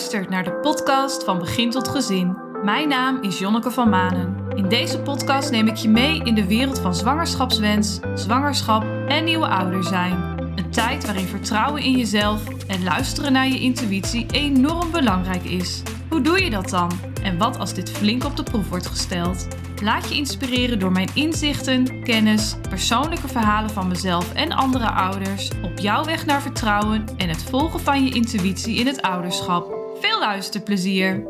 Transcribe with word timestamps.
luistert 0.00 0.30
naar 0.30 0.44
de 0.44 0.52
podcast 0.52 1.24
van 1.24 1.38
Begin 1.38 1.70
tot 1.70 1.88
Gezin. 1.88 2.36
Mijn 2.64 2.88
naam 2.88 3.22
is 3.22 3.38
Jonneke 3.38 3.70
van 3.70 3.88
Manen. 3.88 4.36
In 4.54 4.68
deze 4.68 5.00
podcast 5.00 5.50
neem 5.50 5.66
ik 5.66 5.76
je 5.76 5.88
mee 5.88 6.22
in 6.24 6.34
de 6.34 6.46
wereld 6.46 6.78
van 6.78 6.94
zwangerschapswens, 6.94 8.00
zwangerschap 8.14 8.84
en 9.08 9.24
nieuwe 9.24 9.46
ouder 9.46 9.84
zijn. 9.84 10.12
Een 10.56 10.70
tijd 10.70 11.04
waarin 11.04 11.26
vertrouwen 11.26 11.82
in 11.82 11.96
jezelf 11.96 12.48
en 12.66 12.82
luisteren 12.82 13.32
naar 13.32 13.48
je 13.48 13.60
intuïtie 13.60 14.26
enorm 14.30 14.90
belangrijk 14.90 15.44
is. 15.44 15.82
Hoe 16.08 16.20
doe 16.20 16.44
je 16.44 16.50
dat 16.50 16.68
dan? 16.68 16.90
En 17.22 17.38
wat 17.38 17.58
als 17.58 17.74
dit 17.74 17.90
flink 17.90 18.24
op 18.24 18.36
de 18.36 18.42
proef 18.42 18.68
wordt 18.68 18.86
gesteld? 18.86 19.46
Laat 19.82 20.08
je 20.08 20.14
inspireren 20.14 20.78
door 20.78 20.92
mijn 20.92 21.10
inzichten, 21.14 22.02
kennis, 22.02 22.56
persoonlijke 22.68 23.28
verhalen 23.28 23.70
van 23.70 23.88
mezelf 23.88 24.32
en 24.32 24.52
andere 24.52 24.90
ouders 24.90 25.50
op 25.62 25.78
jouw 25.78 26.04
weg 26.04 26.26
naar 26.26 26.42
vertrouwen 26.42 27.04
en 27.16 27.28
het 27.28 27.42
volgen 27.42 27.80
van 27.80 28.04
je 28.04 28.14
intuïtie 28.14 28.76
in 28.76 28.86
het 28.86 29.02
ouderschap. 29.02 29.79
Veel 30.00 30.18
luisterplezier! 30.18 31.28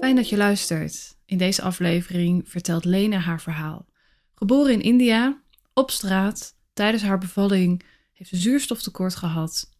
Fijn 0.00 0.16
dat 0.16 0.28
je 0.28 0.36
luistert. 0.36 1.16
In 1.26 1.38
deze 1.38 1.62
aflevering 1.62 2.48
vertelt 2.48 2.84
Lena 2.84 3.18
haar 3.18 3.40
verhaal. 3.40 3.86
Geboren 4.34 4.72
in 4.72 4.80
India, 4.80 5.42
op 5.74 5.90
straat, 5.90 6.54
tijdens 6.72 7.02
haar 7.02 7.18
bevalling 7.18 7.82
heeft 8.12 8.30
ze 8.30 8.36
zuurstoftekort 8.36 9.16
gehad 9.16 9.72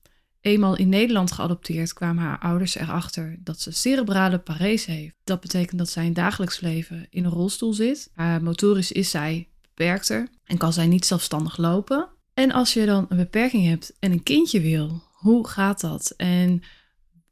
Eenmaal 0.45 0.77
in 0.77 0.89
Nederland 0.89 1.33
geadopteerd 1.33 1.93
kwamen 1.93 2.25
haar 2.25 2.39
ouders 2.39 2.75
erachter 2.75 3.37
dat 3.41 3.61
ze 3.61 3.71
cerebrale 3.71 4.39
parese 4.39 4.91
heeft. 4.91 5.15
Dat 5.25 5.41
betekent 5.41 5.79
dat 5.79 5.89
zij 5.89 6.07
in 6.07 6.13
dagelijks 6.13 6.61
leven 6.61 7.07
in 7.11 7.25
een 7.25 7.31
rolstoel 7.31 7.73
zit. 7.73 8.11
Motorisch 8.41 8.93
is 8.93 9.11
zij 9.11 9.49
beperkter 9.63 10.29
en 10.45 10.59
kan 10.59 10.73
zij 10.73 10.87
niet 10.87 11.07
zelfstandig 11.07 11.57
lopen. 11.57 12.09
En 12.35 12.53
als 12.53 12.73
je 12.73 12.87
dan 12.87 13.07
een 13.09 13.17
beperking 13.17 13.67
hebt 13.67 13.97
en 13.99 14.13
een 14.13 14.23
kindje 14.23 14.61
wil, 14.61 15.03
hoe 15.13 15.49
gaat 15.49 15.81
dat? 15.81 16.11
En 16.17 16.63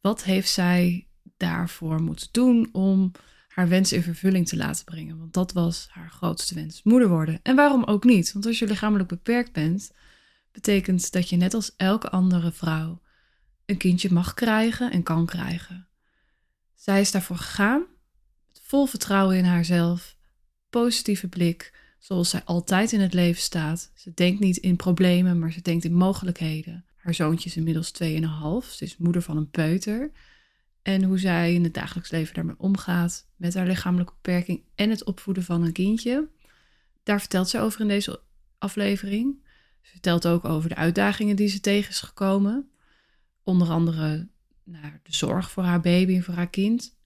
wat 0.01 0.25
heeft 0.25 0.49
zij 0.49 1.07
daarvoor 1.37 2.03
moeten 2.03 2.29
doen 2.33 2.69
om 2.73 3.11
haar 3.49 3.69
wens 3.69 3.93
in 3.93 4.03
vervulling 4.03 4.49
te 4.49 4.57
laten 4.57 4.85
brengen? 4.85 5.19
Want 5.19 5.33
dat 5.33 5.53
was 5.53 5.87
haar 5.91 6.11
grootste 6.11 6.55
wens, 6.55 6.83
moeder 6.83 7.09
worden. 7.09 7.41
En 7.43 7.57
waarom 7.57 7.85
ook 7.85 8.05
niet? 8.05 8.33
Want 8.33 8.47
als 8.47 8.59
je 8.59 8.67
lichamelijk 8.67 9.09
beperkt 9.09 9.53
bent, 9.53 9.93
betekent 10.53 11.13
dat 11.13 11.29
je 11.29 11.37
net 11.37 11.55
als 11.55 11.77
elke 11.77 12.11
andere 12.11 12.53
vrouw 12.53 13.01
een 13.67 13.77
kindje 13.77 14.13
mag 14.13 14.35
krijgen 14.35 14.91
en 14.91 15.03
kan 15.03 15.27
krijgen. 15.27 15.87
Zij 16.75 17.01
is 17.01 17.11
daarvoor 17.11 17.37
gegaan, 17.37 17.85
vol 18.53 18.87
vertrouwen 18.87 19.37
in 19.37 19.45
haarzelf, 19.45 20.17
positieve 20.71 21.29
blik, 21.29 21.82
zoals 22.03 22.31
zij 22.31 22.45
altijd 22.45 22.93
in 22.93 23.01
het 23.01 23.15
leven 23.15 23.43
staat. 23.43 23.91
Ze 23.95 24.13
denkt 24.15 24.41
niet 24.41 24.57
in 24.57 24.77
problemen, 24.77 25.39
maar 25.39 25.53
ze 25.53 25.63
denkt 25.63 25.85
in 25.85 25.95
mogelijkheden. 25.95 26.85
Haar 26.97 27.15
zoontje 27.15 27.49
is 27.49 27.57
inmiddels 27.57 27.93
2,5, 28.03 28.69
ze 28.71 28.85
is 28.85 28.97
moeder 28.97 29.23
van 29.23 29.37
een 29.37 29.51
peuter. 29.51 30.11
En 30.83 31.03
hoe 31.03 31.19
zij 31.19 31.55
in 31.55 31.65
het 31.65 31.75
dagelijks 31.75 32.11
leven 32.11 32.35
daarmee 32.35 32.59
omgaat 32.59 33.29
met 33.37 33.55
haar 33.55 33.67
lichamelijke 33.67 34.13
beperking 34.13 34.63
en 34.75 34.91
het 34.91 35.05
opvoeden 35.05 35.43
van 35.43 35.63
een 35.63 35.73
kindje. 35.73 36.29
Daar 37.03 37.21
vertelt 37.21 37.49
ze 37.49 37.59
over 37.59 37.81
in 37.81 37.89
deze 37.89 38.21
aflevering. 38.59 39.49
Ze 39.81 39.91
vertelt 39.91 40.27
ook 40.27 40.45
over 40.45 40.69
de 40.69 40.77
uitdagingen 40.77 41.37
die 41.37 41.49
ze 41.49 41.61
tegen 41.61 41.91
is 41.91 42.01
gekomen. 42.01 42.71
Onder 43.43 43.69
andere 43.69 44.29
naar 44.65 45.01
de 45.03 45.15
zorg 45.15 45.51
voor 45.51 45.63
haar 45.63 45.81
baby 45.81 46.15
en 46.15 46.23
voor 46.23 46.35
haar 46.35 46.51
kind. 46.51 46.97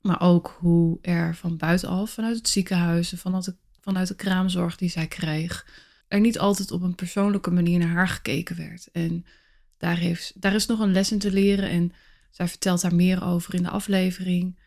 Maar 0.00 0.20
ook 0.20 0.56
hoe 0.58 0.98
er 1.02 1.36
van 1.36 1.56
buitenaf, 1.56 2.10
vanuit 2.10 2.36
het 2.36 2.48
ziekenhuis, 2.48 3.12
vanuit 3.16 3.44
de, 3.44 3.56
vanuit 3.80 4.08
de 4.08 4.14
kraamzorg 4.14 4.76
die 4.76 4.88
zij 4.88 5.06
kreeg, 5.06 5.66
er 6.08 6.20
niet 6.20 6.38
altijd 6.38 6.70
op 6.70 6.82
een 6.82 6.94
persoonlijke 6.94 7.50
manier 7.50 7.78
naar 7.78 7.88
haar 7.88 8.08
gekeken 8.08 8.56
werd. 8.56 8.88
En 8.92 9.24
daar, 9.78 9.96
heeft, 9.96 10.32
daar 10.40 10.54
is 10.54 10.66
nog 10.66 10.80
een 10.80 10.92
les 10.92 11.12
in 11.12 11.18
te 11.18 11.32
leren. 11.32 11.68
En 11.68 11.92
zij 12.30 12.48
vertelt 12.48 12.80
daar 12.80 12.94
meer 12.94 13.24
over 13.24 13.54
in 13.54 13.62
de 13.62 13.70
aflevering. 13.70 14.58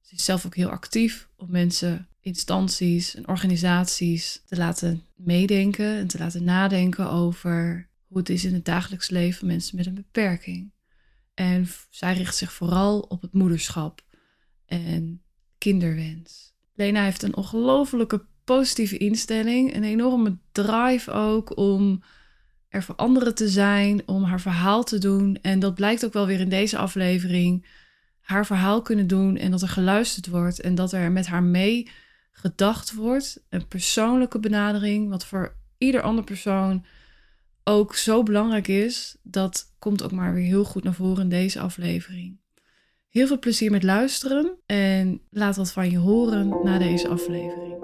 Ze 0.00 0.14
is 0.14 0.24
zelf 0.24 0.46
ook 0.46 0.54
heel 0.54 0.70
actief 0.70 1.28
om 1.36 1.50
mensen 1.50 2.08
instanties 2.20 3.14
en 3.14 3.28
organisaties 3.28 4.42
te 4.46 4.56
laten 4.56 5.02
meedenken 5.14 5.96
en 5.96 6.06
te 6.06 6.18
laten 6.18 6.44
nadenken 6.44 7.10
over 7.10 7.88
hoe 8.06 8.18
het 8.18 8.28
is 8.28 8.44
in 8.44 8.54
het 8.54 8.64
dagelijks 8.64 9.10
leven 9.10 9.38
van 9.38 9.48
mensen 9.48 9.76
met 9.76 9.86
een 9.86 9.94
beperking. 9.94 10.72
En 11.34 11.68
zij 11.90 12.14
richt 12.14 12.36
zich 12.36 12.52
vooral 12.52 13.00
op 13.00 13.22
het 13.22 13.32
moederschap 13.32 14.04
en 14.66 15.22
kinderwens. 15.58 16.55
Lena 16.76 17.02
heeft 17.02 17.22
een 17.22 17.36
ongelofelijke 17.36 18.24
positieve 18.44 18.96
instelling, 18.96 19.74
een 19.74 19.84
enorme 19.84 20.38
drive 20.52 21.10
ook 21.10 21.56
om 21.56 22.02
er 22.68 22.82
voor 22.82 22.94
anderen 22.94 23.34
te 23.34 23.48
zijn, 23.48 24.02
om 24.08 24.22
haar 24.22 24.40
verhaal 24.40 24.84
te 24.84 24.98
doen. 24.98 25.38
En 25.42 25.58
dat 25.58 25.74
blijkt 25.74 26.04
ook 26.04 26.12
wel 26.12 26.26
weer 26.26 26.40
in 26.40 26.48
deze 26.48 26.78
aflevering. 26.78 27.66
Haar 28.20 28.46
verhaal 28.46 28.82
kunnen 28.82 29.06
doen 29.06 29.36
en 29.36 29.50
dat 29.50 29.62
er 29.62 29.68
geluisterd 29.68 30.26
wordt 30.26 30.60
en 30.60 30.74
dat 30.74 30.92
er 30.92 31.12
met 31.12 31.26
haar 31.26 31.42
mee 31.42 31.88
gedacht 32.32 32.94
wordt. 32.94 33.44
Een 33.48 33.68
persoonlijke 33.68 34.38
benadering, 34.38 35.08
wat 35.08 35.26
voor 35.26 35.56
ieder 35.78 36.00
ander 36.00 36.24
persoon 36.24 36.84
ook 37.64 37.94
zo 37.94 38.22
belangrijk 38.22 38.68
is. 38.68 39.16
Dat 39.22 39.74
komt 39.78 40.02
ook 40.02 40.12
maar 40.12 40.34
weer 40.34 40.44
heel 40.44 40.64
goed 40.64 40.84
naar 40.84 40.94
voren 40.94 41.22
in 41.22 41.28
deze 41.28 41.60
aflevering. 41.60 42.38
Heel 43.16 43.26
veel 43.26 43.38
plezier 43.38 43.70
met 43.70 43.82
luisteren 43.82 44.58
en 44.66 45.20
laat 45.30 45.56
wat 45.56 45.72
van 45.72 45.90
je 45.90 45.98
horen 45.98 46.48
na 46.62 46.78
deze 46.78 47.08
aflevering. 47.08 47.74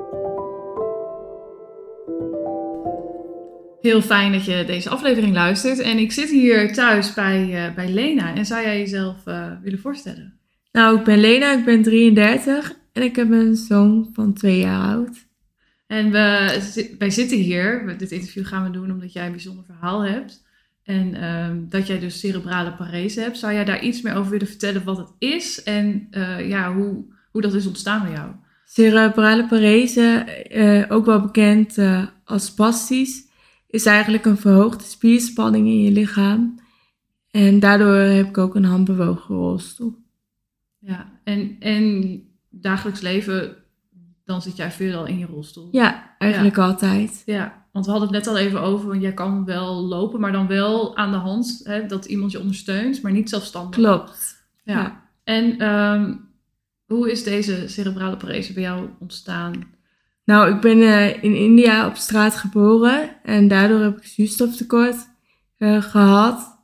Heel 3.80 4.02
fijn 4.02 4.32
dat 4.32 4.44
je 4.44 4.64
deze 4.66 4.88
aflevering 4.88 5.34
luistert. 5.34 5.78
En 5.78 5.98
ik 5.98 6.12
zit 6.12 6.30
hier 6.30 6.72
thuis 6.72 7.14
bij, 7.14 7.68
uh, 7.68 7.74
bij 7.74 7.88
Lena. 7.88 8.34
En 8.34 8.46
zou 8.46 8.62
jij 8.62 8.78
jezelf 8.78 9.26
uh, 9.26 9.52
willen 9.62 9.78
voorstellen? 9.78 10.38
Nou, 10.72 10.98
ik 10.98 11.04
ben 11.04 11.20
Lena, 11.20 11.58
ik 11.58 11.64
ben 11.64 11.82
33 11.82 12.72
en 12.92 13.02
ik 13.02 13.16
heb 13.16 13.30
een 13.30 13.56
zoon 13.56 14.10
van 14.12 14.32
twee 14.32 14.58
jaar 14.58 14.88
oud. 14.88 15.26
En 15.86 16.10
we, 16.10 16.94
wij 16.98 17.10
zitten 17.10 17.38
hier, 17.38 17.98
dit 17.98 18.10
interview 18.10 18.46
gaan 18.46 18.64
we 18.64 18.70
doen 18.70 18.90
omdat 18.90 19.12
jij 19.12 19.26
een 19.26 19.32
bijzonder 19.32 19.64
verhaal 19.64 20.04
hebt. 20.04 20.42
En 20.82 21.24
um, 21.24 21.66
dat 21.68 21.86
jij 21.86 21.98
dus 21.98 22.18
cerebrale 22.18 22.72
parese 22.72 23.20
hebt. 23.20 23.38
Zou 23.38 23.52
jij 23.52 23.64
daar 23.64 23.82
iets 23.82 24.02
meer 24.02 24.14
over 24.14 24.30
willen 24.30 24.46
vertellen 24.46 24.84
wat 24.84 24.96
het 24.96 25.12
is 25.18 25.62
en 25.62 26.06
uh, 26.10 26.48
ja, 26.48 26.74
hoe, 26.74 27.04
hoe 27.30 27.40
dat 27.40 27.54
is 27.54 27.66
ontstaan 27.66 28.02
bij 28.02 28.12
jou? 28.12 28.30
Cerebrale 28.64 29.46
parese, 29.46 30.26
uh, 30.50 30.84
ook 30.96 31.06
wel 31.06 31.20
bekend 31.20 31.78
uh, 31.78 32.06
als 32.24 32.44
spastisch, 32.44 33.28
is 33.66 33.86
eigenlijk 33.86 34.24
een 34.24 34.36
verhoogde 34.36 34.84
spierspanning 34.84 35.66
in 35.66 35.82
je 35.82 35.90
lichaam. 35.90 36.60
En 37.30 37.60
daardoor 37.60 37.94
heb 37.94 38.28
ik 38.28 38.38
ook 38.38 38.54
een 38.54 38.64
handbewogen 38.64 39.34
rolstoel. 39.34 39.96
Ja, 40.78 41.20
en, 41.24 41.56
en 41.60 42.22
dagelijks 42.50 43.00
leven, 43.00 43.56
dan 44.24 44.42
zit 44.42 44.56
jij 44.56 44.70
veel 44.70 45.06
in 45.06 45.18
je 45.18 45.26
rolstoel. 45.26 45.68
Ja, 45.72 46.14
eigenlijk 46.18 46.58
altijd. 46.58 47.22
Ja, 47.26 47.61
want 47.72 47.84
we 47.84 47.90
hadden 47.90 48.14
het 48.14 48.24
net 48.24 48.34
al 48.34 48.40
even 48.40 48.60
over, 48.60 48.88
want 48.88 49.02
jij 49.02 49.14
kan 49.14 49.44
wel 49.44 49.82
lopen, 49.82 50.20
maar 50.20 50.32
dan 50.32 50.46
wel 50.46 50.96
aan 50.96 51.10
de 51.10 51.16
hand, 51.16 51.60
hè, 51.64 51.86
dat 51.86 52.04
iemand 52.04 52.32
je 52.32 52.40
ondersteunt, 52.40 53.02
maar 53.02 53.12
niet 53.12 53.28
zelfstandig. 53.28 53.80
Klopt. 53.80 54.44
Ja. 54.64 54.74
ja. 54.74 55.02
En 55.24 55.68
um, 55.68 56.28
hoe 56.86 57.10
is 57.10 57.22
deze 57.22 57.68
cerebrale 57.68 58.16
parese 58.16 58.52
bij 58.52 58.62
jou 58.62 58.88
ontstaan? 58.98 59.70
Nou, 60.24 60.54
ik 60.54 60.60
ben 60.60 60.78
uh, 60.78 61.22
in 61.22 61.36
India 61.36 61.86
op 61.86 61.96
straat 61.96 62.36
geboren 62.36 63.10
en 63.22 63.48
daardoor 63.48 63.80
heb 63.80 63.96
ik 63.96 64.04
zuurstoftekort 64.04 64.96
uh, 65.58 65.82
gehad. 65.82 66.60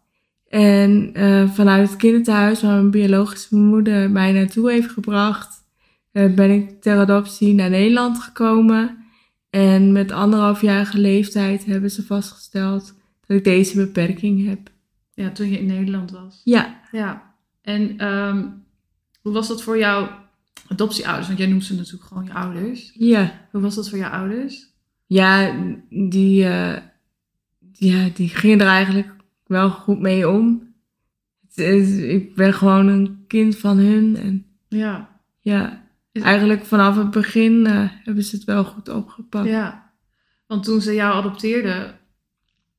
En 0.49 1.11
uh, 1.13 1.51
vanuit 1.51 1.89
het 1.89 1.99
kinderthuis, 1.99 2.63
waar 2.63 2.73
mijn 2.73 2.91
biologische 2.91 3.57
moeder 3.57 4.11
mij 4.11 4.33
naartoe 4.33 4.71
heeft 4.71 4.91
gebracht, 4.91 5.57
ben 6.13 6.51
ik 6.51 6.83
ter 6.83 6.99
adoptie 6.99 7.55
naar 7.55 7.71
Nederland 7.71 8.19
gekomen. 8.19 8.98
En 9.59 9.93
met 9.93 10.13
anderhalfjarige 10.13 10.99
leeftijd 10.99 11.65
hebben 11.65 11.91
ze 11.91 12.03
vastgesteld 12.03 12.95
dat 13.27 13.37
ik 13.37 13.45
deze 13.45 13.77
beperking 13.77 14.47
heb. 14.47 14.71
Ja, 15.15 15.31
toen 15.31 15.51
je 15.51 15.59
in 15.59 15.67
Nederland 15.67 16.11
was. 16.11 16.41
Ja. 16.45 16.81
Ja. 16.91 17.35
En 17.63 18.07
um, 18.07 18.65
hoe 19.21 19.33
was 19.33 19.49
dat 19.49 19.63
voor 19.63 19.79
jouw 19.79 20.09
adoptieouders? 20.69 21.27
Want 21.27 21.39
jij 21.39 21.49
noemt 21.49 21.65
ze 21.65 21.75
natuurlijk 21.75 22.05
gewoon 22.05 22.25
je 22.25 22.33
ouders. 22.33 22.93
Ja. 22.95 23.49
Hoe 23.51 23.61
was 23.61 23.75
dat 23.75 23.89
voor 23.89 23.99
jouw 23.99 24.11
ouders? 24.11 24.67
Ja, 25.07 25.57
die, 25.91 26.45
uh, 26.45 26.77
ja, 27.73 28.09
die 28.15 28.29
gingen 28.29 28.61
er 28.61 28.67
eigenlijk 28.67 29.15
wel 29.47 29.71
goed 29.71 30.01
mee 30.01 30.29
om. 30.29 30.73
ik 31.55 32.35
ben 32.35 32.55
gewoon 32.55 32.87
een 32.87 33.25
kind 33.27 33.57
van 33.57 33.79
hun. 33.79 34.17
En 34.17 34.47
ja. 34.69 35.21
Ja. 35.41 35.88
Eigenlijk 36.13 36.65
vanaf 36.65 36.97
het 36.97 37.11
begin 37.11 37.53
uh, 37.67 37.89
hebben 38.05 38.25
ze 38.25 38.37
het 38.37 38.45
wel 38.45 38.65
goed 38.65 38.89
opgepakt. 38.89 39.49
Ja, 39.49 39.93
want 40.47 40.65
toen 40.65 40.81
ze 40.81 40.95
jou 40.95 41.15
adopteerden, 41.15 41.99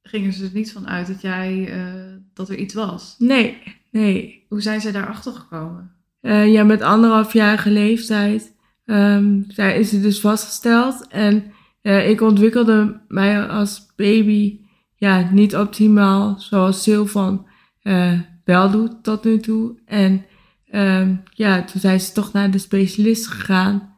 gingen 0.02 0.34
ze 0.34 0.46
er 0.46 0.50
niet 0.54 0.72
van 0.72 0.88
uit 0.88 1.08
dat 1.08 1.22
jij 1.22 1.78
uh, 1.78 2.16
dat 2.34 2.50
er 2.50 2.58
iets 2.58 2.74
was. 2.74 3.16
Nee, 3.18 3.58
nee. 3.92 4.46
Hoe 4.50 4.62
zijn 4.62 4.82
ze 4.82 4.92
daarachter 4.92 5.34
gekomen? 5.34 5.92
Uh, 6.22 6.52
ja, 6.52 6.64
met 6.64 6.82
anderhalfjarige 6.82 7.72
leeftijd 7.72 8.56
um, 8.86 9.46
is 9.56 9.92
het 9.92 10.02
dus 10.02 10.20
vastgesteld. 10.20 11.08
En 11.08 11.52
ik 11.82 12.22
ontwikkelde 12.22 13.02
mij 13.08 13.48
als 13.48 13.94
baby 13.96 14.60
ja, 14.96 15.30
niet 15.32 15.56
optimaal 15.56 16.40
zoals 16.40 16.84
Silvan 16.84 17.48
eh 17.82 18.20
wel 18.50 18.72
doet 18.72 19.04
tot 19.04 19.24
nu 19.24 19.40
toe. 19.40 19.76
En 19.86 20.26
ehm, 20.70 21.16
ja, 21.34 21.64
toen 21.64 21.82
zijn 21.82 22.00
ze 22.00 22.12
toch 22.12 22.34
naar 22.34 22.52
de 22.52 22.58
specialist 22.58 23.28
gegaan. 23.28 23.98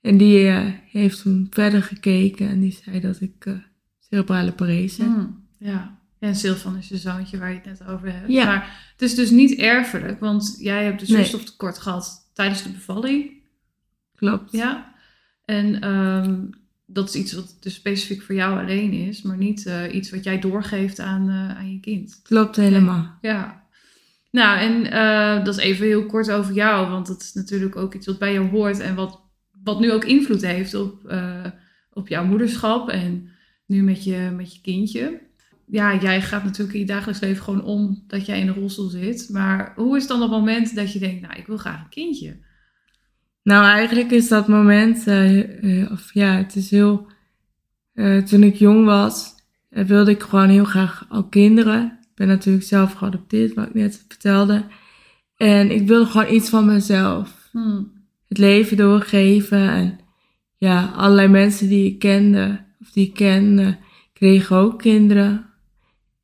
En 0.00 0.16
die 0.16 0.48
eh, 0.48 0.66
heeft 0.90 1.22
toen 1.22 1.46
verder 1.50 1.82
gekeken 1.82 2.48
en 2.48 2.60
die 2.60 2.78
zei 2.84 3.00
dat 3.00 3.20
ik 3.20 3.46
eh 3.46 3.52
cerebrale 3.98 4.52
parese 4.52 5.02
heb. 5.02 5.10
Hmm, 5.10 5.44
ja. 5.58 5.98
En 6.18 6.36
Silvan 6.36 6.76
is 6.76 6.88
je 6.88 6.96
zoontje 6.96 7.38
waar 7.38 7.48
je 7.48 7.54
het 7.54 7.64
net 7.64 7.84
over 7.86 8.12
hebt. 8.12 8.32
Ja. 8.32 8.44
Maar 8.44 8.90
het 8.92 9.02
is 9.02 9.14
dus 9.14 9.30
niet 9.30 9.58
erfelijk, 9.58 10.20
want 10.20 10.56
jij 10.58 10.84
hebt 10.84 10.98
dus 10.98 11.08
Nee. 11.08 11.16
zuurstoftekort 11.16 11.78
gehad 11.78 12.30
tijdens 12.34 12.62
de 12.62 12.68
bevalling. 12.70 13.30
Klopt. 14.14 14.52
Ja. 14.52 14.94
En 15.44 15.80
ehm, 15.80 16.40
dat 16.86 17.08
is 17.08 17.14
iets 17.14 17.32
wat 17.32 17.56
dus 17.60 17.74
specifiek 17.74 18.22
voor 18.22 18.34
jou 18.34 18.60
alleen 18.60 18.92
is, 18.92 19.22
maar 19.22 19.36
niet 19.36 19.66
eh, 19.66 19.94
iets 19.94 20.10
wat 20.10 20.24
jij 20.24 20.38
doorgeeft 20.38 21.00
aan, 21.00 21.30
aan 21.30 21.72
je 21.72 21.80
kind. 21.80 22.20
Klopt 22.22 22.56
helemaal. 22.56 23.18
Ja. 23.20 23.61
Nou, 24.32 24.58
en 24.58 24.90
eh, 24.90 25.44
dat 25.44 25.58
is 25.58 25.64
even 25.64 25.86
heel 25.86 26.06
kort 26.06 26.30
over 26.30 26.54
jou, 26.54 26.90
want 26.90 27.06
dat 27.06 27.20
is 27.20 27.32
natuurlijk 27.32 27.76
ook 27.76 27.94
iets 27.94 28.06
wat 28.06 28.18
bij 28.18 28.32
jou 28.32 28.48
hoort 28.48 28.78
en 28.78 28.94
wat, 28.94 29.20
wat 29.64 29.80
nu 29.80 29.92
ook 29.92 30.04
invloed 30.04 30.42
heeft 30.42 30.74
op, 30.74 31.04
eh, 31.04 31.46
op 31.92 32.08
jouw 32.08 32.24
moederschap 32.24 32.88
en 32.88 33.28
nu 33.66 33.82
met 33.82 34.04
je, 34.04 34.32
met 34.36 34.54
je 34.54 34.60
kindje. 34.60 35.20
Ja, 35.66 35.96
jij 35.96 36.22
gaat 36.22 36.44
natuurlijk 36.44 36.74
in 36.74 36.80
je 36.80 36.86
dagelijks 36.86 37.20
leven 37.20 37.44
gewoon 37.44 37.64
om 37.64 38.04
dat 38.06 38.26
jij 38.26 38.40
in 38.40 38.48
een 38.48 38.54
rolstoel 38.54 38.88
zit. 38.88 39.28
Maar 39.32 39.72
hoe 39.76 39.96
is 39.96 40.06
dan 40.06 40.22
het 40.22 40.30
moment 40.30 40.74
dat 40.74 40.92
je 40.92 40.98
denkt, 40.98 41.20
nou, 41.20 41.38
ik 41.38 41.46
wil 41.46 41.56
graag 41.56 41.80
een 41.80 41.88
kindje? 41.88 42.36
Nou, 43.42 43.64
eigenlijk 43.64 44.10
is 44.10 44.28
dat 44.28 44.48
moment, 44.48 45.06
eh, 45.06 45.90
of 45.92 46.14
ja, 46.14 46.36
het 46.36 46.56
is 46.56 46.70
heel. 46.70 47.10
toen 48.24 48.42
ik 48.42 48.54
jong 48.54 48.84
was, 48.84 49.34
wilde 49.68 50.10
ik 50.10 50.22
gewoon 50.22 50.48
heel 50.48 50.64
graag 50.64 51.06
al 51.08 51.28
kinderen. 51.28 52.01
Ik 52.22 52.28
ben 52.28 52.36
natuurlijk 52.36 52.64
zelf 52.64 52.92
geadopteerd, 52.92 53.54
wat 53.54 53.66
ik 53.66 53.74
net 53.74 54.04
vertelde. 54.08 54.64
En 55.36 55.70
ik 55.70 55.86
wilde 55.86 56.10
gewoon 56.10 56.34
iets 56.34 56.48
van 56.48 56.66
mezelf. 56.66 57.48
Hmm. 57.52 57.92
Het 58.28 58.38
leven 58.38 58.76
doorgeven. 58.76 59.68
En 59.68 59.98
ja, 60.56 60.86
allerlei 60.86 61.28
mensen 61.28 61.68
die 61.68 61.86
ik 61.86 61.98
kende, 61.98 62.64
of 62.80 62.90
die 62.90 63.06
ik 63.06 63.14
ken, 63.14 63.78
kregen 64.12 64.56
ook 64.56 64.78
kinderen. 64.78 65.46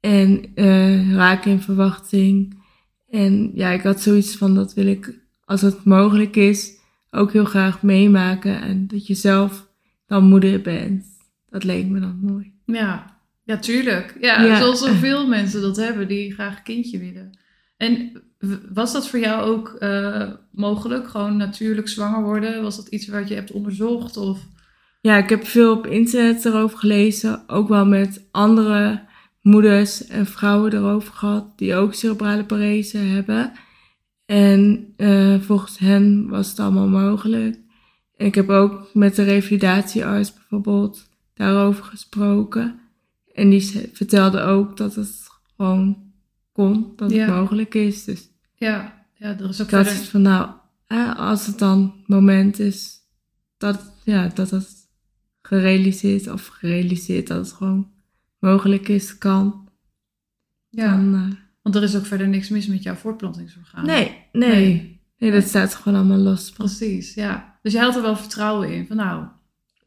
En 0.00 0.54
eh 0.54 1.14
raken 1.14 1.50
in 1.50 1.60
verwachting. 1.60 2.62
En 3.08 3.50
ja, 3.54 3.70
ik 3.70 3.82
had 3.82 4.00
zoiets 4.00 4.36
van, 4.36 4.54
dat 4.54 4.74
wil 4.74 4.86
ik, 4.86 5.18
als 5.44 5.60
het 5.60 5.84
mogelijk 5.84 6.36
is, 6.36 6.78
ook 7.10 7.32
heel 7.32 7.44
graag 7.44 7.82
meemaken. 7.82 8.60
En 8.60 8.86
dat 8.86 9.06
je 9.06 9.14
zelf 9.14 9.68
dan 10.06 10.28
moeder 10.28 10.60
bent. 10.60 11.06
Dat 11.48 11.64
leek 11.64 11.86
me 11.86 12.00
dan 12.00 12.18
mooi. 12.20 12.52
Ja, 12.64 13.17
ja, 13.48 13.56
tuurlijk. 13.56 14.16
Ja, 14.20 14.42
Ja. 14.42 14.58
zoals 14.58 14.80
zoveel 14.80 15.26
mensen 15.36 15.60
dat 15.60 15.76
hebben 15.76 16.08
die 16.08 16.32
graag 16.32 16.56
een 16.56 16.62
kindje 16.62 16.98
willen. 16.98 17.38
En 17.76 18.22
was 18.72 18.92
dat 18.92 19.08
voor 19.08 19.18
jou 19.18 19.42
ook 19.42 19.68
eh, 19.68 20.28
mogelijk? 20.52 21.08
Gewoon 21.08 21.36
natuurlijk 21.36 21.88
zwanger 21.88 22.22
worden? 22.22 22.62
Was 22.62 22.76
dat 22.76 22.88
iets 22.88 23.08
wat 23.08 23.28
je 23.28 23.34
hebt 23.34 23.52
onderzocht? 23.52 24.16
Of... 24.16 24.38
Ja, 25.00 25.16
ik 25.16 25.28
heb 25.28 25.46
veel 25.46 25.72
op 25.72 25.86
internet 25.86 26.44
erover 26.44 26.78
gelezen. 26.78 27.42
Ook 27.46 27.68
wel 27.68 27.86
met 27.86 28.26
andere 28.30 29.06
moeders 29.42 30.06
en 30.06 30.26
vrouwen 30.26 30.72
erover 30.72 31.12
gehad. 31.12 31.58
Die 31.58 31.74
ook 31.74 31.94
cerebrale 31.94 32.44
parese 32.44 32.98
hebben. 32.98 33.52
En 34.26 34.92
eh, 34.96 35.40
volgens 35.40 35.78
hen 35.78 36.28
was 36.28 36.48
het 36.50 36.60
allemaal 36.60 36.88
mogelijk. 36.88 37.56
En 38.16 38.26
ik 38.26 38.34
heb 38.34 38.48
ook 38.48 38.90
met 38.94 39.14
de 39.14 39.22
revalidatiearts 39.22 40.34
bijvoorbeeld 40.34 41.08
daarover 41.34 41.84
gesproken. 41.84 42.80
En 43.38 43.50
die 43.50 43.90
vertelde 43.93 44.40
ook 44.40 44.76
dat 44.76 44.94
het 44.94 45.26
gewoon 45.56 46.12
kon, 46.52 46.93
dat 46.96 47.11
Ja. 47.11 47.19
het 47.26 47.35
mogelijk 47.35 47.75
is. 47.75 48.05
Dus 48.05 48.29
Ja, 48.55 49.05
ja, 49.14 49.38
er 49.38 49.49
is 49.49 49.61
ook 49.62 49.70
had 49.70 49.87
verder... 49.88 50.05
van 50.05 50.23
nou, 50.23 50.50
als 51.17 51.46
het 51.46 51.58
dan 51.58 51.94
het 51.99 52.08
moment 52.08 52.58
is 52.58 52.96
dat, 53.56 53.93
ja, 54.05 54.29
dat 54.35 54.50
het 54.50 54.69
gerealiseerd 55.43 56.29
of 56.31 56.46
gerealiseerd 56.46 57.26
dat 57.26 57.38
het 57.46 57.52
gewoon 57.52 57.90
mogelijk 58.38 58.88
is, 58.88 59.19
kan. 59.19 59.69
Ja, 60.69 60.96
Dan, 60.96 61.14
eh, 61.14 61.37
want 61.62 61.75
er 61.75 61.82
is 61.82 61.96
ook 61.96 62.06
verder 62.06 62.29
niks 62.29 62.49
mis 62.49 62.67
met 62.67 62.82
jouw 62.82 62.94
voortplantingsorgaan. 62.94 63.87
nee, 63.87 64.17
nee, 64.32 64.50
Nee. 64.50 65.00
nee. 65.19 65.31
dat 65.32 65.44
staat 65.49 65.75
gewoon 65.75 65.99
allemaal 65.99 66.19
los. 66.19 66.50
Precies, 66.50 67.14
ja. 67.14 67.58
Dus 67.62 67.73
jij 67.73 67.82
had 67.82 67.96
er 67.96 68.02
wel 68.02 68.17
vertrouwen 68.17 68.73
in. 68.73 68.87
Van 68.87 68.96
nou, 68.96 69.26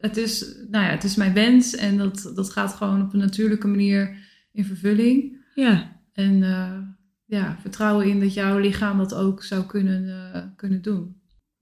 het 0.01 0.17
is, 0.17 0.55
nou 0.69 0.85
ja, 0.85 0.91
het 0.91 1.03
is 1.03 1.15
mijn 1.15 1.33
wens 1.33 1.75
en 1.75 1.97
dat, 1.97 2.31
dat 2.35 2.49
gaat 2.49 2.73
gewoon 2.73 3.01
op 3.01 3.13
een 3.13 3.19
natuurlijke 3.19 3.67
manier 3.67 4.17
in 4.51 4.65
vervulling. 4.65 5.37
Ja, 5.55 5.99
En 6.13 6.43
eh, 6.43 6.77
ja, 7.25 7.57
vertrouwen 7.61 8.07
in 8.07 8.19
dat 8.19 8.33
jouw 8.33 8.57
lichaam 8.59 8.97
dat 8.97 9.13
ook 9.13 9.43
zou 9.43 9.65
kunnen, 9.65 10.31
eh, 10.33 10.41
kunnen 10.55 10.81
doen. 10.81 11.15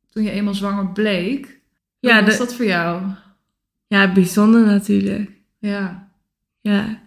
Toen 0.10 0.24
je 0.24 0.32
eenmaal 0.32 0.54
zwanger 0.54 0.92
bleek, 0.92 1.46
hoe 2.00 2.10
Ja, 2.10 2.24
was 2.24 2.32
de- 2.32 2.38
dat 2.38 2.54
voor 2.56 2.66
jou? 2.66 3.04
ja, 3.88 4.14
bijzonder 4.14 4.66
natuurlijk. 4.66 5.32
Ja. 5.60 6.12
Ja, 6.62 7.02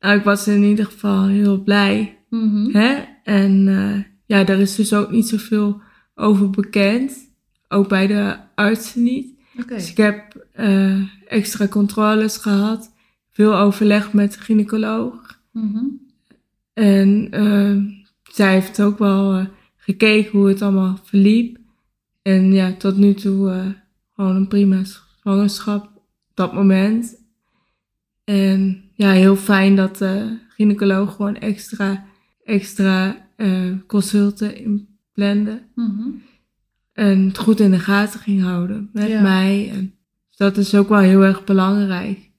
nou, 0.00 0.18
ik 0.18 0.24
was 0.24 0.48
in 0.48 0.62
ieder 0.62 0.84
geval 0.84 1.26
heel 1.26 1.62
blij. 1.62 2.18
Mhm. 2.30 2.76
Hè? 2.76 3.04
En 3.22 3.68
eh, 3.68 4.02
ja, 4.26 4.44
daar 4.44 4.58
is 4.58 4.74
dus 4.74 4.92
ook 4.92 5.10
niet 5.10 5.28
zoveel 5.28 5.80
over 6.14 6.50
bekend. 6.50 7.16
Ook 7.68 7.88
bij 7.88 8.06
de 8.06 8.36
artsen 8.54 9.02
niet. 9.02 9.36
Oké. 9.60 9.74
Dus 9.74 9.90
ik 9.90 9.96
heb 9.96 10.27
eh, 10.58 11.02
extra 11.26 11.68
controles 11.68 12.36
gehad. 12.36 12.94
Veel 13.30 13.56
overleg 13.56 14.12
met 14.12 14.32
de 14.32 14.40
gynaecoloog. 14.40 15.40
Mhm. 15.52 15.84
En 16.72 17.28
eh, 17.30 17.76
zij 18.32 18.52
heeft 18.52 18.82
ook 18.82 18.98
wel 18.98 19.34
eh, 19.34 19.46
gekeken 19.76 20.30
hoe 20.38 20.48
het 20.48 20.62
allemaal 20.62 20.98
verliep. 21.02 21.58
En 22.22 22.52
ja, 22.52 22.72
tot 22.72 22.96
nu 22.96 23.14
toe 23.14 23.74
gewoon 24.14 24.36
een 24.36 24.48
prima 24.48 24.82
zwangerschap 25.20 25.84
op 25.94 26.02
dat 26.34 26.52
moment. 26.52 27.16
En 28.24 28.82
ja, 28.94 29.10
heel 29.10 29.36
fijn 29.36 29.76
dat 29.76 29.96
de 29.96 30.38
gynaecoloog 30.48 31.14
gewoon 31.14 31.36
extra, 31.36 32.04
extra 32.44 33.26
consulten 33.86 34.56
inplande. 34.56 35.62
Mhm. 35.74 36.08
En 36.92 37.26
het 37.26 37.38
goed 37.38 37.60
in 37.60 37.70
de 37.70 37.78
gaten 37.78 38.20
ging 38.20 38.42
houden 38.42 38.90
met 38.92 39.08
Ja. 39.08 39.22
mij. 39.22 39.70
En 39.70 39.97
dat 40.38 40.56
is 40.56 40.74
ook 40.74 40.88
wel 40.88 40.98
heel 40.98 41.22
erg 41.22 41.44
belangrijk. 41.44 42.30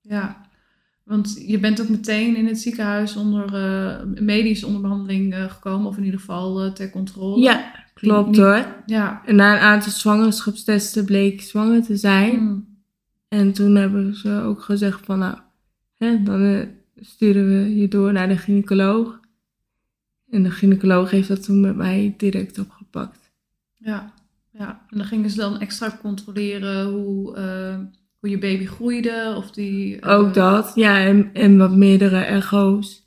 Ja, 0.00 0.46
want 1.02 1.44
je 1.46 1.58
bent 1.58 1.80
ook 1.80 1.88
meteen 1.88 2.36
in 2.36 2.46
het 2.46 2.60
ziekenhuis 2.60 3.16
onder 3.16 3.54
eh, 3.54 4.22
medisch 4.22 4.64
onder 4.64 4.80
behandeling 4.80 5.34
eh, 5.34 5.50
gekomen, 5.50 5.86
of 5.86 5.96
in 5.96 6.04
ieder 6.04 6.20
geval 6.20 6.62
eh, 6.62 6.72
ter 6.72 6.90
controle. 6.90 7.40
Ja, 7.40 7.72
klopt 7.94 8.28
Niet- 8.28 8.36
hoor. 8.36 8.66
Ja. 8.86 9.22
En 9.24 9.36
na 9.36 9.54
een 9.54 9.60
aantal 9.60 9.92
zwangerschapstesten 9.92 11.04
bleek 11.04 11.40
zwanger 11.42 11.82
te 11.82 11.96
zijn. 11.96 12.40
Mm. 12.42 12.66
En 13.28 13.52
toen 13.52 13.74
hebben 13.74 14.14
ze 14.14 14.30
ook 14.30 14.62
gezegd 14.62 15.04
van 15.04 15.18
nou, 15.18 15.38
hè, 15.96 16.22
dan 16.22 16.68
sturen 16.96 17.46
we 17.48 17.76
je 17.76 17.88
door 17.88 18.12
naar 18.12 18.28
de 18.28 18.36
gynaecoloog. 18.36 19.20
En 20.30 20.42
de 20.42 20.50
gynaecoloog 20.50 21.10
heeft 21.10 21.28
dat 21.28 21.42
toen 21.42 21.60
met 21.60 21.76
mij 21.76 22.14
direct 22.16 22.58
opgepakt. 22.58 23.32
Ja, 23.76 24.12
ja. 24.58 24.86
En 24.90 24.96
dan 24.98 25.06
gingen 25.06 25.30
ze 25.30 25.36
dan 25.36 25.60
extra 25.60 25.98
controleren 26.00 26.86
hoe, 26.86 27.36
eh, 27.36 27.78
hoe 28.20 28.30
je 28.30 28.38
baby 28.38 28.66
groeide, 28.66 29.34
of 29.36 29.50
die... 29.50 30.00
eh, 30.00 30.10
Ook 30.18 30.34
dat, 30.34 30.72
ja, 30.74 30.98
en, 30.98 31.30
en 31.34 31.56
wat 31.58 31.76
meerdere 31.76 32.18
echo's. 32.20 33.02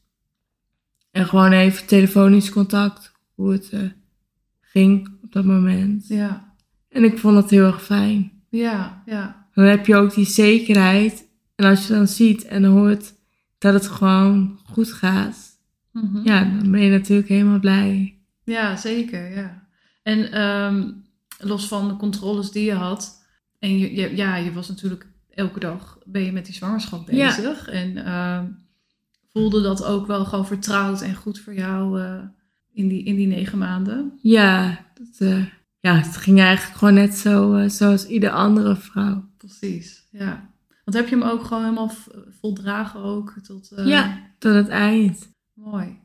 En 1.11 1.25
gewoon 1.25 1.51
even 1.51 1.87
telefonisch 1.87 2.49
contact, 2.51 3.11
hoe 3.35 3.51
het 3.51 3.69
eh, 3.69 3.79
ging 4.61 5.09
op 5.23 5.31
dat 5.31 5.45
moment. 5.45 6.07
Ja, 6.07 6.53
En 6.89 7.03
ik 7.03 7.17
vond 7.17 7.35
het 7.35 7.49
heel 7.49 7.65
erg 7.65 7.83
fijn. 7.83 8.31
ja, 8.49 9.03
ja. 9.05 9.45
Dan 9.53 9.65
heb 9.65 9.85
je 9.85 9.95
ook 9.95 10.13
die 10.13 10.25
zekerheid. 10.25 11.27
En 11.55 11.65
als 11.65 11.87
je 11.87 11.93
dan 11.93 12.07
ziet 12.07 12.45
en 12.45 12.63
hoort 12.63 13.13
dat 13.57 13.73
het 13.73 13.87
gewoon 13.87 14.59
goed 14.65 14.91
gaat, 14.93 15.45
Mhm. 15.91 16.21
ja, 16.23 16.43
dan 16.59 16.71
ben 16.71 16.81
je 16.81 16.89
natuurlijk 16.91 17.27
helemaal 17.27 17.59
blij. 17.59 18.17
Ja, 18.43 18.75
zeker, 18.75 19.35
ja. 19.35 19.67
En 20.03 20.31
ehm, 20.31 20.91
los 21.37 21.67
van 21.67 21.87
de 21.87 21.95
controles 21.95 22.51
die 22.51 22.65
je 22.65 22.73
had, 22.73 23.25
en 23.59 23.77
je, 23.77 23.95
je- 23.95 24.15
ja, 24.15 24.35
je 24.35 24.53
was 24.53 24.67
natuurlijk 24.67 25.07
elke 25.29 25.59
dag 25.59 25.97
ben 26.05 26.21
je 26.23 26.31
met 26.31 26.45
die 26.45 26.53
zwangerschap 26.55 27.09
Ja. 27.09 27.27
bezig. 27.35 27.67
En 27.69 28.05
ehm, 28.05 28.45
voelde 29.31 29.61
dat 29.61 29.83
ook 29.83 30.07
wel 30.07 30.25
gewoon 30.25 30.47
vertrouwd 30.47 31.01
en 31.01 31.15
goed 31.15 31.39
voor 31.39 31.53
jou 31.53 32.01
eh, 32.01 32.19
in, 32.73 32.87
die, 32.87 33.03
in 33.03 33.15
die 33.15 33.27
negen 33.27 33.57
maanden? 33.57 34.19
Ja, 34.21 34.85
dat, 34.93 35.27
eh, 35.27 35.45
ja, 35.79 35.95
het 35.95 36.17
ging 36.17 36.39
eigenlijk 36.39 36.77
gewoon 36.77 36.93
net 36.93 37.15
zo 37.15 37.53
eh, 37.55 37.69
zoals 37.69 38.07
ieder 38.07 38.29
andere 38.29 38.75
vrouw. 38.75 39.29
Precies, 39.37 40.07
ja. 40.11 40.49
Want 40.85 40.97
heb 40.97 41.07
je 41.07 41.15
hem 41.17 41.23
ook 41.29 41.43
gewoon 41.43 41.63
helemaal 41.63 41.91
voldragen 42.39 42.99
ook 42.99 43.33
tot... 43.43 43.71
Ja, 43.75 44.19
tot 44.39 44.53
het 44.53 44.67
eind. 44.67 45.29
Mooi. 45.53 45.99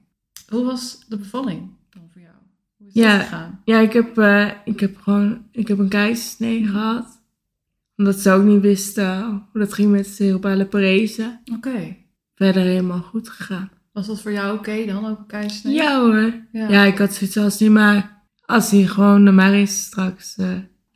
Hoe 0.49 0.65
was 0.65 1.05
de 1.09 1.17
bevalling 1.17 1.71
dan 1.91 2.03
voor 2.13 2.21
jou? 2.21 2.35
Hoe 2.77 2.82
is 2.82 2.82
Ja. 2.93 3.19
gegaan? 3.19 3.61
Ja, 3.65 3.79
ik 3.79 3.93
heb, 3.93 4.19
eh, 4.19 4.51
ik 4.65 4.81
heb 4.81 4.97
gewoon 4.97 5.43
ik 5.53 5.69
heb 5.69 5.79
een 5.79 5.89
keizersnee 5.89 6.67
gehad. 6.67 7.21
Omdat 7.97 8.19
ze 8.19 8.31
ook 8.31 8.43
niet 8.45 8.61
wisten 8.61 9.23
hoe 9.53 9.61
dat 9.61 9.73
ging 9.75 9.91
met 9.91 10.07
cerebrale 10.07 10.67
parese. 10.67 11.41
Oké. 11.57 11.97
verder 12.35 12.63
helemaal 12.63 13.01
goed 13.03 13.29
gegaan. 13.29 13.71
Was 13.93 14.07
dat 14.07 14.21
voor 14.21 14.33
jou 14.33 14.59
oké 14.59 14.87
dan, 14.87 15.07
ook 15.07 15.19
een 15.19 15.27
keizersnede? 15.27 15.77
Ja 15.77 16.01
hoor. 16.01 16.33
Ja. 16.53 16.69
Ja, 16.69 16.83
ik 16.85 16.99
had 16.99 17.15
zoiets 17.15 17.37
als 17.37 17.59
niet 17.59 17.69
maar 17.71 18.23
als 18.47 18.71
hij 18.71 18.87
gewoon 18.87 19.35
maar 19.35 19.55
is 19.55 19.83
straks. 19.85 20.37
eh, 20.37 20.49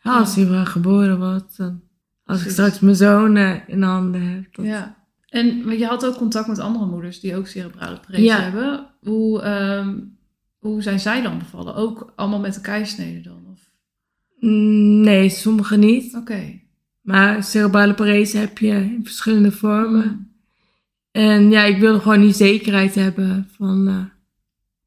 als 0.02 0.34
hij 0.36 0.48
wel 0.48 0.64
geboren 0.66 1.18
wordt. 1.18 1.56
Dan, 1.56 1.80
als 2.24 2.44
ik 2.44 2.50
straks 2.50 2.80
mijn 2.80 2.96
zoon 2.96 3.36
eh, 3.36 3.54
in 3.66 3.82
handen 3.82 4.22
heb. 4.22 4.54
dat- 4.54 4.64
Ja. 4.66 4.96
En 5.28 5.78
je 5.78 5.86
had 5.86 6.06
ook 6.06 6.16
contact 6.16 6.48
met 6.48 6.58
andere 6.58 6.86
moeders 6.86 7.20
die 7.20 7.36
ook 7.36 7.46
cerebrale 7.46 8.00
parese 8.06 8.22
Ja. 8.24 8.40
hebben. 8.40 8.86
Hoe, 9.00 9.42
ehm, 9.42 9.98
hoe 10.66 10.82
zijn 10.82 11.00
zij 11.00 11.22
dan 11.22 11.38
bevallen? 11.38 11.74
Ook 11.74 12.12
allemaal 12.16 12.40
met 12.40 12.54
de 12.54 12.60
keizersnede 12.60 13.20
dan? 13.20 13.44
Of? 13.52 13.70
Mm, 14.40 15.00
Nee, 15.00 15.28
sommige 15.28 15.76
niet. 15.76 16.14
Oké. 16.16 16.60
Maar 17.00 17.44
cerebrale 17.44 17.94
parese 17.94 18.38
heb 18.38 18.58
je 18.58 18.68
in 18.68 19.00
verschillende 19.04 19.52
vormen. 19.52 20.04
Mm. 20.06 20.34
En 21.10 21.50
ja, 21.50 21.64
ik 21.64 21.78
wilde 21.78 22.00
gewoon 22.00 22.20
die 22.20 22.32
zekerheid 22.32 22.94
hebben 22.94 23.48
van... 23.52 23.88
eh, 23.88 24.04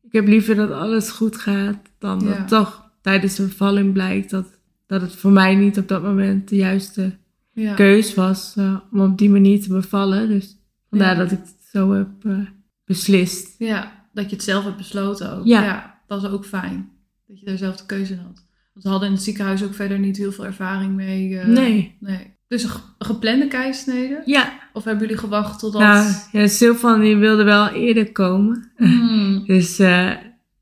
ik 0.01 0.12
heb 0.12 0.27
liever 0.27 0.55
dat 0.55 0.71
alles 0.71 1.09
goed 1.09 1.38
gaat 1.38 1.77
dan 2.00 2.19
Ja. 2.19 2.38
dat 2.38 2.48
toch 2.48 2.91
tijdens 3.01 3.36
de 3.36 3.43
bevalling 3.43 3.93
blijkt 3.93 4.29
dat, 4.29 4.59
dat 4.86 5.01
het 5.01 5.15
voor 5.15 5.31
mij 5.31 5.55
niet 5.55 5.77
op 5.77 5.88
dat 5.88 6.03
moment 6.03 6.50
de 6.50 6.55
juiste 6.55 7.17
Ja. 7.51 7.74
keus 7.74 8.13
was 8.13 8.53
eh, 8.57 8.75
om 8.91 9.00
op 9.01 9.17
die 9.17 9.29
manier 9.29 9.62
te 9.62 9.69
bevallen. 9.69 10.27
Dus 10.27 10.57
vandaar 10.89 11.13
Ja. 11.17 11.19
dat 11.24 11.31
ik 11.31 11.38
het 11.39 11.55
zo 11.71 11.91
heb 11.91 12.09
eh, 12.25 12.38
beslist. 12.86 13.55
ja, 13.57 13.99
dat 14.13 14.30
je 14.30 14.36
het 14.36 14.46
zelf 14.46 14.63
hebt 14.63 14.78
besloten 14.78 15.38
ook. 15.38 15.46
Ja. 15.46 16.01
dat 16.08 16.24
is 16.24 16.30
ook 16.30 16.46
fijn. 16.46 16.89
Dat 17.28 17.39
je 17.39 17.46
daar 17.46 17.58
zelf 17.58 17.75
de 17.78 17.86
keuze 17.86 18.13
in 18.13 18.20
had. 18.20 18.46
Want 18.74 18.84
we 18.86 18.89
hadden 18.89 19.08
in 19.08 19.13
het 19.13 19.24
ziekenhuis 19.24 19.63
ook 19.63 19.74
verder 19.74 20.00
niet 20.00 20.18
heel 20.18 20.32
veel 20.32 20.46
ervaring 20.46 20.96
mee. 20.96 21.39
eh, 21.39 21.48
nee. 21.48 21.96
nee. 22.00 22.38
Dus 22.48 22.63
een 22.63 22.70
ge- 22.70 22.80
een 22.98 23.06
geplande 23.06 23.48
keizersnede? 23.48 24.22
Ja, 24.25 24.60
Of 24.74 24.84
hebben 24.84 25.04
jullie 25.04 25.22
gewacht 25.22 25.60
totdat... 25.60 25.82
nou, 25.82 26.13
ja, 26.32 26.48
Sylvan 26.48 27.00
die 27.00 27.16
wilde 27.16 27.44
wel 27.44 27.68
eerder 27.70 28.12
komen. 28.12 28.72
Hmm, 28.75 29.44
Dus 29.48 29.80
eh, 29.80 30.12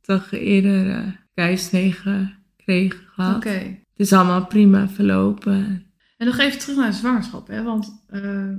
toch 0.02 0.32
eerder 0.32 0.86
uh, 0.86 1.08
keizersnee 1.34 1.92
gekregen 1.92 3.00
gehad. 3.14 3.36
Oké. 3.36 3.50
Het 3.50 4.06
is 4.06 4.14
allemaal 4.14 4.46
prima 4.46 4.88
verlopen. 4.90 5.86
En 6.18 6.26
nog 6.26 6.38
even 6.38 6.60
terug 6.60 6.76
naar 6.78 6.90
de 6.90 6.96
zwangerschap, 6.96 7.48
hè? 7.48 7.64
want 7.64 8.04
eh, 8.10 8.50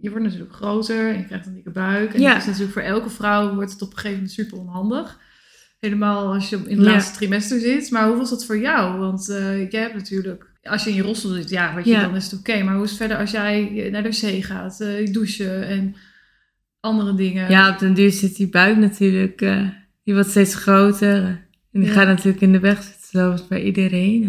je 0.00 0.10
wordt 0.10 0.24
natuurlijk 0.24 0.52
groter 0.54 1.10
en 1.12 1.18
je 1.18 1.24
krijgt 1.24 1.46
een 1.46 1.54
dikke 1.54 1.70
buik. 1.70 2.14
En 2.14 2.20
Ja. 2.20 2.28
het 2.32 2.40
is 2.40 2.46
natuurlijk 2.46 2.72
voor 2.72 2.82
elke 2.82 3.10
vrouw 3.10 3.54
wordt 3.54 3.72
het 3.72 3.82
op 3.82 3.88
een 3.90 3.94
gegeven 3.94 4.16
moment 4.16 4.32
super 4.32 4.58
onhandig. 4.58 5.18
Helemaal 5.78 6.32
als 6.32 6.48
je 6.48 6.56
in 6.56 6.76
het 6.78 6.86
Ja. 6.86 6.92
laatste 6.92 7.16
trimester 7.16 7.60
zit. 7.60 7.90
Maar 7.90 8.06
hoe 8.08 8.16
was 8.16 8.30
dat 8.30 8.46
voor 8.46 8.58
jou? 8.58 8.98
Want 8.98 9.28
eh, 9.28 9.70
jij 9.70 9.80
hebt 9.80 9.94
natuurlijk, 9.94 10.50
als 10.62 10.84
je 10.84 10.90
in 10.90 10.96
je 10.96 11.02
rolstoel 11.02 11.32
zit, 11.32 11.50
ja, 11.50 11.74
weet 11.74 11.84
je, 11.84 11.90
Ja. 11.90 12.00
dan 12.00 12.16
is 12.16 12.30
het 12.30 12.40
oké. 12.40 12.62
Maar 12.62 12.74
hoe 12.74 12.84
is 12.84 12.90
het 12.90 12.98
verder 12.98 13.16
als 13.16 13.30
jij 13.30 13.88
naar 13.92 14.02
de 14.02 14.08
wc 14.08 14.44
gaat, 14.44 14.80
eh, 14.80 15.12
douchen 15.12 15.66
en 15.66 15.94
andere 16.80 17.14
dingen? 17.14 17.50
Ja, 17.50 17.70
op 17.72 17.78
den 17.78 17.94
duur 17.94 18.10
zit 18.10 18.36
die 18.36 18.48
buik 18.48 18.76
natuurlijk, 18.76 19.40
eh, 19.40 19.68
die 20.04 20.14
wordt 20.14 20.30
steeds 20.30 20.54
groter. 20.54 21.48
En 21.72 21.80
die 21.80 21.88
gaat 21.90 22.06
natuurlijk 22.06 22.42
in 22.42 22.52
de 22.52 22.60
weg 22.60 22.82
zitten, 22.82 23.08
zoals 23.10 23.46
bij 23.46 23.62
iedereen. 23.62 24.22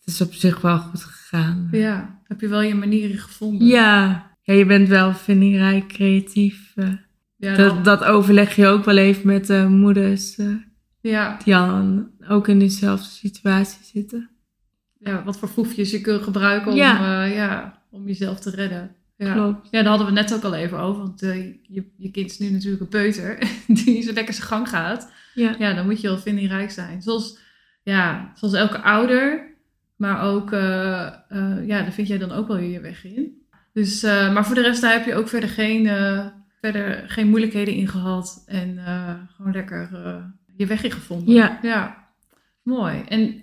Het 0.00 0.14
is 0.14 0.20
op 0.20 0.32
zich 0.34 0.60
wel 0.60 0.78
goed 0.78 1.02
gegaan. 1.02 1.68
Ja, 1.70 2.20
heb 2.24 2.40
je 2.40 2.48
wel 2.48 2.60
je 2.62 2.74
manieren 2.74 3.18
gevonden? 3.18 3.66
Ja, 3.66 4.27
ja 4.48 4.54
je 4.54 4.66
bent 4.66 4.88
wel 4.88 5.14
vindingrijk, 5.14 5.88
creatief. 5.88 6.72
eh. 6.76 6.88
Ja, 7.36 7.54
dat, 7.56 7.84
dat 7.84 8.04
overleg 8.04 8.56
je 8.56 8.66
ook 8.66 8.84
wel 8.84 8.96
even 8.96 9.26
met 9.26 9.46
de 9.46 9.66
moeders 9.68 10.38
eh, 10.38 10.46
ja, 11.00 11.38
die 11.44 11.56
al 11.56 12.06
ook 12.28 12.48
in 12.48 12.58
diezelfde 12.58 13.08
situatie 13.08 13.84
zitten. 13.84 14.30
ja, 14.98 15.22
wat 15.24 15.38
voor 15.38 15.48
foefjes 15.48 15.90
je 15.90 16.00
kunt 16.00 16.22
gebruiken 16.22 16.70
om, 16.72 16.76
Ja. 16.76 17.24
eh, 17.24 17.34
ja, 17.34 17.82
om 17.90 18.06
jezelf 18.06 18.40
te 18.40 18.50
redden. 18.50 18.90
Ja. 19.16 19.32
Klopt. 19.32 19.68
Ja, 19.70 19.80
daar 19.80 19.88
hadden 19.88 20.06
we 20.06 20.12
net 20.12 20.34
ook 20.34 20.42
al 20.42 20.54
even 20.54 20.78
over. 20.78 21.02
Want 21.02 21.20
je, 21.20 21.84
je 21.96 22.10
kind 22.10 22.30
is 22.30 22.38
nu 22.38 22.50
natuurlijk 22.50 22.82
een 22.82 22.88
peuter 22.88 23.38
die 23.84 24.02
zo 24.02 24.12
lekker 24.12 24.34
zijn 24.34 24.46
gang 24.46 24.68
gaat. 24.68 25.12
Ja. 25.34 25.54
Ja, 25.58 25.72
dan 25.74 25.84
moet 25.86 26.00
je 26.00 26.08
wel 26.08 26.18
vindingrijk 26.18 26.70
zijn. 26.70 27.02
Zoals, 27.02 27.38
ja, 27.82 28.32
zoals 28.34 28.54
elke 28.54 28.80
ouder. 28.82 29.46
Maar 29.96 30.22
ook, 30.22 30.50
ja, 30.50 31.64
daar 31.66 31.92
vind 31.92 32.08
jij 32.08 32.18
dan 32.18 32.32
ook 32.32 32.48
wel 32.48 32.58
je 32.58 32.80
weg 32.80 33.04
in. 33.04 33.37
Dus, 33.78 34.02
eh, 34.02 34.32
maar 34.32 34.46
voor 34.46 34.54
de 34.54 34.60
rest, 34.60 34.80
daar 34.80 34.92
heb 34.92 35.06
je 35.06 35.14
ook 35.14 35.28
verder 35.28 35.48
geen, 35.48 35.86
eh, 35.86 36.26
verder 36.60 37.04
geen 37.06 37.28
moeilijkheden 37.28 37.74
in 37.74 37.88
gehad. 37.88 38.44
En 38.46 38.78
eh, 38.86 39.14
gewoon 39.36 39.52
lekker 39.52 39.88
je 40.56 40.66
weg 40.66 40.84
in 40.84 40.90
gevonden. 40.90 41.34
Ja. 41.34 41.58
ja. 41.62 42.06
Mooi. 42.62 43.02
En 43.08 43.40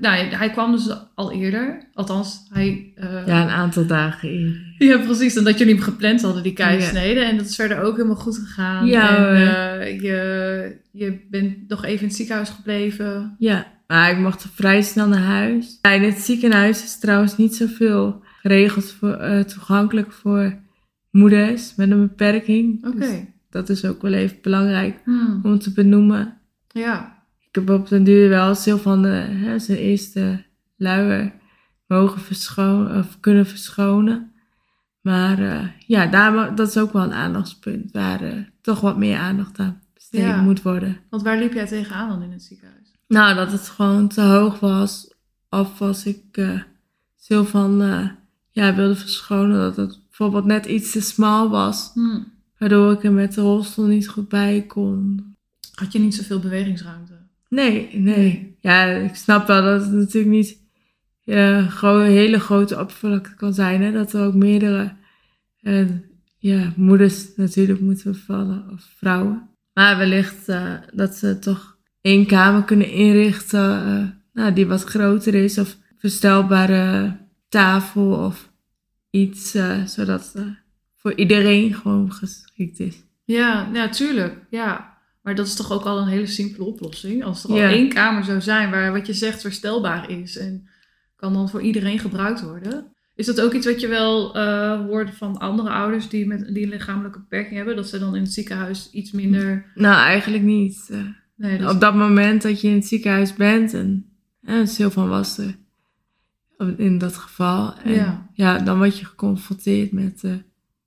nou, 0.00 0.16
hij 0.16 0.50
kwam 0.50 0.72
dus 0.72 0.96
al 1.14 1.32
eerder. 1.32 1.88
Althans, 1.94 2.46
hij... 2.52 2.92
ja, 3.26 3.42
een 3.42 3.48
aantal 3.48 3.86
dagen 3.86 4.28
eerder. 4.28 4.74
ja, 4.78 4.98
precies. 4.98 5.36
En 5.36 5.44
dat 5.44 5.58
jullie 5.58 5.74
hem 5.74 5.82
gepland 5.82 6.22
hadden, 6.22 6.42
die 6.42 6.52
keizersnede. 6.52 7.20
En 7.20 7.36
dat 7.36 7.46
is 7.46 7.54
verder 7.54 7.80
ook 7.80 7.96
helemaal 7.96 8.16
goed 8.16 8.38
gegaan. 8.38 8.86
Ja, 8.86 9.34
en 9.80 10.02
je, 10.02 10.76
je 10.92 11.26
bent 11.30 11.68
nog 11.68 11.84
even 11.84 12.00
in 12.00 12.06
het 12.06 12.16
ziekenhuis 12.16 12.48
gebleven. 12.48 13.34
Ja, 13.38 13.66
maar 13.86 14.10
ik 14.10 14.18
mocht 14.18 14.46
vrij 14.54 14.82
snel 14.82 15.08
naar 15.08 15.18
huis. 15.18 15.78
Ja, 15.82 15.90
in 15.90 16.02
het 16.02 16.18
ziekenhuis 16.18 16.84
is 16.84 16.98
trouwens 16.98 17.36
niet 17.36 17.56
zoveel 17.56 18.22
geregeld 18.40 18.90
voor, 18.90 19.12
eh, 19.12 19.40
toegankelijk 19.44 20.12
voor 20.12 20.54
moeders 21.10 21.74
met 21.74 21.90
een 21.90 22.00
beperking. 22.00 22.86
Oké. 22.86 22.96
Dus 22.98 23.10
dat 23.50 23.68
is 23.68 23.84
ook 23.84 24.02
wel 24.02 24.12
even 24.12 24.38
belangrijk 24.42 25.00
Hmm. 25.04 25.40
om 25.42 25.58
te 25.58 25.72
benoemen. 25.72 26.38
Ja. 26.68 27.18
Ik 27.40 27.54
heb 27.54 27.70
op 27.70 27.88
den 27.88 28.04
duur 28.04 28.28
wel 28.28 28.54
veel 28.56 28.78
van 28.78 29.02
de, 29.02 29.08
hè, 29.08 29.58
zijn 29.58 29.78
eerste 29.78 30.44
luier 30.76 31.32
mogen 31.86 32.20
verschonen 32.20 32.98
of 32.98 33.20
kunnen 33.20 33.46
verschonen. 33.46 34.32
Maar 35.00 35.38
eh, 35.38 35.66
ja, 35.86 36.06
daar, 36.06 36.54
dat 36.54 36.68
is 36.68 36.78
ook 36.78 36.92
wel 36.92 37.02
een 37.02 37.12
aandachtspunt 37.12 37.92
waar 37.92 38.20
eh, 38.22 38.32
toch 38.60 38.80
wat 38.80 38.96
meer 38.98 39.18
aandacht 39.18 39.58
aan 39.58 39.80
besteed 39.94 40.20
Ja. 40.20 40.40
moet 40.42 40.62
worden. 40.62 40.96
Want 41.10 41.22
waar 41.22 41.38
liep 41.38 41.52
jij 41.52 41.66
tegenaan 41.66 42.08
dan 42.08 42.22
in 42.22 42.30
het 42.32 42.42
ziekenhuis? 42.42 42.94
Nou, 43.08 43.34
dat 43.34 43.52
het 43.52 43.68
gewoon 43.68 44.08
te 44.08 44.20
hoog 44.20 44.60
was. 44.60 45.14
Of 45.50 45.80
als 45.80 46.06
ik 46.06 46.22
eh 46.32 46.60
zo 47.16 47.44
van 47.44 47.82
eh, 47.82 48.06
ja, 48.50 48.74
wilde 48.74 48.96
verschonen 48.96 49.58
dat 49.58 49.76
het 49.76 50.00
bijvoorbeeld 50.06 50.44
net 50.44 50.66
iets 50.66 50.90
te 50.90 51.00
smal 51.00 51.50
was. 51.50 51.90
Hmm. 51.94 52.32
Waardoor 52.58 52.92
ik 52.92 53.04
er 53.04 53.12
met 53.12 53.34
de 53.34 53.40
rolstoel 53.40 53.86
niet 53.86 54.08
goed 54.08 54.28
bij 54.28 54.64
kon. 54.66 55.24
Had 55.74 55.92
je 55.92 55.98
niet 55.98 56.14
zoveel 56.14 56.38
bewegingsruimte? 56.38 57.12
Nee, 57.48 57.88
nee. 57.92 58.16
Nee. 58.16 58.56
Ja, 58.60 58.84
ik 58.84 59.14
snap 59.14 59.46
wel 59.46 59.62
dat 59.62 59.82
het 59.82 59.92
natuurlijk 59.92 60.34
niet 60.34 60.58
ja, 61.20 61.62
gewoon 61.62 62.00
een 62.00 62.10
hele 62.10 62.40
grote 62.40 62.78
oppervlakte 62.78 63.34
kan 63.34 63.54
zijn. 63.54 63.82
Hè? 63.82 63.92
Dat 63.92 64.12
er 64.12 64.24
ook 64.24 64.34
meerdere 64.34 64.92
eh, 65.60 65.86
ja, 66.38 66.72
moeders 66.76 67.36
natuurlijk 67.36 67.80
moeten 67.80 68.12
bevallen 68.12 68.70
of 68.72 68.88
vrouwen. 68.96 69.48
Maar 69.72 69.98
wellicht 69.98 70.48
eh, 70.48 70.74
dat 70.92 71.14
ze 71.14 71.38
toch 71.38 71.78
één 72.00 72.26
kamer 72.26 72.64
kunnen 72.64 72.90
inrichten 72.90 73.86
eh, 73.86 74.04
nou, 74.32 74.52
die 74.52 74.66
wat 74.66 74.84
groter 74.84 75.34
is. 75.34 75.58
Of 75.58 75.76
verstelbare 75.98 77.16
tafel 77.50 78.12
of 78.26 78.50
iets 79.10 79.54
eh, 79.54 79.84
zodat 79.84 80.32
het 80.32 80.44
voor 80.96 81.14
iedereen 81.14 81.74
gewoon 81.74 82.12
geschikt 82.12 82.80
is. 82.80 83.02
Ja, 83.24 83.68
ja, 83.72 83.88
tuurlijk. 83.88 84.36
Ja. 84.50 84.98
Maar 85.22 85.34
dat 85.34 85.46
is 85.46 85.54
toch 85.54 85.72
ook 85.72 85.84
al 85.84 85.98
een 85.98 86.08
hele 86.08 86.26
simpele 86.26 86.64
oplossing. 86.64 87.24
Als 87.24 87.44
er 87.44 87.50
al 87.50 87.56
één 87.58 87.88
kamer 87.88 88.24
zou 88.24 88.40
zijn 88.40 88.70
waar 88.70 88.92
wat 88.92 89.06
je 89.06 89.12
zegt 89.12 89.40
verstelbaar 89.40 90.10
is 90.10 90.36
en 90.38 90.68
kan 91.16 91.32
dan 91.32 91.48
voor 91.48 91.62
iedereen 91.62 91.98
gebruikt 91.98 92.42
worden. 92.42 92.86
Is 93.14 93.26
dat 93.26 93.40
ook 93.40 93.52
iets 93.52 93.66
wat 93.66 93.80
je 93.80 93.88
wel 93.88 94.34
eh 94.36 94.80
hoort 94.80 95.10
van 95.16 95.38
andere 95.38 95.68
ouders 95.70 96.08
die, 96.08 96.26
met, 96.26 96.54
die 96.54 96.62
een 96.62 96.68
lichamelijke 96.68 97.18
beperking 97.18 97.56
hebben? 97.56 97.76
Dat 97.76 97.88
ze 97.88 97.98
dan 97.98 98.14
in 98.16 98.22
het 98.22 98.32
ziekenhuis 98.32 98.88
iets 98.92 99.10
minder... 99.12 99.70
Nou, 99.74 99.96
eigenlijk 99.96 100.42
niet. 100.42 100.88
eh. 100.90 100.98
Nee, 101.36 101.58
is- 101.58 101.66
Op 101.66 101.80
dat 101.80 101.94
moment 101.94 102.42
dat 102.42 102.60
je 102.60 102.68
in 102.68 102.74
het 102.74 102.86
ziekenhuis 102.86 103.34
bent 103.34 103.74
en 103.74 104.10
ja, 104.40 104.66
Sylvan 104.66 105.08
was 105.08 105.38
er 105.38 105.56
in 106.76 106.98
dat 106.98 107.16
geval. 107.16 107.74
En 107.84 107.92
Ja. 107.92 108.26
ja. 108.32 108.58
dan 108.58 108.76
word 108.78 108.98
je 108.98 109.04
geconfronteerd 109.04 109.92
met 109.92 110.20
de 110.20 110.42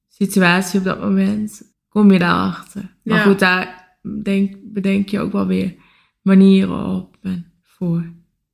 situatie 0.07 0.79
op 0.79 0.85
dat 0.85 0.99
moment. 1.01 1.71
Kom 1.89 2.11
je 2.11 2.19
daarachter. 2.19 2.95
Maar 3.03 3.17
Ja. 3.17 3.23
goed, 3.23 3.39
daar 3.39 3.97
denk, 4.23 4.55
bedenk 4.63 5.09
je 5.09 5.19
ook 5.19 5.31
wel 5.31 5.47
weer 5.47 5.75
manieren 6.21 6.85
op 6.85 7.17
en 7.21 7.51
voor. 7.61 8.05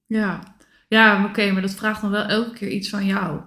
Ja, 0.06 0.40
ja 0.88 1.26
oké, 1.26 1.52
maar 1.52 1.62
dat 1.62 1.76
vraagt 1.76 2.02
dan 2.02 2.12
wel 2.12 2.24
elke 2.26 2.54
keer 2.54 2.70
iets 2.70 2.90
van 2.90 3.06
jou. 3.06 3.40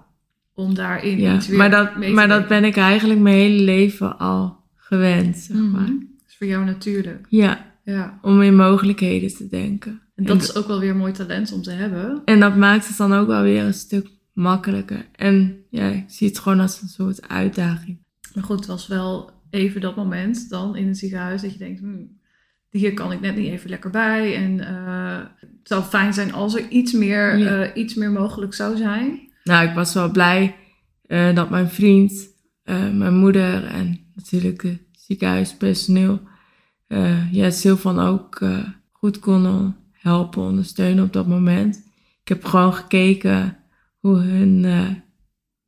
Om 0.53 0.73
daarin 0.73 1.19
Ja. 1.19 1.35
iets 1.35 1.47
weer 1.47 1.57
Maar, 1.57 1.69
dat, 1.69 1.97
mee 1.97 2.09
te 2.09 2.15
maar 2.15 2.27
dat 2.27 2.47
ben 2.47 2.63
ik 2.63 2.77
eigenlijk 2.77 3.19
mijn 3.19 3.35
hele 3.35 3.63
leven 3.63 4.17
al 4.19 4.63
gewend, 4.75 5.37
zeg 5.37 5.57
Mhm. 5.57 5.71
maar. 5.71 5.85
Dat 5.85 6.27
is 6.27 6.35
voor 6.37 6.47
jou 6.47 6.65
natuurlijk. 6.65 7.25
Ja, 7.29 7.71
Ja. 7.83 8.19
om 8.21 8.41
in 8.41 8.55
mogelijkheden 8.55 9.35
te 9.35 9.47
denken. 9.47 10.01
En 10.15 10.25
dat 10.25 10.41
is 10.41 10.55
ook 10.55 10.67
wel 10.67 10.79
weer 10.79 10.89
een 10.89 10.97
mooi 10.97 11.11
talent 11.11 11.51
om 11.51 11.61
te 11.61 11.71
hebben. 11.71 12.21
En 12.25 12.39
dat 12.39 12.55
maakt 12.55 12.87
het 12.87 12.97
dan 12.97 13.13
ook 13.13 13.27
wel 13.27 13.41
weer 13.41 13.63
een 13.63 13.73
stuk 13.73 14.07
makkelijker. 14.33 15.05
En 15.15 15.63
ja, 15.69 15.87
ik 15.87 16.03
zie 16.07 16.27
het 16.27 16.39
gewoon 16.39 16.59
als 16.59 16.81
een 16.81 16.87
soort 16.87 17.27
uitdaging. 17.27 17.97
Maar 18.33 18.43
goed, 18.43 18.57
het 18.57 18.67
was 18.67 18.87
wel 18.87 19.31
even 19.49 19.81
dat 19.81 19.95
moment 19.95 20.49
dan 20.49 20.75
in 20.75 20.87
het 20.87 20.97
ziekenhuis 20.97 21.41
dat 21.41 21.51
je 21.51 21.57
denkt, 21.57 21.79
hmm, 21.79 22.19
hier 22.69 22.93
kan 22.93 23.11
ik 23.11 23.19
net 23.21 23.35
niet 23.35 23.51
even 23.51 23.69
lekker 23.69 23.89
bij. 23.89 24.35
En 24.35 24.59
eh, 24.59 25.17
het 25.39 25.49
zou 25.63 25.83
fijn 25.83 26.13
zijn 26.13 26.33
als 26.33 26.55
er 26.55 26.69
iets 26.69 26.91
meer, 26.91 27.37
Ja. 27.37 27.63
eh, 27.63 27.81
iets 27.81 27.93
meer 27.93 28.11
mogelijk 28.11 28.53
zou 28.53 28.77
zijn. 28.77 29.31
Nou, 29.43 29.67
ik 29.67 29.75
was 29.75 29.93
wel 29.93 30.11
blij 30.11 30.55
eh, 31.05 31.35
dat 31.35 31.49
mijn 31.49 31.69
vriend, 31.69 32.31
mijn 32.93 33.15
moeder 33.15 33.65
en 33.65 33.99
natuurlijk 34.15 34.61
de 34.61 34.77
ziekenhuispersoneel 34.91 36.19
uh, 36.87 37.33
ja, 37.33 37.49
Silvan 37.49 37.99
ook 37.99 38.39
uh, 38.39 38.57
goed 38.91 39.19
konden 39.19 39.75
helpen, 40.03 40.41
ondersteunen 40.41 41.03
op 41.03 41.13
dat 41.13 41.27
moment. 41.27 41.75
Ik 42.21 42.27
heb 42.27 42.45
gewoon 42.45 42.73
gekeken 42.73 43.57
hoe 43.99 44.15
hun 44.15 44.63
uh, 44.63 44.89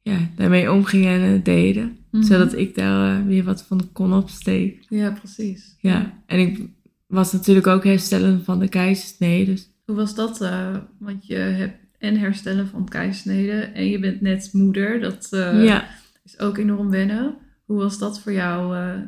ja, 0.01 0.17
daarmee 0.35 0.71
omgingen 0.71 1.21
en 1.21 1.29
het 1.31 1.45
deden. 1.45 1.97
Mhm. 2.11 2.23
Zodat 2.23 2.53
ik 2.53 2.75
daar 2.75 3.25
weer 3.25 3.43
wat 3.43 3.63
van 3.63 3.89
kon 3.93 4.13
opsteken. 4.13 4.97
Ja, 4.97 5.11
precies. 5.11 5.75
Ja, 5.79 6.23
en 6.25 6.39
ik 6.39 6.67
was 7.07 7.31
natuurlijk 7.31 7.67
ook 7.67 7.83
herstellen 7.83 8.43
van 8.43 8.59
de 8.59 8.67
keizersnede. 8.67 9.51
Dus 9.51 9.69
Hoe 9.85 9.95
was 9.95 10.15
dat? 10.15 10.41
eh, 10.41 10.75
want 10.99 11.27
je 11.27 11.35
hebt 11.35 11.77
en 11.97 12.17
herstellen 12.17 12.67
van 12.67 12.89
keizersnede 12.89 13.59
en 13.61 13.87
je 13.89 13.99
bent 13.99 14.21
net 14.21 14.49
moeder. 14.53 14.99
Dat 14.99 15.27
eh, 15.31 15.63
ja. 15.63 15.87
is 16.23 16.39
ook 16.39 16.57
enorm 16.57 16.89
wennen. 16.89 17.35
Hoe 17.65 17.77
was 17.77 17.99
dat 17.99 18.21
voor 18.21 18.31
jou? 18.31 18.77
eh? 18.77 18.99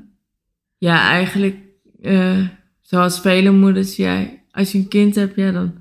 ja, 0.77 1.09
eigenlijk 1.09 1.57
eh, 2.01 2.47
zoals 2.81 3.19
vele 3.21 3.51
moeders, 3.51 3.95
ja, 3.95 4.27
als 4.57 4.71
je 4.71 4.77
een 4.77 4.87
kind 4.87 5.15
hebt, 5.15 5.35
ja, 5.35 5.51
dan 5.51 5.73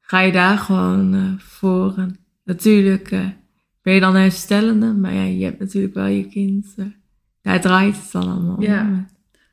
ga 0.00 0.20
je 0.20 0.32
daar 0.32 0.58
gewoon 0.58 1.14
eh, 1.14 1.32
voor. 1.38 1.94
En 1.96 2.16
natuurlijk 2.44 3.10
eh, 3.10 3.26
ben 3.82 3.94
je 3.94 4.00
dan 4.00 4.14
herstellende, 4.14 4.86
maar 4.92 5.14
ja, 5.14 5.22
je 5.22 5.44
hebt 5.44 5.58
natuurlijk 5.58 5.94
wel 5.94 6.06
je 6.06 6.26
kind. 6.28 6.66
eh, 6.76 6.84
daar 7.42 7.60
draait 7.60 7.96
het 7.96 8.12
dan 8.12 8.28
allemaal 8.28 8.56
om. 8.56 8.62
Ja. 8.62 9.06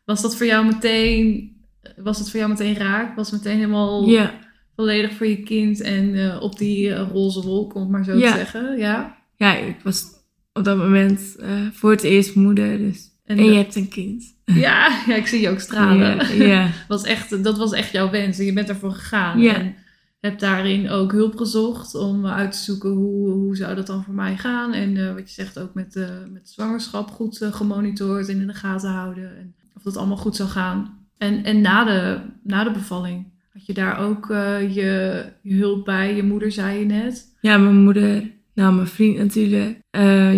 Was 0.05 0.21
dat 0.21 0.37
voor 0.37 0.45
jou 0.45 0.65
meteen, 0.65 1.51
was 1.97 2.19
het 2.19 2.29
voor 2.29 2.39
jou 2.39 2.51
meteen 2.51 2.75
raak? 2.75 3.15
Was 3.15 3.31
het 3.31 3.43
meteen 3.43 3.57
helemaal 3.59 4.07
Ja, 4.09 4.33
volledig 4.75 5.13
voor 5.13 5.27
je 5.27 5.43
kind 5.43 5.81
en 5.81 6.39
op 6.39 6.57
die 6.57 6.95
roze 6.95 7.41
wolk, 7.41 7.75
om 7.75 7.81
het 7.81 7.89
maar 7.91 8.03
zo 8.03 8.17
Ja. 8.17 8.31
te 8.31 8.37
zeggen? 8.37 8.77
Ja. 8.77 9.17
ja, 9.35 9.55
ik 9.55 9.75
was 9.83 10.05
op 10.53 10.63
dat 10.63 10.77
moment 10.77 11.35
voor 11.73 11.91
het 11.91 12.03
eerst 12.03 12.35
moeder, 12.35 12.77
dus. 12.77 13.11
En, 13.27 13.37
En, 13.37 13.45
je 13.45 13.57
hebt 13.57 13.75
een 13.75 13.87
kind. 13.87 14.35
ja, 14.65 15.01
ja, 15.07 15.15
ik 15.15 15.27
zie 15.27 15.41
je 15.41 15.49
ook 15.49 15.59
stralen. 15.59 16.37
Ja, 16.37 16.69
was 16.87 17.03
echt, 17.03 17.43
dat 17.43 17.57
was 17.57 17.71
echt 17.71 17.91
jouw 17.91 18.09
wens 18.09 18.39
en 18.39 18.45
je 18.45 18.53
bent 18.53 18.69
ervoor 18.69 18.91
gegaan. 18.91 19.41
En 19.41 19.75
hebt 20.19 20.39
daarin 20.39 20.89
ook 20.89 21.11
hulp 21.11 21.35
gezocht 21.35 21.95
om 21.95 22.25
uit 22.25 22.51
te 22.51 22.57
zoeken 22.57 22.89
hoe, 22.89 23.29
hoe 23.29 23.55
zou 23.55 23.75
dat 23.75 23.87
dan 23.87 24.03
voor 24.03 24.13
mij 24.13 24.37
gaan. 24.37 24.73
En 24.73 24.97
eh, 24.97 25.13
wat 25.13 25.27
je 25.27 25.33
zegt 25.33 25.59
ook 25.59 25.73
met, 25.73 25.95
eh 25.95 26.09
met 26.31 26.49
zwangerschap 26.49 27.11
goed 27.11 27.41
eh, 27.41 27.53
gemonitord 27.53 28.29
en 28.29 28.41
in 28.41 28.47
de 28.47 28.53
gaten 28.53 28.89
houden. 28.89 29.37
En 29.37 29.55
of 29.75 29.81
dat 29.81 29.97
allemaal 29.97 30.17
goed 30.17 30.35
zou 30.35 30.49
gaan. 30.49 31.05
En, 31.17 31.43
en 31.43 31.61
na, 31.61 31.83
de, 31.83 32.19
na 32.43 32.63
de 32.63 32.71
bevalling 32.71 33.25
had 33.53 33.65
je 33.65 33.73
daar 33.73 33.99
ook 33.99 34.25
je, 34.73 35.23
je 35.41 35.55
hulp 35.55 35.85
bij. 35.85 36.15
Je 36.15 36.23
moeder 36.23 36.51
zei 36.51 36.79
je 36.79 36.85
net. 36.85 37.25
ja, 37.41 37.57
mijn 37.57 37.83
moeder, 37.83 38.31
nou 38.53 38.73
mijn 38.73 38.87
vriend 38.87 39.17
natuurlijk. 39.17 39.79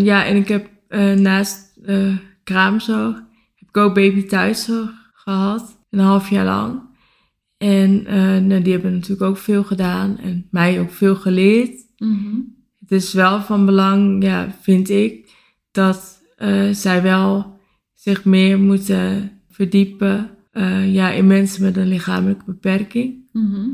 Ja, 0.03 0.25
en 0.25 0.35
ik 0.35 0.47
heb 0.47 0.69
naast 1.15 1.79
kraamzorg, 2.49 3.15
heb 3.55 3.69
ik 3.69 3.77
ook 3.77 3.93
baby 3.93 4.25
thuiszorg 4.25 5.11
gehad. 5.13 5.77
Een 5.89 5.99
half 5.99 6.29
jaar 6.29 6.45
lang. 6.45 6.81
En 7.57 8.05
eh, 8.05 8.37
nou, 8.37 8.61
die 8.61 8.73
hebben 8.73 8.93
natuurlijk 8.93 9.21
ook 9.21 9.37
veel 9.37 9.63
gedaan 9.63 10.17
en 10.17 10.47
mij 10.51 10.79
ook 10.79 10.91
veel 10.91 11.15
geleerd. 11.15 11.87
Het 12.79 12.91
is 12.91 13.13
wel 13.13 13.41
van 13.41 13.65
belang, 13.65 14.23
ja, 14.23 14.55
vind 14.61 14.89
ik, 14.89 15.31
dat 15.71 16.21
eh, 16.35 16.69
zij 16.71 17.01
wel 17.01 17.59
zich 17.93 18.25
meer 18.25 18.59
moeten 18.59 19.31
verdiepen 19.49 20.29
eh, 20.51 20.93
ja, 20.93 21.09
in 21.11 21.27
mensen 21.27 21.63
met 21.63 21.77
een 21.77 21.87
lichamelijke 21.87 22.43
beperking. 22.45 23.29
Mhm. 23.31 23.69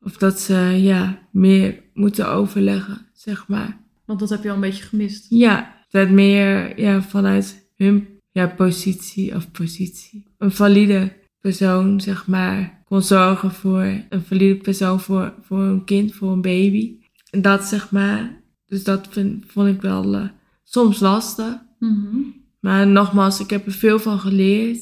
Of 0.00 0.16
dat 0.16 0.40
ze 0.40 0.54
ja, 0.80 1.18
meer 1.30 1.82
moeten 1.94 2.28
overleggen, 2.28 3.06
zeg 3.12 3.48
maar. 3.48 3.80
Want 4.04 4.18
dat 4.18 4.30
heb 4.30 4.42
je 4.42 4.48
al 4.48 4.54
een 4.54 4.60
beetje 4.60 4.84
gemist. 4.84 5.26
Ja, 5.28 5.74
dat 5.90 6.10
meer 6.10 6.80
ja, 6.80 7.02
vanuit 7.02 7.61
hun 7.82 8.06
ja, 8.30 8.46
positie 8.46 9.34
of 9.34 9.50
positie. 9.50 10.24
Een 10.38 10.52
valide 10.52 11.12
persoon, 11.40 12.00
zeg 12.00 12.26
maar, 12.26 12.82
kon 12.84 13.02
zorgen 13.02 13.50
voor 13.50 13.82
een 14.08 14.22
valide 14.24 14.56
persoon 14.56 15.00
voor, 15.00 15.34
voor 15.42 15.60
een 15.60 15.84
kind, 15.84 16.14
voor 16.14 16.32
een 16.32 16.40
baby. 16.40 16.96
En 17.30 17.42
dat, 17.42 17.64
zeg 17.64 17.90
maar, 17.90 18.42
dus 18.66 18.84
dat 18.84 19.08
vind, 19.10 19.44
vond 19.46 19.68
ik 19.68 19.80
wel 19.80 20.14
eh, 20.14 20.28
soms 20.62 21.00
lastig. 21.00 21.56
Mhm. 21.78 22.16
Maar 22.60 22.86
nogmaals, 22.86 23.40
ik 23.40 23.50
heb 23.50 23.66
er 23.66 23.72
veel 23.72 23.98
van 23.98 24.18
geleerd. 24.18 24.80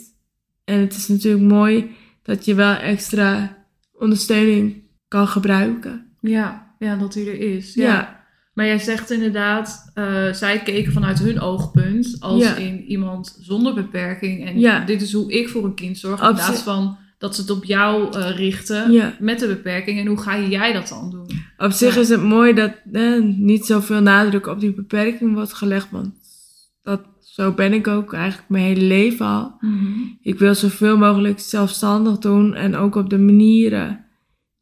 En 0.64 0.80
het 0.80 0.96
is 0.96 1.08
natuurlijk 1.08 1.44
mooi 1.44 1.90
dat 2.22 2.44
je 2.44 2.54
wel 2.54 2.74
extra 2.74 3.56
ondersteuning 3.92 4.82
kan 5.08 5.28
gebruiken. 5.28 6.06
Ja, 6.20 6.74
ja, 6.78 6.96
dat 6.96 7.12
die 7.12 7.30
er 7.30 7.54
is. 7.54 7.74
Ja, 7.74 8.19
Maar 8.60 8.68
jij 8.68 8.78
zegt 8.78 9.10
inderdaad, 9.10 9.90
eh, 9.94 10.32
zij 10.32 10.62
keken 10.62 10.92
vanuit 10.92 11.18
hun 11.18 11.40
oogpunt 11.40 12.16
als 12.18 12.42
Ja. 12.42 12.56
in 12.56 12.84
iemand 12.84 13.38
zonder 13.40 13.74
beperking. 13.74 14.46
En 14.46 14.58
Ja. 14.58 14.84
dit 14.84 15.02
is 15.02 15.12
hoe 15.12 15.32
ik 15.32 15.48
voor 15.48 15.64
een 15.64 15.74
kind 15.74 15.98
zorg. 15.98 16.22
In 16.22 16.34
plaats 16.34 16.62
van 16.62 16.96
dat 17.18 17.34
ze 17.34 17.40
het 17.40 17.50
op 17.50 17.64
jou 17.64 18.16
eh, 18.16 18.36
richten 18.36 18.92
ja. 18.92 19.14
met 19.18 19.38
de 19.38 19.46
beperking. 19.46 19.98
En 19.98 20.06
hoe 20.06 20.18
ga 20.18 20.40
jij 20.40 20.72
dat 20.72 20.88
dan 20.88 21.10
doen? 21.10 21.26
Op 21.58 21.70
zich 21.70 21.96
is 21.96 22.08
het 22.08 22.22
mooi 22.22 22.54
dat 22.54 22.72
eh, 22.92 23.22
niet 23.22 23.66
zoveel 23.66 24.00
nadruk 24.00 24.46
op 24.46 24.60
die 24.60 24.74
beperking 24.74 25.34
wordt 25.34 25.52
gelegd. 25.52 25.90
Want 25.90 26.14
dat, 26.82 27.00
zo 27.20 27.52
ben 27.52 27.72
ik 27.72 27.86
ook 27.86 28.12
eigenlijk 28.12 28.48
mijn 28.48 28.64
hele 28.64 28.84
leven 28.84 29.26
al. 29.26 29.52
Ik 30.22 30.38
wil 30.38 30.54
zoveel 30.54 30.96
mogelijk 30.96 31.40
zelfstandig 31.40 32.18
doen. 32.18 32.54
En 32.54 32.76
ook 32.76 32.94
op 32.94 33.10
de 33.10 33.18
manieren 33.18 34.04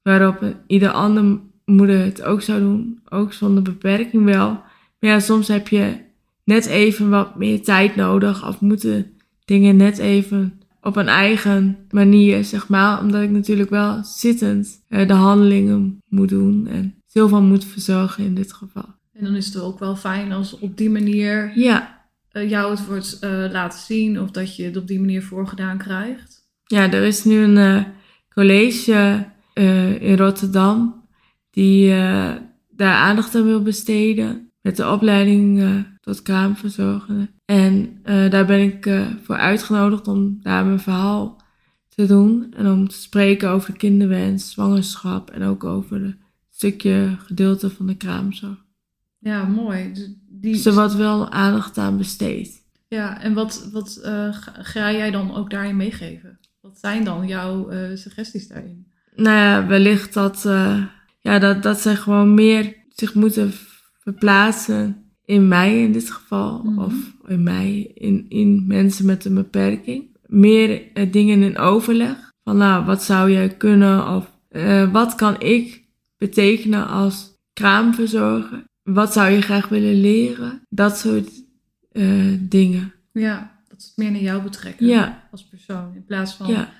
waarop 0.03 0.55
ieder 0.67 0.91
andere 0.91 1.47
moeder 1.69 2.05
het 2.05 2.23
ook 2.23 2.43
zou 2.43 2.61
doen. 2.61 3.01
Ook 3.09 3.33
zonder 3.33 3.63
beperking 3.63 4.25
wel. 4.25 4.49
Maar 4.99 5.11
ja, 5.11 5.21
soms 5.21 5.49
heb 5.49 5.69
je 5.69 5.97
net 6.45 6.67
even 6.67 7.11
wat 7.11 7.37
meer 7.37 7.63
tijd 7.63 7.97
nodig. 7.97 8.49
Of 8.49 8.61
moeten 8.61 9.13
dingen 9.45 9.77
net 9.77 9.99
even 9.99 10.61
op 10.81 10.97
een 10.97 11.09
eigen 11.09 11.79
manier, 11.91 12.45
zeg 12.45 12.69
maar. 12.69 13.01
Omdat 13.01 13.23
ik 13.23 13.31
natuurlijk 13.31 13.71
wel 13.71 14.05
zittend 14.05 14.85
eh, 14.89 15.09
de 15.09 15.13
handelingen 15.13 16.03
moet 16.09 16.29
doen. 16.29 16.67
En 16.67 16.95
Silvan 17.07 17.45
moet 17.45 17.65
verzorgen 17.65 18.25
in 18.25 18.35
dit 18.35 18.53
geval. 18.53 18.97
En 19.13 19.25
dan 19.25 19.35
is 19.35 19.47
het 19.47 19.61
ook 19.61 19.79
wel 19.79 19.97
fijn 19.97 20.33
als 20.33 20.59
op 20.59 20.77
die 20.77 20.91
manier 20.91 21.53
Ja, 21.55 22.07
eh, 22.31 22.51
jou 22.51 22.71
het 22.71 22.87
wordt 22.87 23.19
eh, 23.19 23.31
laten 23.51 23.79
zien. 23.79 24.21
Of 24.21 24.31
dat 24.31 24.57
je 24.57 24.65
het 24.65 24.77
op 24.77 24.87
die 24.87 25.01
manier 25.01 25.23
voorgedaan 25.23 25.79
krijgt. 25.79 26.47
Ja, 26.65 26.93
er 26.93 27.03
is 27.03 27.25
nu 27.25 27.39
een 27.39 27.87
college 28.35 29.27
in 30.01 30.17
Rotterdam 30.17 30.98
die 31.59 31.93
eh, 31.93 32.35
daar 32.71 32.95
aandacht 32.95 33.35
aan 33.35 33.45
wil 33.45 33.63
besteden 33.63 34.51
met 34.61 34.77
de 34.77 34.91
opleiding 34.91 35.61
eh, 35.61 35.75
tot 36.01 36.23
kraamverzorgende. 36.23 37.29
En 37.45 37.99
eh, 38.03 38.31
daar 38.31 38.47
ben 38.47 38.61
ik 38.61 38.91
voor 39.23 39.37
uitgenodigd 39.37 40.09
om 40.09 40.39
daar 40.43 40.65
mijn 40.65 40.81
verhaal 40.81 41.43
te 41.89 42.07
doen 42.07 42.55
en 42.57 42.71
om 42.71 42.89
te 42.89 42.97
spreken 42.97 43.51
over 43.51 43.73
de 43.73 43.79
kinderwens, 43.79 44.51
zwangerschap 44.51 45.31
en 45.31 45.43
ook 45.43 45.65
over 45.65 46.03
het 46.03 46.17
stukje 46.51 47.17
gedeelte 47.19 47.71
van 47.71 47.87
de 47.87 47.97
kraamzorg. 47.97 48.65
Ja, 49.19 49.45
mooi. 49.45 49.93
Dus 49.93 50.15
Die, 50.29 50.53
Dus 50.53 50.67
er 50.67 50.75
wordt 50.75 50.95
wel 50.95 51.31
aandacht 51.31 51.79
aan 51.79 51.97
besteed. 51.97 52.63
Ja, 52.89 53.21
en 53.21 53.35
wat, 53.35 53.69
wat 53.73 54.01
ga, 54.63 54.93
jij 54.93 55.11
dan 55.11 55.35
ook 55.35 55.51
daarin 55.51 55.77
meegeven? 55.77 56.39
Wat 56.61 56.79
zijn 56.79 57.05
dan 57.05 57.27
jouw 57.27 57.71
suggesties 57.95 58.49
daarin? 58.49 58.87
nou 59.15 59.37
ja, 59.37 59.67
wellicht 59.67 60.15
dat, 60.15 60.45
ja, 61.29 61.39
dat, 61.39 61.63
dat 61.63 61.81
zij 61.81 61.97
gewoon 61.97 62.35
meer 62.35 62.75
zich 62.89 63.15
moeten 63.15 63.53
verplaatsen 64.03 65.13
in 65.25 65.49
mij 65.49 65.83
in 65.83 65.93
dit 65.93 66.11
geval. 66.11 66.63
Mhm. 66.63 66.79
Of 66.79 66.95
in 67.27 67.43
mij, 67.43 67.91
in, 67.95 68.27
in 68.29 68.65
mensen 68.67 69.07
met 69.07 69.25
een 69.25 69.35
beperking. 69.35 70.17
Meer 70.27 70.93
eh, 70.93 71.13
dingen 71.13 71.43
in 71.43 71.59
overleg. 71.59 72.33
Van 72.45 72.57
nou, 72.57 72.85
wat 72.85 73.03
zou 73.03 73.31
je 73.31 73.57
kunnen 73.57 74.09
of 74.09 74.33
eh, 74.49 74.93
wat 74.93 75.15
kan 75.15 75.41
ik 75.41 75.85
betekenen 76.17 76.87
als 76.87 77.37
kraamverzorger? 77.53 78.65
Wat 78.83 79.13
zou 79.13 79.31
je 79.31 79.43
graag 79.43 79.69
willen 79.69 80.01
leren? 80.01 80.63
Dat 80.69 80.99
soort 80.99 81.31
eh, 81.93 82.33
dingen. 82.41 82.95
Ja, 83.13 83.61
dat 83.69 83.83
het 83.83 83.93
meer 83.97 84.11
naar 84.11 84.21
jou 84.21 84.43
betrekken 84.43 84.87
Ja, 84.87 85.29
als 85.31 85.45
persoon. 85.45 85.95
In 85.95 86.05
plaats 86.05 86.35
van 86.35 86.47
ja. 86.47 86.73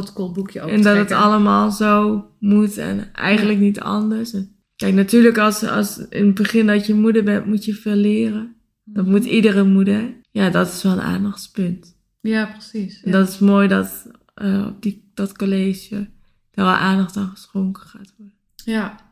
Protocolboekje 0.00 0.60
En 0.60 0.82
dat 0.82 0.96
het 0.96 1.10
allemaal 1.12 1.70
zo 1.70 2.24
moet 2.38 2.78
en 2.78 3.12
eigenlijk 3.12 3.58
niet 3.58 3.80
anders. 3.80 4.34
Kijk, 4.76 4.94
natuurlijk 4.94 5.38
als, 5.38 5.62
als 5.64 5.98
in 6.08 6.26
het 6.26 6.34
begin 6.34 6.66
dat 6.66 6.86
je 6.86 6.94
moeder 6.94 7.24
bent, 7.24 7.46
moet 7.46 7.64
je 7.64 7.74
veel 7.74 7.94
leren. 7.94 8.54
Dat 8.84 9.06
moet 9.06 9.24
iedere 9.24 9.64
moeder. 9.64 10.14
Ja, 10.30 10.50
dat 10.50 10.66
is 10.66 10.82
wel 10.82 10.92
een 10.92 11.00
aandachtspunt. 11.00 11.96
Ja, 12.20 12.46
precies. 12.46 13.02
En 13.02 13.12
dat 13.12 13.28
is 13.28 13.38
mooi 13.38 13.68
dat 13.68 14.06
eh, 14.34 14.66
op 14.68 14.82
die, 14.82 15.10
dat 15.14 15.36
college 15.36 16.08
daar 16.50 16.64
wel 16.64 16.74
aandacht 16.74 17.16
aan 17.16 17.28
geschonken 17.28 17.82
gaat 17.82 18.14
worden. 18.16 18.34
ja. 18.64 19.02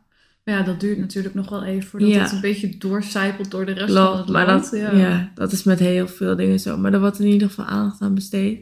Maar 0.45 0.55
ja, 0.55 0.63
dat 0.63 0.81
duurt 0.81 0.99
natuurlijk 0.99 1.35
nog 1.35 1.49
wel 1.49 1.65
even 1.65 1.89
voordat 1.89 2.09
Ja. 2.09 2.23
het 2.23 2.33
een 2.33 2.41
beetje 2.41 2.79
doorcijpelt 2.79 3.51
door 3.51 3.67
de 3.67 3.73
rest 3.73 3.95
van 3.95 4.17
het 4.17 4.29
maar 4.29 4.47
land. 4.47 4.71
dat, 4.71 4.81
ja. 4.81 4.91
ja. 4.93 5.33
dat 5.35 5.53
is 5.53 5.63
met 5.63 5.79
heel 5.79 6.09
veel 6.09 6.37
dingen 6.37 6.61
zo. 6.61 6.79
Maar 6.79 6.93
er 6.93 7.01
wordt 7.01 7.19
in 7.19 7.27
ieder 7.27 7.49
geval 7.49 7.65
aandacht 7.65 8.01
aan 8.01 8.15
besteed. 8.15 8.61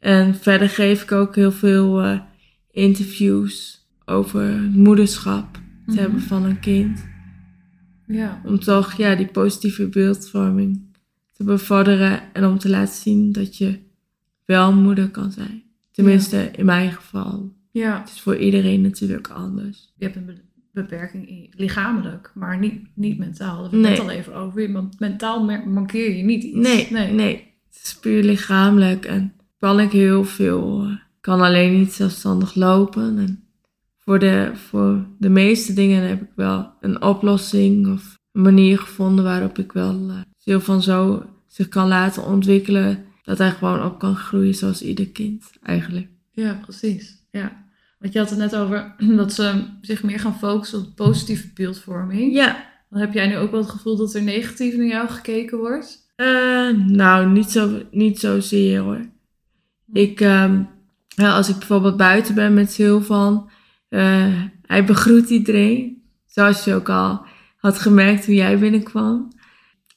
En 0.00 0.34
verder 0.34 0.68
geef 0.68 1.02
ik 1.02 1.12
ook 1.12 1.34
heel 1.34 1.52
veel 1.52 2.02
eh, 2.02 2.20
interviews 2.70 3.84
over 4.04 4.42
het 4.42 4.74
moederschap 4.76 5.52
te 5.54 5.60
Mhm. 5.86 5.98
hebben 5.98 6.20
van 6.20 6.44
een 6.44 6.60
kind. 6.60 7.08
ja. 8.06 8.40
Om 8.44 8.58
toch 8.60 8.92
ja, 8.92 9.14
die 9.14 9.26
positieve 9.26 9.88
beeldvorming 9.88 10.80
te 11.32 11.44
bevorderen 11.44 12.22
en 12.32 12.44
om 12.44 12.58
te 12.58 12.68
laten 12.68 12.94
zien 12.94 13.32
dat 13.32 13.56
je 13.56 13.78
wel 14.44 14.72
moeder 14.74 15.08
kan 15.10 15.32
zijn. 15.32 15.62
Tenminste, 15.92 16.50
in 16.56 16.64
mijn 16.64 16.92
geval. 16.92 17.52
Ja. 17.70 17.98
Het 18.00 18.08
is 18.08 18.20
voor 18.20 18.36
iedereen 18.36 18.80
natuurlijk 18.80 19.28
anders. 19.28 19.92
Je 19.96 20.04
hebt 20.04 20.16
een 20.16 20.24
be- 20.26 20.42
beperking 20.72 21.54
lichamelijk, 21.56 22.30
maar 22.34 22.58
niet, 22.58 22.80
niet 22.94 23.18
mentaal. 23.18 23.54
Daar 23.62 23.70
hebben 23.70 23.80
we 23.80 23.88
het 23.88 23.98
Nee. 23.98 24.06
al 24.08 24.14
even 24.18 24.34
over. 24.34 24.72
Want 24.72 25.00
mentaal 25.00 25.44
mankeer 25.66 26.16
je 26.16 26.22
niet 26.22 26.42
iets. 26.42 26.68
Nee, 26.90 27.12
nee, 27.12 27.48
Het 27.72 27.80
is 27.84 27.96
puur 28.00 28.22
lichamelijk 28.22 29.04
en 29.04 29.32
kan 29.60 29.80
ik 29.80 29.92
heel 29.92 30.24
veel. 30.24 30.82
eh, 30.82 30.96
kan 31.20 31.40
alleen 31.40 31.78
niet 31.78 31.92
zelfstandig 31.92 32.54
lopen. 32.54 33.18
En 33.18 33.44
voor 33.98 34.18
de, 34.18 34.50
voor 34.54 35.06
de 35.18 35.28
meeste 35.28 35.72
dingen 35.72 36.08
heb 36.08 36.22
ik 36.22 36.30
wel 36.34 36.72
een 36.80 37.02
oplossing 37.02 37.92
of 37.92 38.18
een 38.32 38.42
manier 38.42 38.78
gevonden 38.78 39.24
waarop 39.24 39.58
ik 39.58 39.72
wel 39.72 40.08
eh, 40.08 40.16
heel 40.44 40.60
van 40.60 40.82
zo 40.82 41.22
zich 41.46 41.68
kan 41.68 41.88
laten 41.88 42.24
ontwikkelen. 42.24 43.04
Dat 43.22 43.38
hij 43.38 43.50
gewoon 43.50 43.84
op 43.84 43.98
kan 43.98 44.16
groeien 44.16 44.54
zoals 44.54 44.82
ieder 44.82 45.08
kind 45.08 45.50
eigenlijk. 45.62 46.08
Ja, 46.30 46.58
precies. 46.62 47.16
Ja. 47.30 47.64
Want 47.98 48.12
je 48.12 48.18
had 48.18 48.30
het 48.30 48.38
net 48.38 48.56
over 48.56 48.94
dat 49.16 49.32
ze 49.32 49.64
zich 49.80 50.02
meer 50.02 50.20
gaan 50.20 50.38
focussen 50.38 50.78
op 50.78 50.94
positieve 50.96 51.48
beeldvorming. 51.54 52.32
Ja, 52.34 52.68
Dan 52.90 53.00
heb 53.00 53.12
jij 53.12 53.26
nu 53.28 53.36
ook 53.36 53.50
wel 53.50 53.60
het 53.60 53.70
gevoel 53.70 53.96
dat 53.96 54.14
er 54.14 54.22
negatief 54.22 54.76
naar 54.76 54.86
jou 54.86 55.08
gekeken 55.08 55.58
wordt? 55.58 56.08
Eh, 56.16 56.70
nou, 56.86 57.28
niet, 57.30 57.50
zo, 57.50 57.82
niet 57.90 58.18
zozeer 58.18 58.80
hoor. 58.80 59.00
Ik, 59.92 60.20
ehm, 60.20 60.62
als 61.16 61.48
ik 61.48 61.58
bijvoorbeeld 61.58 61.96
buiten 61.96 62.34
ben 62.34 62.54
met 62.54 62.72
Sylvan, 62.72 63.50
eh 63.88 64.42
hij 64.70 64.84
begroet 64.84 65.30
iedereen. 65.30 66.02
Zoals 66.26 66.64
je 66.64 66.74
ook 66.74 66.88
al 66.88 67.24
had 67.56 67.78
gemerkt 67.78 68.24
toen 68.24 68.34
jij 68.34 68.58
binnenkwam. 68.58 69.28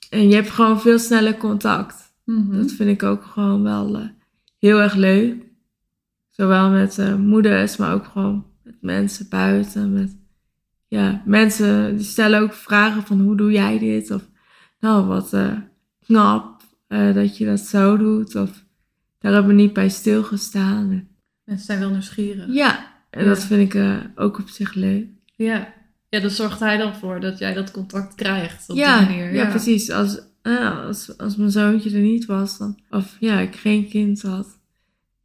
En 0.09 0.29
je 0.29 0.35
hebt 0.35 0.49
gewoon 0.49 0.81
veel 0.81 0.99
sneller 0.99 1.37
contact. 1.37 2.13
Mhm. 2.25 2.57
Dat 2.57 2.71
vind 2.71 2.89
ik 2.89 3.03
ook 3.03 3.23
gewoon 3.23 3.63
wel 3.63 3.97
eh, 3.97 4.05
heel 4.59 4.81
erg 4.81 4.95
leuk. 4.95 5.43
Zowel 6.29 6.69
met 6.69 6.97
eh, 6.97 7.15
moeders, 7.15 7.77
maar 7.77 7.93
ook 7.93 8.05
gewoon 8.05 8.45
met 8.63 8.81
mensen 8.81 9.29
buiten. 9.29 9.93
Met, 9.93 10.17
ja, 10.87 11.21
mensen 11.25 11.95
die 11.97 12.05
stellen 12.05 12.41
ook 12.41 12.53
vragen 12.53 13.03
van 13.03 13.19
hoe 13.19 13.37
doe 13.37 13.51
jij 13.51 13.79
dit? 13.79 14.11
Of 14.11 14.29
nou, 14.79 15.05
wat 15.05 15.35
knap 16.05 16.61
dat 17.13 17.37
je 17.37 17.45
dat 17.45 17.59
zo 17.59 17.97
doet. 17.97 18.35
Of 18.35 18.65
daar 19.23 19.33
hebben 19.33 19.55
we 19.55 19.61
niet 19.61 19.73
bij 19.73 19.89
stilgestaan. 19.89 21.07
Mensen 21.43 21.65
zijn 21.65 21.79
wel 21.79 21.89
nieuwsgierig. 21.89 22.45
Ja, 22.53 22.93
en 23.09 23.23
Ja. 23.23 23.29
dat 23.29 23.43
vind 23.43 23.61
ik 23.61 23.73
eh, 23.81 23.97
ook 24.15 24.39
op 24.39 24.49
zich 24.49 24.73
leuk. 24.73 25.07
Ja. 25.35 25.73
ja, 26.09 26.19
daar 26.19 26.29
zorgt 26.29 26.59
hij 26.59 26.77
dan 26.77 26.95
voor 26.95 27.19
dat 27.19 27.37
jij 27.37 27.53
dat 27.53 27.71
contact 27.71 28.15
krijgt 28.15 28.69
op 28.69 28.75
ja, 28.77 28.99
die 28.99 29.07
manier. 29.07 29.33
ja, 29.33 29.49
precies. 29.49 29.91
Als, 29.91 30.21
ja, 30.43 30.69
als, 30.69 31.17
als 31.17 31.35
mijn 31.35 31.51
zoontje 31.51 31.91
er 31.91 32.01
niet 32.01 32.25
was, 32.25 32.57
dan, 32.57 32.79
of 32.89 33.17
ja, 33.19 33.39
ik 33.39 33.55
geen 33.55 33.87
kind 33.89 34.21
had, 34.21 34.59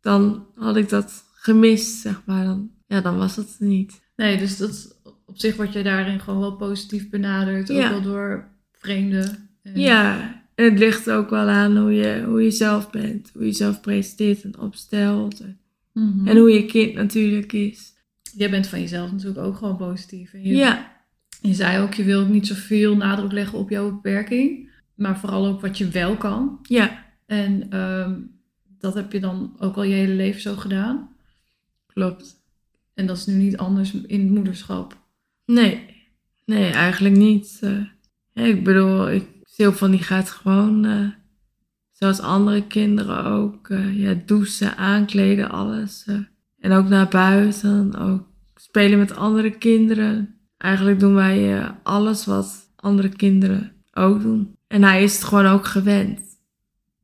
dan 0.00 0.46
had 0.54 0.76
ik 0.76 0.88
dat 0.88 1.24
gemist, 1.34 2.00
zeg 2.00 2.22
maar. 2.26 2.44
Dan, 2.44 2.70
ja, 2.86 3.00
dan 3.00 3.16
was 3.16 3.34
dat 3.34 3.56
er 3.60 3.66
niet. 3.66 4.00
Nee, 4.16 4.38
dus 4.38 4.56
dat, 4.56 5.00
op 5.26 5.38
zich 5.38 5.56
word 5.56 5.72
je 5.72 5.82
daarin 5.82 6.20
gewoon 6.20 6.40
wel 6.40 6.56
positief 6.56 7.10
benaderd. 7.10 7.70
Ook 7.70 7.76
Ja. 7.78 7.90
wel 7.90 8.02
door 8.02 8.48
vreemden. 8.72 9.48
En- 9.62 9.80
Ja, 9.80 10.37
en 10.58 10.64
het 10.64 10.78
ligt 10.78 11.10
ook 11.10 11.30
wel 11.30 11.48
aan 11.48 11.76
hoe 11.76 11.92
je, 11.92 12.22
hoe 12.26 12.42
je 12.42 12.50
zelf 12.50 12.90
bent, 12.90 13.30
hoe 13.34 13.44
je 13.46 13.52
zelf 13.52 13.80
presenteert 13.80 14.42
en 14.44 14.58
opstelt. 14.58 15.40
En, 15.40 15.58
Mhm. 15.92 16.28
en 16.28 16.36
hoe 16.36 16.50
je 16.50 16.64
kind 16.66 16.94
natuurlijk 16.94 17.52
is. 17.52 17.92
Jij 18.36 18.50
bent 18.50 18.66
van 18.66 18.80
jezelf 18.80 19.12
natuurlijk 19.12 19.38
ook 19.46 19.56
gewoon 19.56 19.76
positief. 19.76 20.32
En 20.32 20.42
je, 20.42 20.54
Ja, 20.56 20.96
je 21.42 21.54
zei 21.54 21.82
ook, 21.82 21.94
je 21.94 22.04
wilt 22.04 22.28
niet 22.28 22.46
zoveel 22.46 22.96
nadruk 22.96 23.32
leggen 23.32 23.58
op 23.58 23.70
jouw 23.70 23.90
beperking. 23.90 24.70
Maar 24.94 25.18
vooral 25.18 25.46
ook 25.46 25.60
wat 25.60 25.78
je 25.78 25.88
wel 25.88 26.16
kan. 26.16 26.58
ja, 26.62 27.04
En 27.26 27.66
ehm, 27.70 28.14
dat 28.78 28.94
heb 28.94 29.12
je 29.12 29.20
dan 29.20 29.56
ook 29.58 29.76
al 29.76 29.82
je 29.82 29.94
hele 29.94 30.14
leven 30.14 30.40
zo 30.40 30.54
gedaan. 30.56 31.08
klopt. 31.86 32.36
En 32.94 33.06
dat 33.06 33.16
is 33.16 33.26
nu 33.26 33.34
niet 33.34 33.56
anders 33.56 33.92
in 34.06 34.20
het 34.20 34.30
moederschap. 34.30 34.96
Nee, 35.46 35.84
nee, 36.44 36.70
eigenlijk 36.70 37.16
niet. 37.16 37.58
eh. 37.60 37.84
Ja, 38.32 38.42
ik 38.42 38.64
bedoel, 38.64 39.10
ik, 39.10 39.24
Sylvan 39.58 39.90
die 39.90 40.02
gaat 40.02 40.30
gewoon, 40.30 40.84
eh, 40.84 41.08
zoals 41.92 42.20
andere 42.20 42.66
kinderen 42.66 43.24
ook, 43.24 43.68
eh, 43.68 43.98
ja, 44.00 44.14
douchen, 44.26 44.76
aankleden, 44.76 45.50
alles. 45.50 46.04
eh. 46.06 46.16
En 46.58 46.72
ook 46.72 46.88
naar 46.88 47.08
buiten, 47.08 47.94
ook 47.94 48.26
spelen 48.54 48.98
met 48.98 49.16
andere 49.16 49.50
kinderen. 49.50 50.34
Eigenlijk 50.56 51.00
doen 51.00 51.14
wij 51.14 51.70
alles 51.82 52.24
wat 52.26 52.70
andere 52.76 53.08
kinderen 53.08 53.72
ook 53.92 54.22
doen. 54.22 54.56
En 54.66 54.82
hij 54.82 55.02
is 55.02 55.14
het 55.14 55.24
gewoon 55.24 55.46
ook 55.46 55.66
gewend 55.66 56.20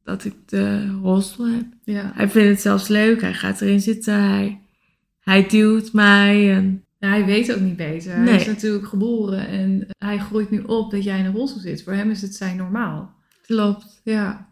dat 0.04 0.24
ik 0.24 0.34
de 0.46 0.90
rolstoel 1.02 1.46
heb. 1.46 1.66
Ja. 1.84 2.10
Hij 2.14 2.28
vindt 2.28 2.48
het 2.48 2.60
zelfs 2.60 2.88
leuk, 2.88 3.20
hij 3.20 3.34
gaat 3.34 3.60
erin 3.60 3.80
zitten, 3.80 4.22
hij, 4.22 4.60
hij 5.20 5.46
duwt 5.48 5.92
mij 5.92 6.54
en 6.54 6.83
Ja, 7.04 7.10
hij 7.10 7.24
weet 7.24 7.54
ook 7.54 7.60
niet 7.60 7.76
beter. 7.76 8.14
Hij 8.16 8.36
is 8.36 8.46
natuurlijk 8.46 8.86
geboren 8.86 9.48
en 9.48 9.86
hij 9.98 10.18
groeit 10.18 10.50
nu 10.50 10.60
op 10.60 10.90
dat 10.90 11.04
jij 11.04 11.18
in 11.18 11.24
een 11.24 11.32
rolstoel 11.32 11.60
zit. 11.62 11.82
Voor 11.82 11.92
hem 11.92 12.10
is 12.10 12.22
het 12.22 12.34
zijn 12.34 12.56
normaal. 12.56 13.14
klopt. 13.46 14.00
Ja, 14.04 14.48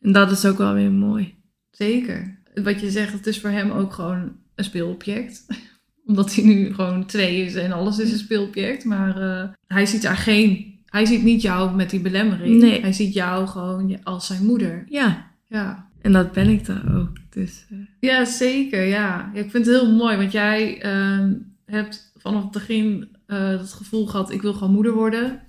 En 0.00 0.12
dat 0.12 0.30
is 0.30 0.44
ook 0.46 0.58
wel 0.58 0.74
weer 0.74 0.90
mooi. 0.92 1.34
zeker. 1.70 2.38
Wat 2.62 2.80
je 2.80 2.90
zegt, 2.90 3.12
het 3.12 3.26
is 3.26 3.40
voor 3.40 3.50
hem 3.50 3.70
ook 3.70 3.92
gewoon 3.92 4.32
een 4.54 4.64
speelobject. 4.64 5.46
Omdat 6.06 6.34
hij 6.34 6.44
nu 6.44 6.74
gewoon 6.74 7.06
twee 7.06 7.44
is 7.44 7.54
en 7.54 7.72
alles 7.72 7.98
is 7.98 8.12
een 8.12 8.18
speelobject. 8.18 8.84
Maar 8.84 9.20
eh, 9.22 9.48
hij 9.66 9.86
ziet 9.86 10.02
daar 10.02 10.16
geen... 10.16 10.72
Hij 10.86 11.04
ziet 11.04 11.22
niet 11.22 11.42
jou 11.42 11.74
met 11.76 11.90
die 11.90 12.00
belemmering. 12.00 12.60
Nee. 12.60 12.80
Hij 12.80 12.92
ziet 12.92 13.14
jou 13.14 13.46
gewoon 13.46 13.98
als 14.04 14.26
zijn 14.26 14.44
moeder. 14.44 14.84
Ja, 14.88 15.30
Ja. 15.48 15.88
en 16.00 16.12
dat 16.12 16.32
ben 16.32 16.48
ik 16.48 16.66
dan 16.66 16.94
ook. 16.96 17.10
Dus 17.30 17.66
eh, 17.70 17.78
Ja, 18.00 18.24
zeker. 18.24 18.84
Ja. 18.84 19.30
ja 19.34 19.40
ik 19.40 19.50
vind 19.50 19.66
het 19.66 19.74
heel 19.74 19.92
mooi, 19.94 20.16
want 20.16 20.32
jij 20.32 20.80
ehm, 20.82 21.32
hebt 21.66 22.12
vanaf 22.16 22.42
het 22.42 22.50
begin 22.50 23.16
eh 23.26 23.48
het 23.48 23.72
gevoel 23.72 24.06
gehad: 24.06 24.30
ik 24.30 24.42
wil 24.42 24.52
gewoon 24.52 24.72
moeder 24.74 24.92
worden. 24.92 25.40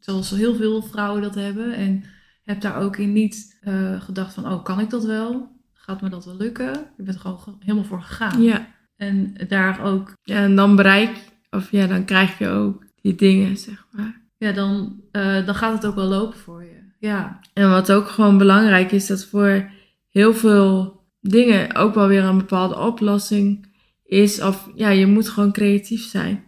Zoals 0.00 0.30
heel 0.30 0.54
veel 0.54 0.82
vrouwen 0.82 1.22
dat 1.22 1.34
hebben. 1.34 1.74
En 1.74 2.04
heb 2.44 2.60
daar 2.60 2.76
ook 2.76 2.96
in 2.96 3.12
niet 3.12 3.58
eh, 3.60 4.00
gedacht 4.00 4.34
van: 4.34 4.46
oh, 4.52 4.64
kan 4.64 4.80
ik 4.80 4.90
dat 4.90 5.04
wel? 5.04 5.48
Gaat 5.72 6.00
me 6.00 6.08
dat 6.08 6.24
wel 6.24 6.36
lukken? 6.36 6.72
Je 6.96 7.02
bent 7.02 7.14
er 7.14 7.20
gewoon 7.20 7.38
ge- 7.38 7.54
helemaal 7.58 7.84
voor 7.84 8.02
gegaan. 8.02 8.42
ja. 8.42 8.66
En 8.96 9.34
daar 9.48 9.80
ook, 9.84 10.12
ja, 10.22 10.36
en 10.36 10.56
dan 10.56 10.76
bereik 10.76 11.16
of 11.50 11.70
ja, 11.70 11.86
dan 11.86 12.04
krijg 12.04 12.38
je 12.38 12.48
ook 12.48 12.84
die 13.00 13.14
dingen, 13.14 13.56
zeg 13.56 13.86
maar. 13.92 14.20
ja, 14.36 14.52
dan, 14.52 15.00
eh, 15.10 15.46
dan 15.46 15.54
gaat 15.54 15.72
het 15.72 15.86
ook 15.86 15.94
wel 15.94 16.06
lopen 16.08 16.38
voor 16.38 16.62
je. 16.62 16.84
Ja, 16.98 17.40
En 17.52 17.70
wat 17.70 17.92
ook 17.92 18.08
gewoon 18.08 18.38
belangrijk 18.38 18.92
is, 18.92 19.06
dat 19.06 19.24
voor 19.24 19.70
heel 20.08 20.34
veel 20.34 21.00
dingen 21.20 21.74
ook 21.74 21.94
wel 21.94 22.06
weer 22.06 22.24
een 22.24 22.38
bepaalde 22.38 22.78
oplossing 22.78 23.65
is. 24.06 24.40
Of 24.40 24.70
ja, 24.74 24.88
je 24.88 25.06
moet 25.06 25.28
gewoon 25.28 25.52
creatief 25.52 26.04
zijn. 26.04 26.44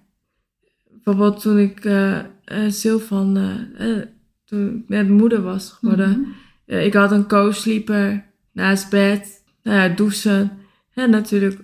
Bijvoorbeeld 0.91 1.41
toen 1.41 1.59
ik 1.59 1.85
eh 1.85 2.19
eh 2.45 2.71
Sylvan, 2.71 3.37
eh, 3.37 3.91
eh, 3.91 4.07
toen 4.45 4.77
ik 4.77 4.89
net 4.89 5.09
moeder 5.09 5.43
was 5.43 5.71
geworden. 5.71 6.21
Mhm. 6.67 6.79
Ik 6.79 6.95
had 6.95 7.13
een 7.13 7.27
co-sleeper 7.27 8.25
naast 8.53 8.91
bed. 8.91 9.43
Nou 9.63 9.77
ja, 9.77 9.95
douchen. 9.95 10.51
En 10.95 11.11
natuurlijk 11.11 11.61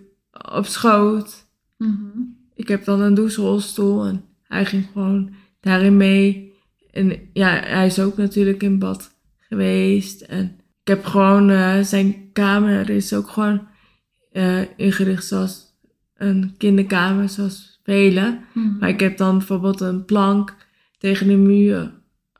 op 0.54 0.66
schoot. 0.66 1.46
Mhm. 1.78 2.18
Ik 2.54 2.68
heb 2.68 2.84
dan 2.84 3.00
een 3.00 3.14
doucherolstoel 3.14 4.04
en 4.04 4.24
hij 4.42 4.66
ging 4.66 4.86
gewoon 4.92 5.34
daarin 5.60 5.96
mee. 5.96 6.52
En 6.90 7.20
ja, 7.32 7.48
hij 7.48 7.86
is 7.86 8.00
ook 8.00 8.16
natuurlijk 8.16 8.62
in 8.62 8.78
bad 8.78 9.16
geweest. 9.38 10.20
En 10.20 10.44
ik 10.82 10.88
heb 10.88 11.04
gewoon 11.04 11.50
eh, 11.50 11.80
zijn 11.80 12.32
kamer 12.32 12.90
is 12.90 13.12
ook 13.12 13.28
gewoon 13.28 13.68
eh, 14.32 14.60
ingericht 14.76 15.26
zoals 15.26 15.73
een 16.16 16.54
kinderkamer, 16.58 17.28
zoals 17.28 17.80
velen. 17.82 18.40
Mhm. 18.52 18.78
Maar 18.78 18.88
ik 18.88 19.00
heb 19.00 19.16
dan 19.16 19.38
bijvoorbeeld 19.38 19.80
een 19.80 20.04
plank 20.04 20.54
tegen 20.98 21.26
de 21.26 21.36
muur 21.36 21.92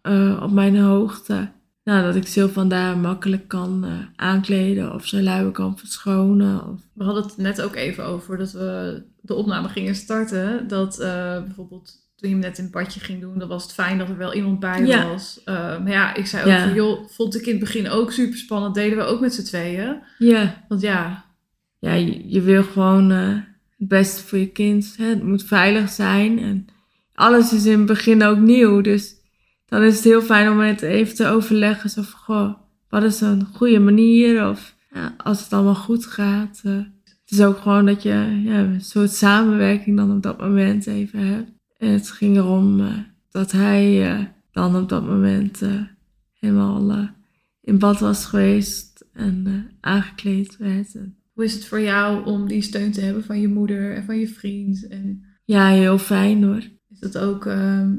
eh, 0.03 0.41
op 0.43 0.51
mijn 0.53 0.77
hoogte. 0.79 1.49
Nou, 1.85 2.03
dat 2.03 2.15
ik 2.17 2.27
Sylvan 2.27 2.69
daar 2.69 2.99
makkelijk 2.99 3.49
kan 3.49 3.85
eh, 3.85 3.91
aankleden 4.17 4.95
of 4.95 5.07
zijn 5.07 5.23
luien 5.23 5.53
kan 5.53 5.79
verschonen. 5.79 6.69
Of... 6.69 6.81
We 6.93 7.05
hadden 7.05 7.23
het 7.23 7.37
net 7.37 7.63
ook 7.63 7.75
even 7.75 8.05
over 8.05 8.39
dat 8.39 8.53
we 8.53 9.03
de 9.21 9.35
opname 9.35 9.69
gingen 9.69 9.95
starten. 9.95 10.69
Dat 10.69 10.99
eh, 10.99 11.43
bijvoorbeeld 11.43 12.03
toen 12.17 12.29
je 12.29 12.35
hem 12.35 12.45
net 12.45 12.59
in 12.59 12.65
het 12.65 12.73
badje 12.73 13.01
ging 13.01 13.21
doen, 13.21 13.39
dan 13.39 13.49
was 13.49 13.63
het 13.63 13.73
fijn 13.73 13.99
dat 13.99 14.09
er 14.09 14.17
wel 14.17 14.35
iemand 14.35 14.61
bij 14.61 14.85
Ja. 14.87 15.07
was. 15.09 15.41
Maar 15.45 15.91
ja, 15.91 16.15
ik 16.15 16.27
zei 16.27 16.43
ook 16.43 16.49
Ja. 16.49 16.65
van, 16.67 16.75
joh, 16.75 17.09
vond 17.09 17.35
ik 17.35 17.45
in 17.47 17.51
het 17.51 17.61
begin 17.61 17.89
ook 17.89 18.13
super 18.13 18.39
spannend. 18.39 18.75
Deden 18.75 18.99
we 18.99 19.05
ook 19.05 19.21
met 19.21 19.35
z'n 19.35 19.43
tweeën. 19.45 19.97
Ja, 20.19 20.65
Want 20.69 20.81
ja, 20.81 21.25
ja 21.79 21.93
je, 21.93 22.31
je 22.31 22.41
wil 22.41 22.63
gewoon 22.63 23.13
het 23.85 23.99
beste 23.99 24.23
voor 24.23 24.39
je 24.39 24.47
kind. 24.47 24.95
Het 24.97 25.23
moet 25.23 25.45
veilig 25.45 25.91
zijn. 25.91 26.39
En 26.39 26.67
alles 27.15 27.53
is 27.53 27.67
in 27.67 27.79
het 27.79 27.87
begin 27.87 28.23
ook 28.23 28.39
nieuw. 28.39 28.81
Dus 28.81 29.15
dan 29.67 29.83
is 29.83 29.95
het 29.95 30.05
heel 30.05 30.23
fijn 30.23 30.51
om 30.51 30.59
het 30.61 30.83
even 30.83 31.15
te 31.15 31.27
overleggen. 31.27 31.91
Zo 31.91 32.03
goh, 32.03 32.55
wat 32.89 33.03
is 33.03 33.21
een 33.21 33.47
goede 33.53 33.79
manier? 33.79 34.49
Of 34.49 34.75
ja, 34.93 35.15
als 35.17 35.43
het 35.43 35.53
allemaal 35.53 35.75
goed 35.75 36.07
gaat. 36.07 36.61
eh, 36.65 36.73
het 37.05 37.31
is 37.39 37.41
ook 37.41 37.59
gewoon 37.59 37.87
dat 37.87 38.03
je 38.03 38.41
ja, 38.45 38.59
een 38.59 38.81
soort 38.81 39.11
samenwerking 39.11 39.97
dan 39.97 40.13
op 40.13 40.23
dat 40.23 40.39
moment 40.39 40.87
even 40.87 41.27
hebt. 41.27 41.51
En 41.79 41.89
het 41.89 42.11
ging 42.11 42.37
erom 42.37 42.81
eh, 42.81 42.87
dat 43.31 43.53
hij 43.53 44.13
eh, 44.13 44.25
dan 44.53 44.77
op 44.77 44.89
dat 44.89 45.07
moment 45.07 45.61
helemaal 46.41 47.09
in 47.61 47.79
bad 47.79 48.01
was 48.01 48.25
geweest. 48.25 49.05
en 49.13 49.71
aangekleed 49.81 50.57
werd. 50.57 50.97
Hoe 51.35 51.45
is 51.45 51.55
het 51.55 51.65
voor 51.65 51.81
jou 51.81 52.25
om 52.25 52.49
die 52.49 52.63
steun 52.63 52.93
te 52.93 53.01
hebben 53.01 53.25
van 53.25 53.41
je 53.41 53.49
moeder 53.49 53.95
en 53.95 54.05
van 54.05 54.19
je 54.19 54.29
vriend? 54.29 54.87
En 54.89 55.25
ja, 55.45 55.69
heel 55.69 55.99
fijn 55.99 56.43
hoor. 56.43 56.63
is 56.91 56.99
dat 56.99 57.19
ook, 57.19 57.47
ehm, 57.47 57.93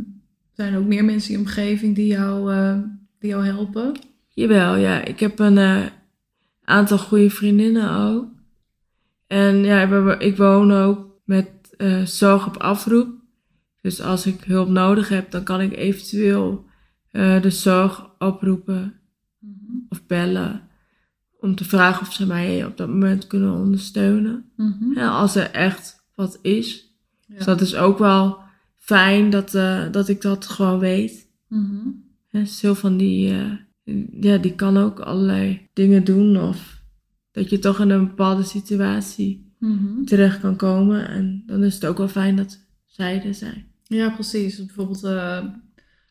zijn 0.53 0.73
er 0.73 0.79
ook 0.79 0.85
meer 0.85 1.05
mensen 1.05 1.33
in 1.33 1.39
je 1.39 1.45
omgeving 1.45 1.95
die 1.95 2.07
jou, 2.07 2.53
eh, 2.53 2.79
die 3.19 3.29
jou 3.29 3.45
helpen? 3.45 3.93
Jawel, 4.29 4.75
ja. 4.75 5.03
Ik 5.03 5.19
heb 5.19 5.39
een 5.39 5.57
eh, 5.57 5.85
aantal 6.63 6.97
goede 6.97 7.29
vriendinnen 7.29 7.91
ook. 7.91 8.27
En 9.27 9.55
ja, 9.55 10.17
ik 10.19 10.37
woon 10.37 10.71
ook 10.71 11.21
met 11.25 11.49
eh, 11.77 12.05
zorg 12.05 12.47
op 12.47 12.57
afroep. 12.57 13.09
Dus 13.81 14.01
als 14.01 14.25
ik 14.25 14.43
hulp 14.43 14.69
nodig 14.69 15.09
heb, 15.09 15.31
dan 15.31 15.43
kan 15.43 15.61
ik 15.61 15.75
eventueel 15.75 16.65
eh, 17.11 17.41
de 17.41 17.49
zorg 17.49 18.09
oproepen 18.19 18.93
of 19.89 20.05
bellen. 20.05 20.64
Om 21.45 21.55
te 21.55 21.63
vragen 21.65 22.01
of 22.07 22.13
ze 22.13 22.25
mij 22.25 22.65
op 22.65 22.77
dat 22.77 22.87
moment 22.87 23.27
kunnen 23.27 23.53
ondersteunen. 23.53 24.45
Mhm. 24.55 24.91
Ja, 24.93 25.09
als 25.09 25.35
er 25.35 25.51
echt 25.51 26.03
wat 26.15 26.39
is. 26.41 26.95
Ja. 27.27 27.35
Dus 27.35 27.45
dat 27.45 27.61
is 27.61 27.75
ook 27.75 27.97
wel 27.97 28.39
fijn 28.77 29.29
dat, 29.29 29.53
eh, 29.53 29.91
dat 29.91 30.07
ik 30.07 30.21
dat 30.21 30.45
gewoon 30.45 30.79
weet. 30.79 31.27
Mhm. 31.47 31.87
En 32.31 32.47
Sylvan 32.47 32.97
die, 32.97 33.31
eh, 33.83 34.21
ja, 34.21 34.37
die 34.37 34.55
kan 34.55 34.77
ook 34.77 34.99
allerlei 34.99 35.69
dingen 35.73 36.03
doen. 36.03 36.37
Of 36.37 36.81
dat 37.31 37.49
je 37.49 37.59
toch 37.59 37.79
in 37.79 37.89
een 37.89 38.07
bepaalde 38.07 38.43
situatie 38.43 39.53
Mhm. 39.59 40.03
terecht 40.03 40.39
kan 40.39 40.55
komen. 40.55 41.07
En 41.07 41.43
dan 41.45 41.63
is 41.63 41.73
het 41.73 41.85
ook 41.85 41.97
wel 41.97 42.07
fijn 42.07 42.35
dat 42.35 42.59
zij 42.85 43.23
er 43.23 43.33
zijn. 43.33 43.65
Ja, 43.83 44.09
precies. 44.09 44.65
Bijvoorbeeld 44.65 45.03
eh, 45.03 45.45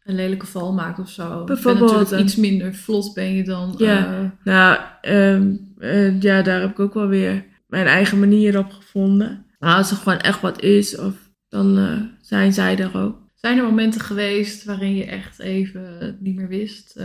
een 0.04 0.14
lelijke 0.14 0.46
val 0.46 0.72
maken 0.72 1.02
of 1.02 1.10
zo. 1.10 1.44
Bijvoorbeeld, 1.44 1.90
Ben 1.90 1.98
natuurlijk 1.98 2.22
iets 2.22 2.36
minder 2.36 2.74
vlot 2.74 3.14
ben 3.14 3.34
je 3.34 3.44
dan. 3.44 3.74
Ja. 3.78 4.20
eh, 4.22 4.30
Nou, 4.44 4.80
ehm, 5.00 5.54
eh, 5.78 6.20
ja, 6.20 6.42
daar 6.42 6.60
heb 6.60 6.70
ik 6.70 6.80
ook 6.80 6.94
wel 6.94 7.08
weer 7.08 7.44
mijn 7.66 7.86
eigen 7.86 8.18
manier 8.18 8.58
op 8.58 8.70
gevonden. 8.72 9.46
Maar 9.58 9.76
als 9.76 9.90
er 9.90 9.96
gewoon 9.96 10.18
echt 10.18 10.40
wat 10.40 10.62
is, 10.62 10.98
of, 10.98 11.14
dan 11.48 11.78
eh, 11.78 12.00
zijn 12.20 12.52
zij 12.52 12.78
er 12.78 12.96
ook. 12.96 13.22
zijn 13.34 13.58
er 13.58 13.64
momenten 13.64 14.00
geweest 14.00 14.64
waarin 14.64 14.94
je 14.94 15.04
echt 15.04 15.38
even 15.38 16.16
niet 16.20 16.36
meer 16.36 16.48
wist? 16.48 17.00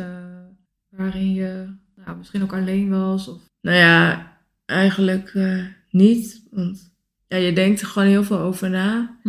waarin 0.89 1.33
je 1.33 1.65
nou, 1.95 2.17
misschien 2.17 2.43
ook 2.43 2.53
alleen 2.53 2.89
was? 2.89 3.27
Of... 3.27 3.41
Nou 3.61 3.77
ja, 3.77 4.31
eigenlijk 4.65 5.33
niet. 5.89 6.47
Want 6.51 6.93
ja, 7.27 7.37
je 7.37 7.53
denkt 7.53 7.81
er 7.81 7.87
gewoon 7.87 8.07
heel 8.07 8.23
veel 8.23 8.39
over 8.39 8.69
na. 8.69 9.19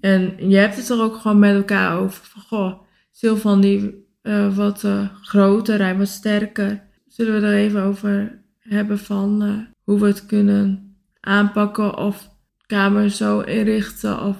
En 0.00 0.50
je 0.50 0.56
hebt 0.56 0.76
het 0.76 0.88
er 0.88 1.02
ook 1.02 1.16
gewoon 1.16 1.38
met 1.38 1.54
elkaar 1.54 1.98
over. 1.98 2.24
Van, 2.24 2.42
goh, 2.42 2.85
Sylvan 3.20 3.60
die 3.60 4.04
eh, 4.22 4.56
wat 4.56 4.84
eh, 4.84 5.08
groter, 5.22 5.78
hij 5.78 5.96
wat 5.96 6.08
sterker. 6.08 6.82
Zullen 7.06 7.40
we 7.40 7.46
er 7.46 7.54
even 7.54 7.82
over 7.82 8.42
hebben 8.58 8.98
van 8.98 9.42
eh, 9.42 9.50
hoe 9.84 10.00
we 10.00 10.06
het 10.06 10.26
kunnen 10.26 10.94
aanpakken 11.20 11.96
of 11.98 12.30
kamer 12.66 13.10
zo 13.10 13.40
inrichten 13.40 14.22
of 14.22 14.36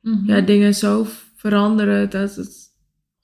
Mhm. 0.00 0.30
ja, 0.30 0.40
dingen 0.40 0.74
zo 0.74 1.06
veranderen 1.36 2.10
dat 2.10 2.34
het 2.36 2.56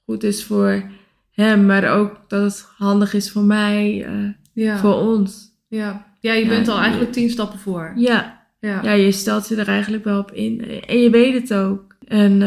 goed 0.05 0.23
is 0.23 0.45
voor 0.45 0.91
hem, 1.31 1.67
maar 1.67 1.97
ook 1.99 2.19
dat 2.29 2.43
het 2.43 2.67
handig 2.77 3.15
is 3.15 3.31
voor 3.31 3.43
mij, 3.43 4.07
ja. 4.53 4.79
voor 4.79 4.95
ons. 4.95 5.51
ja. 5.69 6.07
ja, 6.21 6.33
je 6.33 6.43
Ja, 6.45 6.49
bent 6.49 6.69
al 6.69 6.79
eigenlijk 6.79 7.13
tien 7.13 7.31
stappen 7.31 7.59
voor. 7.59 7.93
Ja, 7.97 8.47
Ja. 8.61 8.83
ja, 8.83 8.93
je 8.93 9.13
stelt 9.13 9.49
je 9.49 9.57
er 9.57 9.69
eigenlijk 9.69 10.05
wel 10.05 10.19
op 10.19 10.31
in. 10.33 10.81
En 10.87 10.99
je 10.99 11.11
weet 11.11 11.35
het 11.35 11.55
ook. 11.59 11.95
En 12.07 12.43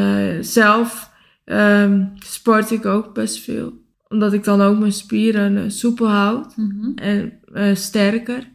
zelf 0.46 1.12
ehm, 1.48 2.06
sport 2.20 2.72
ik 2.72 2.86
ook 2.86 3.14
best 3.14 3.40
veel. 3.40 3.74
Omdat 4.08 4.34
ik 4.34 4.44
dan 4.44 4.62
ook 4.62 4.80
mijn 4.80 4.92
spieren 4.92 5.58
eh, 5.58 5.70
soepel 5.70 6.08
houd 6.10 6.58
Mhm. 6.58 6.92
en 6.96 7.34
eh, 7.54 7.76
sterker. 7.76 8.50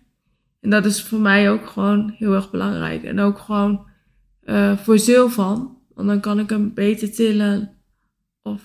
En 0.61 0.71
dat 0.71 0.85
is 0.85 1.03
voor 1.03 1.21
mij 1.21 1.51
ook 1.51 1.67
gewoon 1.67 2.15
heel 2.17 2.35
erg 2.35 2.51
belangrijk. 2.51 3.03
En 3.03 3.19
ook 3.21 3.39
gewoon 3.39 3.87
eh 4.43 4.77
voor 4.77 4.99
Zilvan. 4.99 5.79
Want 5.95 6.09
dan 6.09 6.21
kan 6.21 6.39
ik 6.39 6.51
hem 6.51 6.75
beter 6.75 7.13
tillen. 7.13 7.71
Of 8.43 8.63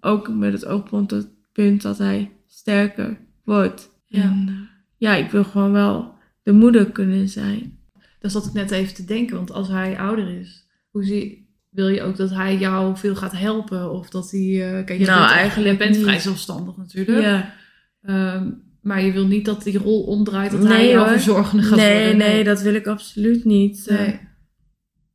ook 0.00 0.28
met 0.28 0.52
het 0.52 0.66
oogpunt 0.66 1.10
het 1.10 1.28
punt 1.52 1.82
dat 1.82 1.98
hij 1.98 2.32
sterker 2.46 3.18
wordt. 3.44 3.90
Ja. 4.06 4.22
En 4.22 4.68
ja, 4.96 5.14
ik 5.14 5.30
wil 5.30 5.44
gewoon 5.44 5.72
wel 5.72 6.14
de 6.42 6.52
moeder 6.52 6.90
kunnen 6.90 7.28
zijn. 7.28 7.78
Dat 8.20 8.32
zat 8.32 8.46
ik 8.46 8.52
net 8.52 8.70
even 8.70 8.94
te 8.94 9.04
denken, 9.04 9.36
want 9.36 9.50
als 9.50 9.68
hij 9.68 9.98
ouder 9.98 10.28
is, 10.40 10.66
hoe 10.90 11.04
zie, 11.04 11.45
wil 11.76 11.88
je 11.88 12.02
ook 12.02 12.16
dat 12.16 12.30
hij 12.30 12.56
jou 12.56 12.96
veel 12.96 13.14
gaat 13.16 13.32
helpen? 13.38 13.92
Of 13.92 14.08
dat 14.10 14.30
hij. 14.30 14.40
eh, 14.40 14.84
kijk, 14.84 14.98
je 14.98 15.06
Nou, 15.06 15.20
bent, 15.20 15.30
eigenlijk 15.32 15.78
bent 15.78 15.90
niet. 15.94 16.02
vrij 16.02 16.18
zelfstandig 16.18 16.76
natuurlijk. 16.76 17.20
Ja. 17.20 17.54
Ehm, 18.02 18.50
maar 18.82 19.02
je 19.02 19.12
wil 19.12 19.26
niet 19.26 19.44
dat 19.44 19.62
die 19.62 19.78
rol 19.78 20.02
omdraait, 20.02 20.50
dat 20.50 20.62
hij 20.62 20.76
Nee, 20.76 20.88
jouw 20.90 20.98
hoor. 21.04 21.08
verzorgende 21.12 21.62
gaat 21.62 21.76
Nee, 21.78 22.00
worden. 22.02 22.16
nee, 22.28 22.44
dat 22.44 22.60
wil 22.62 22.74
ik 22.74 22.86
absoluut 22.86 23.44
niet. 23.44 23.86
Eh, 23.86 23.98
Nee. 23.98 24.18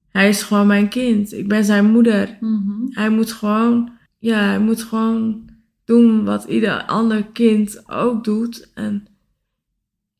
hij 0.10 0.30
is 0.30 0.43
gewoon 0.43 0.67
mijn 0.67 0.89
kind. 0.89 1.34
Ik 1.34 1.47
ben 1.47 1.65
zijn 1.65 1.91
moeder. 1.91 2.38
Mhm. 2.39 2.71
Hij 2.89 3.10
moet 3.10 3.32
gewoon, 3.32 3.91
ja, 4.19 4.39
hij 4.39 4.60
moet 4.60 4.84
gewoon 4.84 5.50
doen 5.86 6.24
wat 6.24 6.43
ieder 6.43 6.84
ander 6.84 7.24
kind 7.34 7.84
ook 7.89 8.24
doet. 8.24 8.71
En 8.74 9.08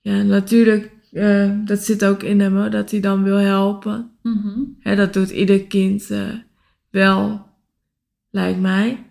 ja, 0.02 0.22
natuurlijk, 0.22 0.92
eh, 1.12 1.52
dat 1.66 1.80
zit 1.80 2.06
ook 2.06 2.24
in 2.24 2.40
hem, 2.40 2.72
dat 2.72 2.92
hij 2.92 3.00
dan 3.00 3.24
wil 3.24 3.38
helpen. 3.38 4.11
Mhm. 4.22 4.96
Dat 4.96 5.14
doet 5.14 5.30
ieder 5.30 5.64
kind 5.64 6.10
eh, 6.10 6.34
wel, 6.90 7.46
lijkt 8.30 8.60
mij. 8.60 9.06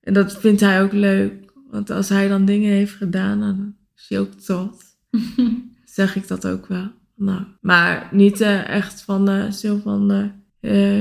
En 0.00 0.12
dat 0.12 0.40
vindt 0.40 0.60
hij 0.60 0.82
ook 0.82 0.92
leuk. 0.92 1.52
Want 1.70 1.90
als 1.90 2.08
hij 2.08 2.28
dan 2.28 2.44
dingen 2.44 2.72
heeft 2.72 2.94
gedaan, 2.94 3.40
dan 3.40 3.76
is 3.96 4.06
hij 4.08 4.20
ook 4.20 4.32
trots. 4.32 4.84
Zeg 5.84 6.16
ik 6.16 6.28
dat 6.28 6.46
ook 6.46 6.66
wel. 6.66 6.90
Nou, 7.16 7.42
maar 7.60 8.08
niet 8.10 8.40
eh, 8.40 8.68
echt 8.68 9.02
van 9.02 9.28
eh 9.28 9.50
zo 9.50 9.78
van, 9.78 10.06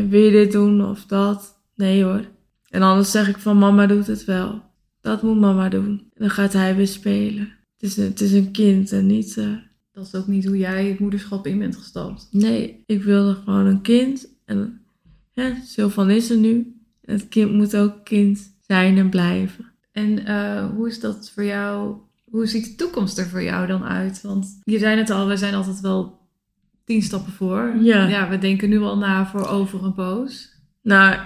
wil 0.09 0.19
je 0.19 0.31
dit 0.31 0.51
doen 0.51 0.85
of 0.85 1.05
dat? 1.05 1.61
Nee 1.75 2.03
hoor. 2.03 2.25
En 2.69 2.81
anders 2.81 3.11
zeg 3.11 3.27
ik 3.27 3.37
van 3.37 3.57
mama 3.57 3.85
doet 3.85 4.07
het 4.07 4.25
wel. 4.25 4.61
Dat 5.01 5.21
moet 5.21 5.39
mama 5.39 5.69
doen. 5.69 5.89
En 5.89 6.19
dan 6.19 6.29
gaat 6.29 6.53
hij 6.53 6.75
weer 6.75 6.87
spelen. 6.87 7.51
Het 7.77 7.89
is 7.89 7.97
het 7.97 8.21
is 8.21 8.31
een 8.31 8.51
kind 8.51 8.91
en 8.91 9.05
niet... 9.05 9.37
Dat 9.91 10.05
is 10.05 10.15
ook 10.15 10.27
niet 10.27 10.45
hoe 10.45 10.57
jij 10.57 10.85
het 10.85 10.99
moederschap 10.99 11.47
in 11.47 11.59
bent 11.59 11.75
gestapt. 11.75 12.27
Nee, 12.31 12.83
ik 12.85 13.03
wilde 13.03 13.33
gewoon 13.33 13.65
een 13.65 13.81
kind. 13.81 14.27
En 14.45 14.81
ja, 15.31 15.55
Sylvan 15.65 16.09
is 16.09 16.29
er 16.29 16.37
nu. 16.37 16.75
Het 17.05 17.27
kind 17.27 17.53
moet 17.53 17.77
ook 17.77 18.03
kind 18.03 18.53
zijn 18.67 18.97
en 18.97 19.09
blijven. 19.09 19.65
En 19.91 20.25
eh, 20.25 20.69
hoe 20.69 20.87
is 20.87 20.99
dat 20.99 21.31
voor 21.33 21.43
jou? 21.43 21.95
Hoe 22.29 22.45
ziet 22.45 22.65
de 22.65 22.75
toekomst 22.75 23.17
er 23.17 23.25
voor 23.25 23.43
jou 23.43 23.67
dan 23.67 23.83
uit? 23.83 24.21
Want 24.21 24.59
je 24.63 24.77
zei 24.77 24.97
het 24.97 25.09
al, 25.09 25.27
we 25.27 25.37
zijn 25.37 25.53
altijd 25.53 25.79
wel 25.79 26.19
tien 26.85 27.01
stappen 27.01 27.33
voor. 27.33 27.75
Ja. 27.81 28.07
ja 28.07 28.29
we 28.29 28.37
denken 28.37 28.69
nu 28.69 28.79
al 28.79 28.97
na 28.97 29.27
voor 29.27 29.47
over 29.47 29.83
een 29.83 29.93
poos. 29.93 30.49
Nou, 30.81 31.17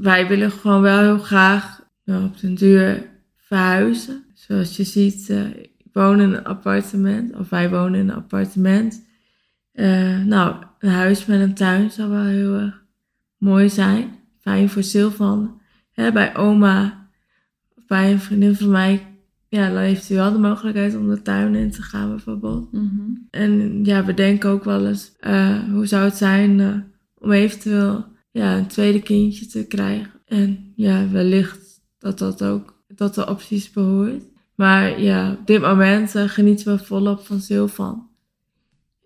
wij 0.00 0.28
willen 0.28 0.50
gewoon 0.50 0.82
wel 0.82 0.98
heel 0.98 1.18
graag 1.18 1.86
nou, 2.04 2.24
op 2.24 2.40
den 2.40 2.54
duur 2.54 3.10
verhuizen. 3.36 4.24
Zoals 4.34 4.76
je 4.76 4.84
ziet, 4.84 5.30
eh, 5.30 5.44
woon 5.98 6.20
in 6.20 6.32
een 6.32 6.44
appartement. 6.44 7.36
Of 7.36 7.48
wij 7.48 7.70
wonen 7.70 8.00
in 8.00 8.08
een 8.08 8.16
appartement. 8.16 9.06
Eh, 9.72 10.18
nou, 10.18 10.64
een 10.78 10.90
huis 10.90 11.26
met 11.26 11.40
een 11.40 11.54
tuin 11.54 11.90
zou 11.90 12.10
wel 12.10 12.24
heel 12.24 12.54
erg 12.54 12.84
mooi 13.36 13.68
zijn. 13.68 14.10
Fijn 14.40 14.68
voor 14.68 14.82
Sylvan. 14.82 15.60
Hè, 15.92 16.12
bij 16.12 16.36
oma 16.36 17.08
of 17.74 17.86
bij 17.86 18.12
een 18.12 18.20
vriendin 18.20 18.54
van 18.54 18.70
mij. 18.70 19.06
Ja, 19.48 19.68
dan 19.70 19.78
heeft 19.78 20.10
u 20.10 20.14
wel 20.14 20.32
de 20.32 20.38
mogelijkheid 20.38 20.96
om 20.96 21.08
de 21.08 21.22
tuin 21.22 21.54
in 21.54 21.70
te 21.70 21.82
gaan 21.82 22.08
bijvoorbeeld. 22.08 22.68
En 23.30 23.84
ja, 23.84 24.04
we 24.04 24.14
denken 24.14 24.50
ook 24.50 24.64
wel 24.64 24.86
eens, 24.86 25.12
eh, 25.20 25.58
hoe 25.70 25.86
zou 25.86 26.04
het 26.04 26.16
zijn 26.16 26.60
eh, 26.60 26.74
om 27.14 27.32
eventueel 27.32 28.04
ja, 28.30 28.56
een 28.56 28.66
tweede 28.66 29.02
kindje 29.02 29.46
te 29.46 29.66
krijgen. 29.66 30.10
En 30.26 30.72
ja, 30.76 31.08
wellicht 31.08 31.80
dat 31.98 32.18
dat 32.18 32.44
ook 32.44 32.82
tot 32.94 33.14
de 33.14 33.28
opties 33.28 33.70
behoort. 33.70 34.22
Maar 34.58 35.00
ja, 35.00 35.32
op 35.32 35.46
dit 35.46 35.60
moment 35.60 36.14
eh, 36.14 36.28
genieten 36.28 36.76
we 36.76 36.84
volop 36.84 37.26
van 37.26 37.40
Sylvan. 37.40 38.08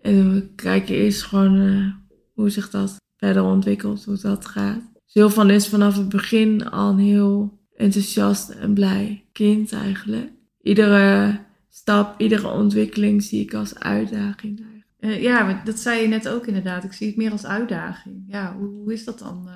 En 0.03 0.33
we 0.33 0.55
kijken 0.55 0.95
eerst 0.95 1.23
gewoon 1.23 1.61
eh, 1.61 2.11
hoe 2.35 2.51
zich 2.51 2.71
dat 2.71 2.97
verder 3.17 3.43
ontwikkelt, 3.43 4.05
hoe 4.05 4.19
dat 4.19 4.47
gaat. 4.47 4.81
Sylvan 5.07 5.51
is 5.51 5.69
vanaf 5.69 5.97
het 5.97 6.09
begin 6.09 6.71
al 6.71 6.91
een 6.91 6.99
heel 6.99 7.59
enthousiast 7.77 8.49
en 8.51 8.75
blij 8.75 9.25
kind 9.33 9.73
eigenlijk. 9.73 10.31
Iedere 10.63 11.39
stap, 11.69 12.21
iedere 12.21 12.49
ontwikkeling 12.49 13.23
zie 13.23 13.41
ik 13.41 13.55
als 13.55 13.79
uitdaging. 13.79 14.85
Eh, 14.99 15.23
ja, 15.23 15.45
maar 15.45 15.65
dat 15.65 15.79
zei 15.79 16.03
je 16.03 16.09
net 16.09 16.29
ook 16.29 16.47
inderdaad. 16.47 16.85
Ik 16.85 16.93
zie 16.93 17.07
het 17.07 17.17
meer 17.17 17.31
als 17.31 17.47
uitdaging. 17.47 18.25
Ja, 18.27 18.57
hoe, 18.59 18.69
hoe 18.69 18.93
is 18.93 19.05
dat 19.05 19.19
dan? 19.19 19.49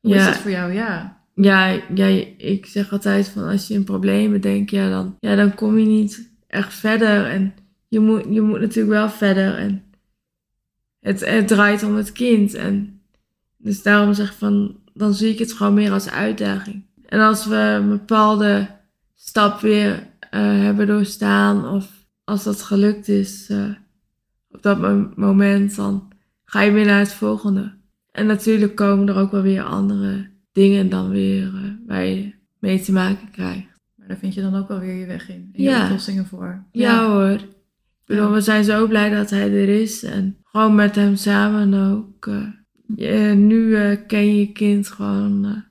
hoe 0.00 0.14
is 0.14 0.24
dat 0.24 0.36
voor 0.36 0.50
jou? 0.50 0.72
Ja. 0.72 1.19
Ja, 1.40 1.80
ja, 1.94 2.06
ik 2.36 2.66
zeg 2.66 2.92
altijd 2.92 3.28
van 3.28 3.48
als 3.48 3.68
je 3.68 3.74
in 3.74 3.84
problemen 3.84 4.40
denkt, 4.40 4.70
ja 4.70 4.90
dan, 4.90 5.16
ja, 5.20 5.34
dan 5.36 5.54
kom 5.54 5.78
je 5.78 5.86
niet 5.86 6.30
echt 6.46 6.74
verder. 6.74 7.26
En 7.26 7.54
je 7.88 8.00
moet, 8.00 8.24
je 8.30 8.40
moet 8.40 8.60
natuurlijk 8.60 8.94
wel 8.94 9.10
verder. 9.10 9.54
En 9.54 9.82
het, 11.00 11.48
draait 11.48 11.82
om 11.82 11.96
het 11.96 12.12
kind. 12.12 12.54
En 12.54 13.00
dus 13.56 13.82
daarom 13.82 14.14
zeg 14.14 14.30
ik 14.30 14.36
van, 14.36 14.76
dan 14.94 15.14
zie 15.14 15.32
ik 15.32 15.38
het 15.38 15.52
gewoon 15.52 15.74
meer 15.74 15.92
als 15.92 16.10
uitdaging. 16.10 16.84
En 17.06 17.20
als 17.20 17.46
we 17.46 17.56
een 17.56 17.88
bepaalde 17.88 18.68
stap 19.14 19.60
weer 19.60 20.06
eh, 20.30 20.40
hebben 20.40 20.86
doorstaan 20.86 21.68
of 21.68 21.88
als 22.24 22.44
dat 22.44 22.62
gelukt 22.62 23.08
is 23.08 23.48
eh, 23.48 23.64
op 24.50 24.62
dat 24.62 24.78
mo- 24.80 25.12
moment, 25.16 25.76
dan 25.76 26.12
ga 26.44 26.60
je 26.60 26.70
weer 26.70 26.86
naar 26.86 26.98
het 26.98 27.12
volgende. 27.12 27.72
En 28.12 28.26
natuurlijk 28.26 28.74
komen 28.74 29.08
er 29.08 29.16
ook 29.16 29.30
wel 29.30 29.42
weer 29.42 29.62
andere 29.62 30.30
dingen 30.52 30.88
dan 30.88 31.08
weer 31.10 31.46
eh, 31.46 31.60
waar 31.86 32.04
je 32.04 32.32
mee 32.58 32.80
te 32.80 32.92
maken 32.92 33.30
krijgt. 33.30 33.66
Maar 33.96 34.08
daar 34.08 34.16
vind 34.16 34.34
je 34.34 34.40
dan 34.40 34.54
ook 34.54 34.68
wel 34.68 34.78
weer 34.78 34.94
je 34.94 35.06
weg 35.06 35.28
in. 35.28 35.50
En 35.52 35.62
je 35.62 35.68
Ja. 35.70 35.84
oplossingen 35.84 36.26
voor. 36.26 36.64
Ja, 36.72 37.06
hoor. 37.10 37.30
Ik 37.30 38.16
bedoel, 38.16 38.32
we 38.32 38.40
zijn 38.40 38.64
zo 38.64 38.86
blij 38.86 39.10
dat 39.10 39.30
hij 39.30 39.50
er 39.52 39.68
is. 39.80 40.02
En 40.04 40.36
gewoon 40.44 40.74
met 40.74 40.94
hem 40.94 41.16
samen 41.16 41.74
ook. 41.92 42.30
je- 42.96 43.34
nu 43.36 43.74
ken 44.06 44.26
je 44.26 44.38
je 44.38 44.52
kind 44.52 44.88
gewoon 44.88 45.64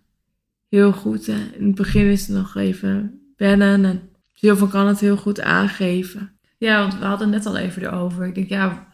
heel 0.70 0.92
goed. 0.92 1.26
Hè. 1.26 1.38
In 1.58 1.66
het 1.66 1.76
begin 1.76 2.06
is 2.06 2.28
het 2.28 2.38
nog 2.38 2.56
even 2.56 3.20
wennen. 3.38 3.86
En 3.86 4.02
Silvan 4.34 4.70
kan 4.70 4.88
het 4.88 5.00
heel 5.00 5.18
goed 5.18 5.42
aangeven. 5.42 6.32
Ja, 6.58 6.80
want 6.82 7.00
we 7.00 7.06
hadden 7.06 7.28
het 7.34 7.44
net 7.44 7.54
al 7.54 7.58
even 7.58 7.82
erover. 7.82 8.26
Ik 8.28 8.36
denk, 8.36 8.50
ja, 8.50 8.88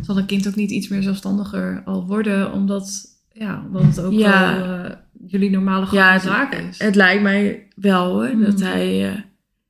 zal 0.00 0.18
een 0.18 0.26
kind 0.26 0.48
ook 0.48 0.54
niet 0.54 0.70
iets 0.70 0.88
meer 0.88 1.02
zelfstandiger 1.02 1.82
al 1.84 2.06
worden, 2.06 2.52
omdat, 2.52 3.02
ja, 3.32 3.62
omdat 3.66 3.82
het 3.82 4.00
ook 4.00 4.12
Ja. 4.12 4.56
wel 4.60 4.96
jullie 5.30 5.50
normale 5.50 5.86
gang 5.86 5.96
Ja, 5.98 6.18
zaken 6.18 6.68
is. 6.68 6.78
Het 6.78 6.94
lijkt 6.94 7.22
mij 7.22 7.68
wel 7.76 8.08
hoor. 8.12 8.38
Dat 8.44 8.58
Mhm. 8.58 8.62
hij, 8.62 9.08
eh, 9.12 9.20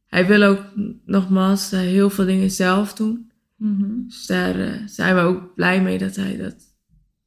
hij 0.07 0.27
wil 0.27 0.43
ook 0.43 0.65
nogmaals 1.05 1.73
eh, 1.73 1.81
heel 1.81 2.11
veel 2.11 2.25
dingen 2.25 2.51
zelf 2.51 2.95
doen. 2.95 3.31
Mhm. 3.57 3.89
Dus 4.07 4.27
daar 4.27 4.61
eh, 4.61 4.73
zijn 4.87 5.15
we 5.15 5.21
ook 5.21 5.55
blij 5.55 5.83
mee 5.83 5.99
dat 5.99 6.17
hij 6.17 6.37
dat 6.37 6.55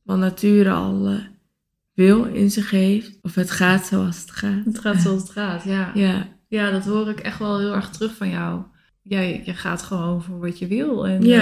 van 0.06 0.19
nature 0.19 0.72
al 0.72 1.19
wil 1.93 2.24
in 2.24 2.52
zich 2.52 2.69
heeft. 2.69 3.19
Of 3.22 3.36
het 3.36 3.52
gaat 3.52 3.86
zoals 3.86 4.22
het 4.22 4.32
gaat. 4.32 4.65
Het 4.65 4.80
gaat 4.80 5.02
zoals 5.02 5.22
het 5.22 5.30
gaat, 5.39 5.63
ja. 5.63 5.91
Ja, 5.93 6.28
Ja, 6.48 6.72
dat 6.72 6.86
hoor 6.86 7.10
ik 7.10 7.19
echt 7.19 7.39
wel 7.39 7.60
heel 7.60 7.74
erg 7.76 7.89
terug 7.89 8.15
van 8.15 8.30
jou. 8.30 8.62
Jij 9.02 9.41
je 9.46 9.54
gaat 9.54 9.82
gewoon 9.82 10.24
voor 10.24 10.39
wat 10.39 10.60
je 10.60 10.67
wil 10.67 11.08
en 11.08 11.22
Ja. 11.22 11.41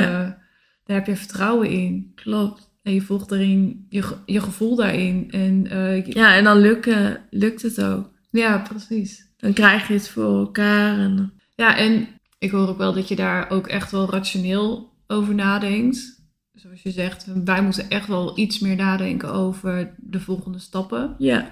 daar 0.84 0.96
heb 0.98 1.06
je 1.06 1.16
vertrouwen 1.16 1.70
in. 1.70 2.12
klopt. 2.16 2.71
En 2.82 2.94
je 2.94 3.02
volgt 3.02 3.32
erin 3.32 3.86
je, 3.90 4.04
je 4.26 4.42
gevoel 4.42 4.76
daarin. 4.76 5.28
En 5.32 5.68
eh, 5.68 6.06
je- 6.06 6.16
Ja, 6.18 6.36
en 6.36 6.44
dan 6.44 6.58
lukken, 6.60 7.22
lukt 7.30 7.62
het 7.62 7.82
ook. 7.84 8.10
ja, 8.30 8.58
precies. 8.70 9.30
Dan 9.38 9.54
krijg 9.54 9.88
je 9.88 9.94
het 9.94 10.10
voor 10.10 10.38
elkaar. 10.40 11.00
En, 11.00 11.34
Ja, 11.56 11.78
en 11.78 12.08
ik 12.40 12.52
hoor 12.52 12.68
ook 12.68 12.78
wel 12.78 12.94
dat 12.94 13.08
je 13.08 13.16
daar 13.16 13.50
ook 13.50 13.68
echt 13.68 13.92
wel 13.92 14.10
rationeel 14.10 14.94
over 15.08 15.36
nadenkt. 15.36 16.20
Zoals 16.54 16.82
je 16.82 16.92
zegt, 16.92 17.26
wij 17.46 17.64
moeten 17.64 17.90
echt 17.90 18.08
wel 18.08 18.40
iets 18.40 18.60
meer 18.60 18.76
nadenken 18.76 19.34
over 19.34 19.94
de 19.98 20.20
volgende 20.20 20.60
stappen. 20.60 21.16
ja, 21.18 21.48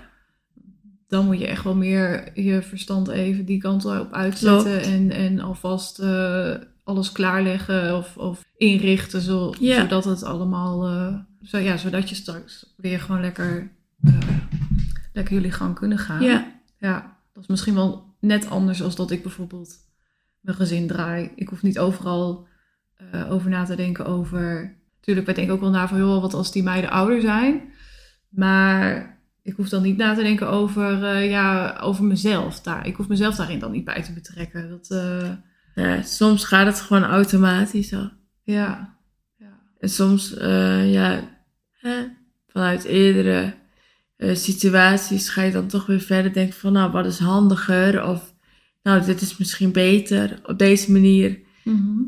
Dan 1.07 1.25
moet 1.25 1.39
je 1.39 1.47
echt 1.47 1.63
wel 1.63 1.75
meer 1.75 2.31
je 2.41 2.61
verstand 2.61 3.07
even 3.07 3.45
die 3.45 3.57
kant 3.61 3.85
op 3.85 4.13
uitzetten. 4.13 4.71
Klopt. 4.71 4.85
En, 4.87 5.11
en 5.11 5.39
alvast 5.39 5.99
eh, 5.99 6.55
alles 6.89 7.11
klaarleggen 7.11 7.97
of, 7.97 8.17
of 8.17 8.45
inrichten. 8.57 9.21
Zo, 9.21 9.53
Ja. 9.59 9.81
Zodat 9.81 10.05
het 10.05 10.23
allemaal, 10.23 10.87
eh, 10.87 11.15
zo, 11.43 11.57
ja, 11.57 11.77
zodat 11.77 12.09
je 12.09 12.15
straks 12.15 12.73
weer 12.77 12.99
gewoon 12.99 13.21
lekker, 13.21 13.71
eh, 14.03 14.17
lekker 15.13 15.33
jullie 15.33 15.51
gang 15.51 15.75
kunnen 15.75 15.97
gaan. 15.97 16.21
ja, 16.21 16.61
Ja, 16.77 17.17
dat 17.33 17.43
is 17.43 17.49
misschien 17.49 17.75
wel 17.75 18.15
net 18.19 18.49
anders 18.49 18.81
als 18.83 18.95
dat 18.95 19.11
ik 19.11 19.21
bijvoorbeeld 19.21 19.77
mijn 20.39 20.57
gezin 20.57 20.87
draai. 20.87 21.31
Ik 21.35 21.49
hoef 21.49 21.61
niet 21.61 21.79
overal 21.79 22.47
eh, 22.95 23.31
over 23.31 23.49
na 23.49 23.63
te 23.63 23.75
denken 23.75 24.05
over... 24.05 24.77
Tuurlijk, 24.99 25.25
wij 25.25 25.35
denken 25.35 25.53
ook 25.53 25.61
wel 25.61 25.69
na 25.69 25.87
van, 25.87 25.97
joh, 25.97 26.21
wat 26.21 26.33
als 26.33 26.51
die 26.51 26.63
meiden 26.63 26.89
ouder 26.89 27.21
zijn. 27.21 27.61
Maar 28.29 29.17
ik 29.41 29.55
hoef 29.55 29.69
dan 29.69 29.81
niet 29.81 29.97
na 29.97 30.13
te 30.13 30.21
denken 30.21 30.49
over, 30.49 31.23
ja, 31.23 31.77
over 31.81 32.03
mezelf. 32.03 32.61
Daar. 32.61 32.87
Ik 32.87 32.95
hoef 32.95 33.07
mezelf 33.07 33.35
daarin 33.35 33.59
dan 33.59 33.71
niet 33.71 33.85
bij 33.85 34.03
te 34.03 34.13
betrekken. 34.13 34.69
Dat, 34.69 34.87
ja. 35.79 36.01
Soms 36.01 36.43
gaat 36.45 36.65
het 36.65 36.79
gewoon 36.81 37.03
automatisch 37.03 37.93
al. 37.93 38.09
ja. 38.43 38.97
ja. 39.37 39.59
En 39.79 39.89
soms, 39.89 40.33
eh, 40.37 40.91
ja, 40.93 41.37
hè, 41.71 42.05
vanuit 42.47 42.83
eerdere 42.83 43.53
eh, 44.15 44.35
situaties 44.35 45.29
ga 45.29 45.41
je 45.41 45.51
dan 45.51 45.67
toch 45.67 45.85
weer 45.85 45.99
verder 46.01 46.33
denken 46.33 46.59
van, 46.59 46.73
nou, 46.73 46.91
wat 46.91 47.05
is 47.05 47.19
handiger? 47.19 48.03
Of, 48.05 48.33
nou, 48.83 49.05
dit 49.05 49.21
is 49.21 49.37
misschien 49.37 49.71
beter. 49.71 50.39
Op 50.43 50.57
deze 50.57 50.91
manier 50.91 51.39
Mhm. 51.63 52.01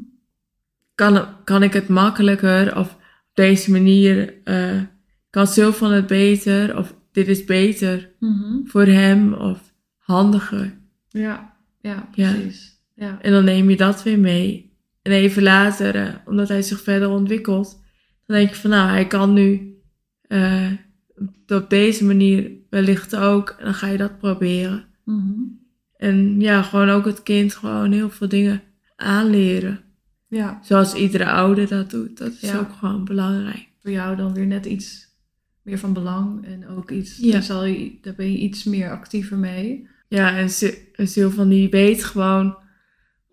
kan, 0.95 1.27
kan 1.43 1.63
ik 1.63 1.73
het 1.73 1.88
makkelijker. 1.88 2.77
Of 2.77 2.93
op 2.93 2.99
deze 3.34 3.71
manier 3.71 4.34
eh, 4.43 4.81
kan 5.29 5.47
Sylvan 5.47 5.91
het 5.91 6.07
beter. 6.07 6.77
Of 6.77 6.95
dit 7.12 7.27
is 7.27 7.45
beter 7.45 8.10
Mhm. 8.19 8.65
voor 8.65 8.86
hem. 8.86 9.34
Of 9.34 9.73
handiger. 9.97 10.77
Ja, 11.10 11.53
ja, 11.81 12.07
Ja. 12.13 12.31
precies. 12.31 12.63
Ja. 12.65 12.79
En 13.22 13.32
dan 13.32 13.44
neem 13.44 13.70
je 13.70 13.78
dat 13.78 14.04
weer 14.04 14.20
mee. 14.20 14.70
En 15.02 15.12
even 15.12 15.44
later, 15.44 15.96
eh, 15.96 16.14
omdat 16.26 16.48
hij 16.48 16.62
zich 16.62 16.82
verder 16.82 17.10
ontwikkelt, 17.10 17.82
dan 18.26 18.38
denk 18.38 18.50
je 18.50 18.56
van 18.56 18.70
nou, 18.70 18.90
hij 18.90 19.08
kan 19.08 19.34
nu 19.34 19.76
eh, 20.22 20.72
op 21.48 21.70
deze 21.70 22.06
manier 22.06 22.52
wellicht 22.70 23.16
ook. 23.16 23.56
En 23.60 23.66
dan 23.66 23.74
ga 23.74 23.88
je 23.88 23.98
dat 23.98 24.18
proberen. 24.18 24.86
Mhm. 25.06 25.32
En 25.98 26.40
ja, 26.40 26.62
gewoon 26.62 26.90
ook 26.90 27.06
het 27.06 27.24
kind 27.24 27.56
gewoon 27.56 27.92
heel 27.92 28.10
veel 28.10 28.28
dingen 28.30 28.62
aanleren. 28.96 29.80
ja. 30.28 30.60
Zoals 30.64 30.94
iedere 30.94 31.26
ouder 31.26 31.68
dat 31.68 31.90
doet. 31.90 32.18
Dat 32.18 32.32
is 32.42 32.50
Ja. 32.50 32.58
ook 32.60 32.72
gewoon 32.80 33.06
belangrijk. 33.06 33.70
voor 33.82 33.92
jou 33.92 34.16
dan 34.16 34.34
weer 34.34 34.46
net 34.46 34.66
iets 34.66 35.08
meer 35.62 35.78
van 35.80 35.94
belang. 35.94 36.46
En 36.46 36.68
ook 36.68 36.92
iets, 36.92 37.18
Ja. 37.18 37.32
daar, 37.32 37.44
zal 37.44 37.66
je, 37.66 37.98
daar 38.02 38.14
ben 38.16 38.32
je 38.32 38.38
iets 38.38 38.64
meer 38.64 38.90
actiever 38.92 39.38
mee. 39.38 39.88
Ja, 40.08 40.38
en 40.38 40.50
Sil- 40.58 40.80
en 40.96 41.08
Sylvan 41.08 41.50
die 41.50 41.70
weet 41.70 42.04
gewoon 42.04 42.58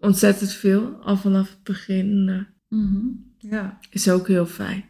ontzettend 0.00 0.52
veel. 0.52 0.96
Al 1.02 1.16
vanaf 1.16 1.48
het 1.50 1.62
begin 1.62 2.28
eh, 2.68 2.78
Ja, 3.50 3.78
is 3.90 4.10
ook 4.10 4.28
heel 4.28 4.46
fijn. 4.46 4.84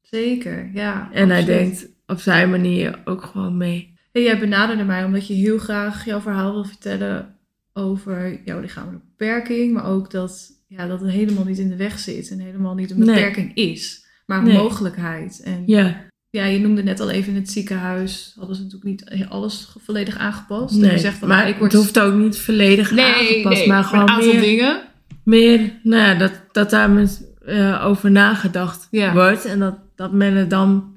zeker. 0.00 0.70
Ja, 0.74 1.12
En 1.12 1.28
hij 1.30 1.44
denkt 1.44 1.88
op 2.06 2.20
zijn 2.20 2.50
manier 2.50 3.00
ook 3.04 3.22
gewoon 3.24 3.56
mee. 3.56 3.98
En 4.12 4.22
jij 4.22 4.38
benaderde 4.38 4.84
mij 4.84 5.04
omdat 5.04 5.26
je 5.26 5.34
heel 5.34 5.58
graag 5.58 6.04
jouw 6.04 6.20
verhaal 6.20 6.52
wil 6.52 6.64
vertellen 6.64 7.36
over 7.72 8.40
jouw 8.44 8.60
lichamelijke 8.60 9.06
beperking. 9.16 9.72
Maar 9.72 9.84
ook 9.86 10.10
dat, 10.10 10.50
ja, 10.66 10.86
dat 10.86 11.00
het 11.00 11.10
helemaal 11.10 11.44
niet 11.44 11.58
in 11.58 11.68
de 11.68 11.76
weg 11.76 11.98
zit. 11.98 12.30
En 12.30 12.38
helemaal 12.38 12.74
niet 12.74 12.90
een 12.90 12.98
Nee. 12.98 13.06
beperking 13.06 13.54
is. 13.54 14.06
Maar 14.26 14.38
een 14.38 14.44
Nee. 14.44 14.56
mogelijkheid. 14.56 15.40
En 15.44 15.62
ja. 15.66 16.08
Ja, 16.30 16.44
je 16.44 16.58
noemde 16.60 16.82
net 16.82 17.00
al 17.00 17.10
even 17.10 17.32
in 17.32 17.38
het 17.38 17.50
ziekenhuis. 17.50 18.32
Hadden 18.38 18.56
ze 18.56 18.62
natuurlijk 18.62 18.90
niet 18.90 19.28
alles 19.28 19.72
volledig 19.78 20.16
aangepast. 20.18 20.74
en 20.74 20.80
nee, 20.80 20.90
je 20.90 20.98
zegt 20.98 21.18
van, 21.18 21.28
maar 21.28 21.48
ik 21.48 21.56
word... 21.56 21.72
het 21.72 21.80
hoeft 21.80 22.00
ook 22.00 22.14
niet 22.14 22.38
volledig 22.38 22.98
aangepast. 22.98 23.66
maar 23.66 23.84
gewoon 23.84 24.02
een 24.04 24.08
aantal 24.10 24.32
meer, 24.32 24.40
dingen. 24.40 24.82
meer 25.24 25.72
nou 25.82 26.02
ja, 26.02 26.14
dat, 26.14 26.32
dat 26.52 26.70
daar 26.70 26.90
met, 26.90 27.28
eh, 27.44 27.84
over 27.86 28.10
nagedacht 28.10 28.88
Ja. 28.90 29.12
wordt. 29.12 29.44
En 29.44 29.58
dat, 29.58 29.78
dat 29.96 30.12
men 30.12 30.34
er 30.34 30.48
dan 30.48 30.94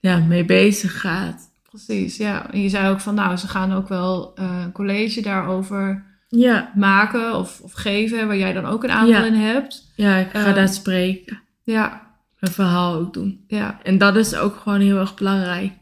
ja, 0.00 0.18
mee 0.18 0.44
bezig 0.44 1.00
gaat. 1.00 1.50
Precies, 1.68 2.16
ja. 2.16 2.52
En 2.52 2.62
je 2.62 2.68
zei 2.68 2.88
ook 2.90 3.00
van, 3.00 3.14
nou, 3.14 3.36
ze 3.36 3.48
gaan 3.48 3.72
ook 3.72 3.88
wel 3.88 4.32
eh, 4.34 4.60
een 4.64 4.72
college 4.72 5.20
daarover 5.20 6.04
Ja, 6.28 6.72
maken 6.74 7.34
of, 7.34 7.60
of 7.60 7.72
geven, 7.72 8.26
waar 8.26 8.36
jij 8.36 8.52
dan 8.52 8.64
ook 8.66 8.84
een 8.84 8.90
aandeel 8.90 9.14
Ja. 9.14 9.24
in 9.24 9.34
hebt. 9.34 9.92
ja 9.96 10.16
ik 10.16 10.28
ga 10.32 10.46
Eh, 10.46 10.54
daar 10.54 10.68
spreken. 10.68 11.40
Ja, 11.62 12.05
Mijn 12.40 12.52
verhaal 12.52 12.94
ook 12.94 13.14
doen. 13.14 13.44
ja, 13.46 13.82
En 13.82 13.98
dat 13.98 14.16
is 14.16 14.34
ook 14.34 14.56
gewoon 14.56 14.80
heel 14.80 14.98
erg 14.98 15.14
belangrijk. 15.14 15.72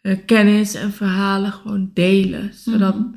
Eh, 0.00 0.18
kennis 0.26 0.74
en 0.74 0.92
verhalen 0.92 1.52
gewoon 1.52 1.90
delen. 1.94 2.54
Zodat 2.54 2.94
Mhm. 2.94 3.08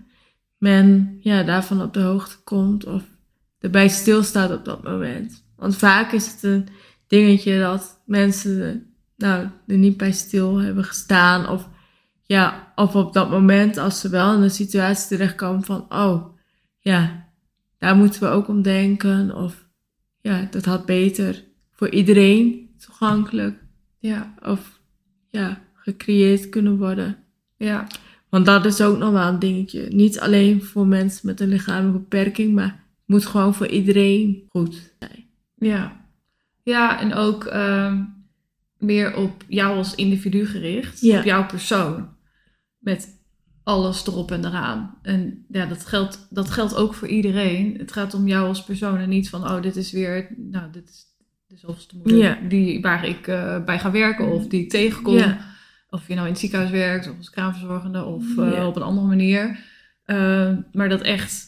men 0.57 1.17
ja, 1.19 1.43
daarvan 1.43 1.81
op 1.81 1.93
de 1.93 1.99
hoogte 1.99 2.37
komt 2.43 2.85
of 2.85 3.03
erbij 3.59 3.87
stilstaat 3.87 4.51
op 4.51 4.65
dat 4.65 4.83
moment. 4.83 5.43
Want 5.55 5.75
vaak 5.75 6.11
is 6.11 6.31
het 6.31 6.43
een 6.43 6.67
dingetje 7.07 7.59
dat 7.59 8.01
mensen 8.05 8.85
nou, 9.17 9.47
er 9.67 9.77
niet 9.77 9.97
bij 9.97 10.11
stil 10.11 10.57
hebben 10.57 10.83
gestaan. 10.83 11.49
Of, 11.49 11.69
ja, 12.23 12.71
of 12.75 12.95
op 12.95 13.13
dat 13.13 13.29
moment 13.29 13.77
als 13.77 13.99
ze 13.99 14.09
wel 14.09 14.33
in 14.35 14.41
een 14.41 14.51
situatie 14.51 15.07
terechtkomen 15.07 15.63
van... 15.63 15.85
Oh, 15.89 16.25
ja, 16.79 17.27
daar 17.77 17.95
moeten 17.95 18.21
we 18.21 18.27
ook 18.27 18.47
om 18.47 18.61
denken. 18.61 19.35
Of 19.35 19.67
ja, 20.21 20.47
dat 20.51 20.65
had 20.65 20.85
beter 20.85 21.45
voor 21.77 21.89
iedereen 21.89 22.69
toegankelijk 22.77 23.63
ja, 23.99 24.33
of 24.43 24.79
ja, 25.29 25.61
gecreëerd 25.73 26.49
kunnen 26.49 26.77
worden. 26.77 27.17
ja, 27.57 27.87
Want 28.29 28.45
dat 28.45 28.65
is 28.65 28.81
ook 28.81 28.97
nog 28.97 29.11
wel 29.11 29.27
een 29.27 29.39
dingetje. 29.39 29.87
Niet 29.89 30.19
alleen 30.19 30.63
voor 30.63 30.87
mensen 30.87 31.27
met 31.27 31.39
een 31.39 31.47
lichamelijke 31.47 31.99
beperking, 31.99 32.53
maar 32.53 32.65
het 32.67 33.05
moet 33.05 33.25
gewoon 33.25 33.53
voor 33.53 33.67
iedereen 33.67 34.43
goed 34.49 34.91
zijn. 34.99 35.25
ja. 35.55 36.05
Ja, 36.63 36.99
en 36.99 37.13
ook 37.13 37.43
ehm, 37.45 38.03
meer 38.77 39.15
op 39.15 39.43
jou 39.47 39.77
als 39.77 39.95
individu 39.95 40.45
gericht, 40.45 40.99
Ja. 41.01 41.17
op 41.19 41.25
jouw 41.25 41.45
persoon. 41.45 42.09
Met 42.77 43.21
alles 43.63 44.07
erop 44.07 44.31
en 44.31 44.45
eraan. 44.45 44.97
En 45.01 45.45
ja, 45.49 45.65
dat 45.65 45.85
geldt, 45.85 46.27
dat 46.29 46.49
geldt 46.49 46.75
ook 46.75 46.93
voor 46.93 47.07
iedereen. 47.07 47.77
Het 47.77 47.91
gaat 47.91 48.13
om 48.13 48.27
jou 48.27 48.47
als 48.47 48.63
persoon 48.63 48.97
en 48.97 49.09
niet 49.09 49.29
van, 49.29 49.43
oh, 49.43 49.61
dit 49.61 49.75
is 49.75 49.91
weer, 49.91 50.35
nou, 50.37 50.71
dit 50.71 50.89
is 50.89 51.05
de 51.47 51.57
zoveelste 51.57 51.95
moeder 51.95 52.17
Ja. 52.17 52.37
die, 52.49 52.81
waar 52.81 53.05
ik 53.07 53.27
eh, 53.27 53.63
bij 53.63 53.79
ga 53.79 53.91
werken 53.91 54.31
of 54.31 54.47
die 54.47 54.61
ik 54.61 54.69
tegenkom. 54.69 55.13
Ja. 55.17 55.37
Of 55.89 56.07
je 56.07 56.13
nou 56.13 56.25
in 56.25 56.31
het 56.31 56.41
ziekenhuis 56.41 56.71
werkt, 56.71 57.09
of 57.09 57.17
als 57.17 57.29
kraamverzorgende, 57.29 58.03
of 58.03 58.37
eh, 58.37 58.51
Ja. 58.51 58.67
op 58.67 58.75
een 58.75 58.81
andere 58.81 59.07
manier. 59.07 59.59
Eh, 60.03 60.51
maar 60.71 60.89
dat 60.89 61.01
echt 61.01 61.45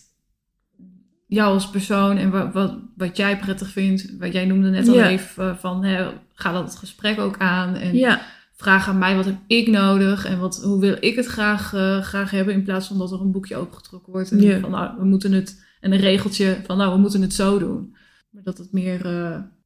jou 1.27 1.53
als 1.53 1.69
persoon 1.69 2.17
en 2.17 2.29
wat, 2.29 2.53
wat, 2.53 2.77
wat 2.97 3.17
jij 3.17 3.37
prettig 3.37 3.69
vindt. 3.69 4.17
Wat 4.19 4.33
jij 4.33 4.45
noemde 4.45 4.69
net 4.69 4.87
al 4.87 5.01
even 5.01 5.49
eh, 5.49 5.55
van 5.55 5.83
hè, 5.83 6.09
ga 6.33 6.51
dat 6.51 6.75
gesprek 6.75 7.19
ook 7.19 7.37
aan. 7.37 7.75
En 7.75 8.19
vraag 8.55 8.87
aan 8.87 8.97
mij 8.97 9.15
wat 9.15 9.25
heb 9.25 9.37
ik 9.47 9.67
nodig 9.67 10.25
en 10.25 10.39
wat, 10.39 10.61
hoe 10.63 10.79
wil 10.79 10.97
ik 10.99 11.15
het 11.15 11.25
graag, 11.25 11.67
graag 12.05 12.31
hebben. 12.31 12.53
In 12.53 12.63
plaats 12.63 12.87
van 12.87 12.97
dat 12.97 13.11
er 13.11 13.21
een 13.21 13.31
boekje 13.31 13.55
opengetrokken 13.55 14.11
wordt. 14.11 14.31
En 14.31 14.61
van 14.61 14.71
nou, 14.71 14.97
we 14.97 15.05
moeten 15.05 15.31
het. 15.31 15.65
En 15.79 15.91
een 15.91 15.99
regeltje 15.99 16.57
van 16.65 16.77
nou, 16.77 16.91
we 16.93 16.99
moeten 16.99 17.21
het 17.21 17.33
zo 17.33 17.59
doen. 17.59 17.95
Maar 18.29 18.43
dat 18.43 18.57
het 18.57 18.71
meer, 18.71 19.01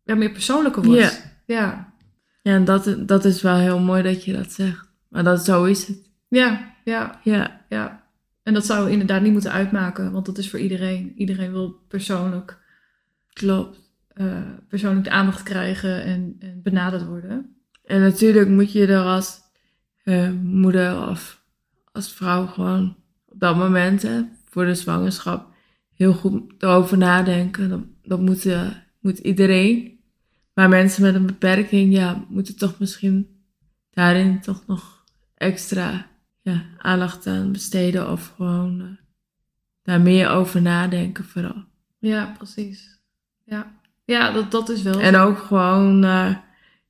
ja, 0.03 0.15
meer 0.15 0.31
persoonlijker 0.31 0.83
wordt. 0.83 0.99
Ja. 1.01 1.11
Ja. 1.55 1.93
ja 2.41 2.53
en 2.55 2.65
dat, 2.65 2.95
dat 3.07 3.25
is 3.25 3.41
wel 3.41 3.55
heel 3.55 3.79
mooi 3.79 4.03
dat 4.03 4.23
je 4.25 4.33
dat 4.33 4.51
zegt. 4.51 4.89
Maar 5.09 5.23
dat, 5.23 5.45
zo 5.45 5.63
is 5.63 5.87
het. 5.87 6.09
Ja, 6.27 6.73
ja, 6.83 7.19
Ja, 7.23 7.61
ja. 7.69 8.01
En 8.43 8.53
dat 8.53 8.65
zou 8.65 8.91
inderdaad 8.91 9.21
niet 9.21 9.31
moeten 9.31 9.51
uitmaken, 9.51 10.11
want 10.11 10.25
dat 10.25 10.37
is 10.37 10.49
voor 10.49 10.59
iedereen. 10.59 11.13
Iedereen 11.15 11.51
wil 11.51 11.69
persoonlijk, 11.87 12.57
klopt. 13.33 13.79
eh, 14.13 14.41
persoonlijk 14.67 15.03
de 15.03 15.11
aandacht 15.11 15.43
krijgen 15.43 16.03
en, 16.03 16.35
en 16.39 16.59
benaderd 16.63 17.05
worden. 17.05 17.55
En 17.85 18.01
natuurlijk 18.01 18.49
moet 18.49 18.71
je 18.71 18.87
er 18.87 19.03
als 19.03 19.39
eh, 20.03 20.29
moeder 20.43 21.09
of 21.09 21.41
als 21.91 22.13
vrouw 22.13 22.45
gewoon 22.45 22.95
op 23.25 23.39
dat 23.39 23.55
moment 23.55 24.01
hè, 24.01 24.21
voor 24.49 24.65
de 24.65 24.75
zwangerschap 24.75 25.47
heel 25.93 26.13
goed 26.13 26.53
erover 26.57 26.97
nadenken. 26.97 27.69
Dat, 27.69 27.81
dat 28.03 28.21
moet, 28.21 28.45
eh, 28.45 28.67
moet 28.99 29.17
iedereen. 29.17 29.92
Maar 30.53 30.69
mensen 30.69 31.01
met 31.01 31.15
een 31.15 31.25
beperking, 31.25 31.93
ja, 31.93 32.25
moeten 32.29 32.57
toch 32.57 32.79
misschien 32.79 33.27
daarin 33.89 34.41
toch 34.41 34.63
nog 34.67 35.03
extra 35.35 36.07
ja, 36.41 36.63
aandacht 36.77 37.27
aan 37.27 37.51
besteden 37.51 38.11
of 38.11 38.33
gewoon 38.35 38.81
eh, 38.81 38.87
daar 39.83 40.01
meer 40.01 40.29
over 40.29 40.61
nadenken 40.61 41.25
vooral. 41.25 41.63
Ja, 41.99 42.33
precies. 42.37 42.99
Ja, 43.45 43.71
ja 44.05 44.31
dat, 44.31 44.51
dat 44.51 44.69
is 44.69 44.81
wel. 44.81 44.99
En 44.99 45.15
ook 45.15 45.37
gewoon, 45.39 46.03
eh, 46.03 46.35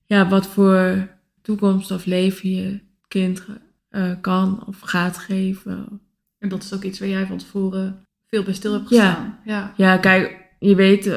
ja, 0.05 0.28
wat 0.28 0.47
voor 0.47 1.09
toekomst 1.41 1.91
of 1.91 2.05
leven 2.05 2.49
je 2.49 2.80
kind 3.07 3.45
eh, 3.89 4.11
kan 4.22 4.64
of 4.68 4.80
gaat 4.80 5.18
geven. 5.18 6.01
En 6.39 6.49
dat 6.49 6.64
is 6.64 6.74
ook 6.74 6.84
iets 6.84 6.99
waar 6.99 7.07
jij 7.09 7.26
van 7.26 7.38
tevoren 7.38 8.05
veel 8.28 8.43
bij 8.43 8.53
stil 8.53 8.74
hebt 8.74 8.89
Ja. 8.89 9.05
gestaan. 9.14 9.39
Ja. 9.45 9.74
Ja, 9.78 9.97
kijk, 9.97 10.38
je 10.59 10.76
weet 10.76 11.11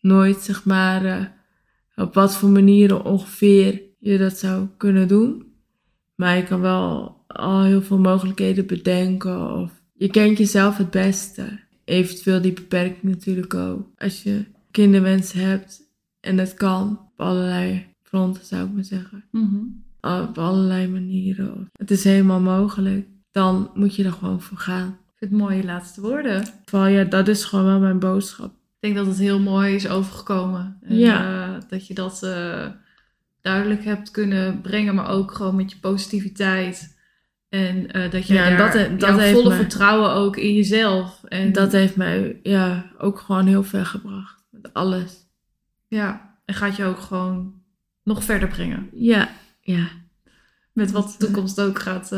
nooit, 0.00 0.40
zeg 0.40 0.64
maar, 0.64 1.33
op 1.94 2.14
wat 2.14 2.36
voor 2.36 2.48
manieren 2.48 3.04
ongeveer 3.04 3.82
je 3.98 4.18
dat 4.18 4.38
zou 4.38 4.66
kunnen 4.76 5.08
doen. 5.08 5.52
Maar 6.14 6.36
je 6.36 6.42
kan 6.42 6.60
wel 6.60 7.16
al 7.26 7.62
heel 7.62 7.82
veel 7.82 7.98
mogelijkheden 7.98 8.66
bedenken. 8.66 9.52
Of 9.52 9.82
je 9.92 10.08
kent 10.08 10.38
jezelf 10.38 10.76
het 10.76 10.90
beste. 10.90 11.60
Eventueel 11.84 12.40
die 12.40 12.52
beperking 12.52 13.02
natuurlijk 13.02 13.54
ook. 13.54 13.90
Als 13.96 14.22
je 14.22 14.44
kinderwens 14.70 15.32
hebt 15.32 15.82
en 16.20 16.38
het 16.38 16.54
kan 16.54 16.90
op 16.90 17.20
allerlei 17.20 17.86
fronten, 18.02 18.44
zou 18.44 18.66
ik 18.66 18.72
maar 18.72 18.84
zeggen. 18.84 19.24
Mhm. 19.30 19.56
Op 20.00 20.38
allerlei 20.38 20.88
manieren. 20.88 21.68
Het 21.72 21.90
is 21.90 22.04
helemaal 22.04 22.40
mogelijk. 22.40 23.06
Dan 23.30 23.70
moet 23.74 23.94
je 23.94 24.04
er 24.04 24.12
gewoon 24.12 24.40
voor 24.40 24.58
gaan. 24.58 24.88
Ik 24.88 25.14
vind 25.14 25.30
het 25.30 25.40
mooie 25.40 25.64
laatste 25.64 26.00
woorden. 26.00 26.44
Vooral, 26.64 26.88
ja, 26.88 27.04
dat 27.04 27.28
is 27.28 27.44
gewoon 27.44 27.64
wel 27.64 27.80
mijn 27.80 27.98
boodschap. 27.98 28.52
Ik 28.84 28.94
denk 28.94 29.04
dat 29.06 29.14
het 29.14 29.24
heel 29.24 29.40
mooi 29.40 29.74
is 29.74 29.88
overgekomen. 29.88 30.78
En, 30.82 30.96
Ja. 30.96 31.54
eh, 31.54 31.60
dat 31.68 31.86
je 31.86 31.94
dat 31.94 32.22
eh, 32.22 32.66
duidelijk 33.40 33.84
hebt 33.84 34.10
kunnen 34.10 34.60
brengen, 34.60 34.94
maar 34.94 35.08
ook 35.08 35.32
gewoon 35.32 35.56
met 35.56 35.70
je 35.72 35.78
positiviteit. 35.78 36.98
En 37.48 37.90
eh, 37.90 38.10
dat 38.10 38.26
je 38.26 38.34
Ja, 38.34 38.56
daar 38.56 38.72
dat 38.72 39.00
dat 39.00 39.18
heeft 39.18 39.32
volle 39.40 39.54
vertrouwen 39.54 40.10
ook 40.12 40.36
in 40.36 40.54
jezelf. 40.54 41.24
En 41.24 41.52
Dat 41.52 41.72
heeft 41.72 41.96
mij 41.96 42.40
ja, 42.42 42.90
ook 42.98 43.18
gewoon 43.18 43.46
heel 43.46 43.62
ver 43.62 43.86
gebracht. 43.86 44.44
Met 44.50 44.74
alles. 44.74 45.16
ja, 45.88 46.36
en 46.44 46.54
gaat 46.54 46.76
je 46.76 46.84
ook 46.84 46.98
gewoon 47.00 47.54
nog 48.02 48.24
verder 48.24 48.48
brengen. 48.48 48.88
Ja, 48.92 49.28
ja. 49.60 49.88
Met 50.72 50.90
wat 50.90 51.16
de 51.18 51.26
toekomst 51.26 51.60
ook 51.60 51.78
gaat, 51.78 52.10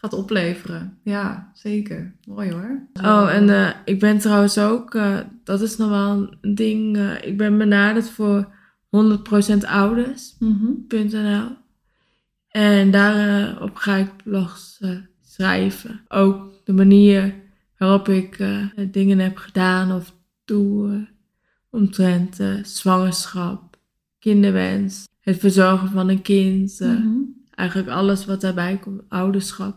gaat 0.00 0.12
opleveren. 0.12 0.98
Ja, 1.02 1.50
zeker. 1.54 2.14
Mooi 2.26 2.50
hoor. 2.50 2.88
Oh, 3.02 3.34
en 3.34 3.48
eh, 3.48 3.70
ik 3.84 4.00
ben 4.00 4.18
trouwens 4.18 4.58
ook, 4.58 4.94
eh, 4.94 5.18
dat 5.44 5.60
is 5.60 5.76
nog 5.76 5.88
wel 5.88 6.36
een 6.40 6.54
ding. 6.54 6.96
eh, 6.96 7.22
ik 7.22 7.36
ben 7.36 7.58
benaderd 7.58 8.10
voor 8.10 8.48
100% 8.88 9.64
ouders.nl. 9.64 10.48
Mhm. 11.08 11.52
En 12.48 12.90
daarop 12.90 13.76
ga 13.76 13.96
ik 13.96 14.10
blogs 14.24 14.80
schrijven. 15.22 16.00
Ook 16.08 16.52
de 16.64 16.72
manier 16.72 17.34
waarop 17.78 18.08
ik 18.08 18.44
dingen 18.90 19.18
heb 19.18 19.36
gedaan 19.36 19.92
of 19.92 20.14
doe. 20.44 21.08
omtrent 21.72 22.38
zwangerschap, 22.62 23.76
kinderwens, 24.18 25.08
het 25.20 25.38
verzorgen 25.38 25.88
van 25.88 26.08
een 26.08 26.22
kind. 26.22 26.80
Mhm. 26.80 27.18
Eigenlijk 27.50 27.88
alles 27.88 28.24
wat 28.24 28.40
daarbij 28.40 28.78
komt, 28.78 29.02
ouderschap. 29.08 29.76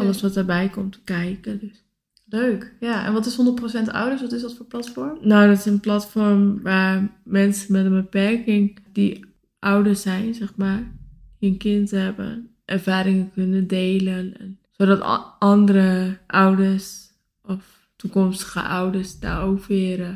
Alles 0.00 0.22
wat 0.22 0.34
daarbij 0.34 0.68
komt 0.68 1.00
kijken. 1.04 1.58
Dus. 1.58 1.84
Leuk. 2.30 2.74
Ja, 2.80 3.06
en 3.06 3.12
wat 3.12 3.26
is 3.26 3.38
100% 3.38 3.90
ouders? 3.90 4.20
Wat 4.20 4.32
is 4.32 4.42
dat 4.42 4.54
voor 4.54 4.66
platform? 4.66 5.18
Nou, 5.20 5.48
dat 5.48 5.58
is 5.58 5.64
een 5.64 5.80
platform 5.80 6.62
waar 6.62 7.20
mensen 7.24 7.72
met 7.72 7.84
een 7.84 8.02
beperking 8.02 8.78
die 8.92 9.24
ouder 9.58 9.96
zijn, 9.96 10.34
zeg 10.34 10.56
maar, 10.56 10.92
die 11.38 11.50
een 11.50 11.58
kind 11.58 11.90
hebben, 11.90 12.50
ervaringen 12.64 13.30
kunnen 13.32 13.66
delen. 13.66 14.38
En, 14.38 14.58
zodat 14.70 15.32
andere 15.38 16.18
ouders 16.26 17.10
of 17.42 17.88
toekomstige 17.96 18.60
ouders 18.62 19.18
daar 19.18 19.42
ook 19.42 19.64
weer 19.64 20.00
eh, 20.00 20.08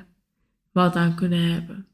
wat 0.72 0.96
aan 0.96 1.14
kunnen 1.14 1.52
hebben. 1.52 1.86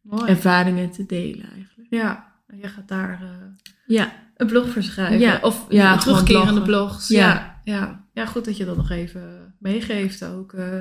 Mooi. 0.00 0.30
Ervaringen 0.30 0.90
te 0.90 1.06
delen 1.06 1.50
eigenlijk. 1.50 1.90
Ja, 1.90 2.32
en 2.46 2.58
jij 2.58 2.68
gaat 2.68 2.88
daar 2.88 3.22
eh, 3.22 3.66
Ja, 3.86 4.12
een 4.36 4.46
blog 4.46 4.68
voor 4.68 4.82
schrijven. 4.82 5.18
Ja. 5.18 5.38
Of 5.42 5.66
Ja, 5.68 5.82
ja, 5.82 5.96
terugkerende 5.96 6.62
blogs. 6.62 7.08
Ja. 7.08 7.18
Ja. 7.28 7.52
Ja. 7.64 8.06
ja, 8.12 8.26
goed 8.26 8.44
dat 8.44 8.56
je 8.56 8.64
dat 8.64 8.76
nog 8.76 8.90
even 8.90 9.54
meegeeft 9.58 10.24
ook. 10.24 10.52
eh, 10.52 10.80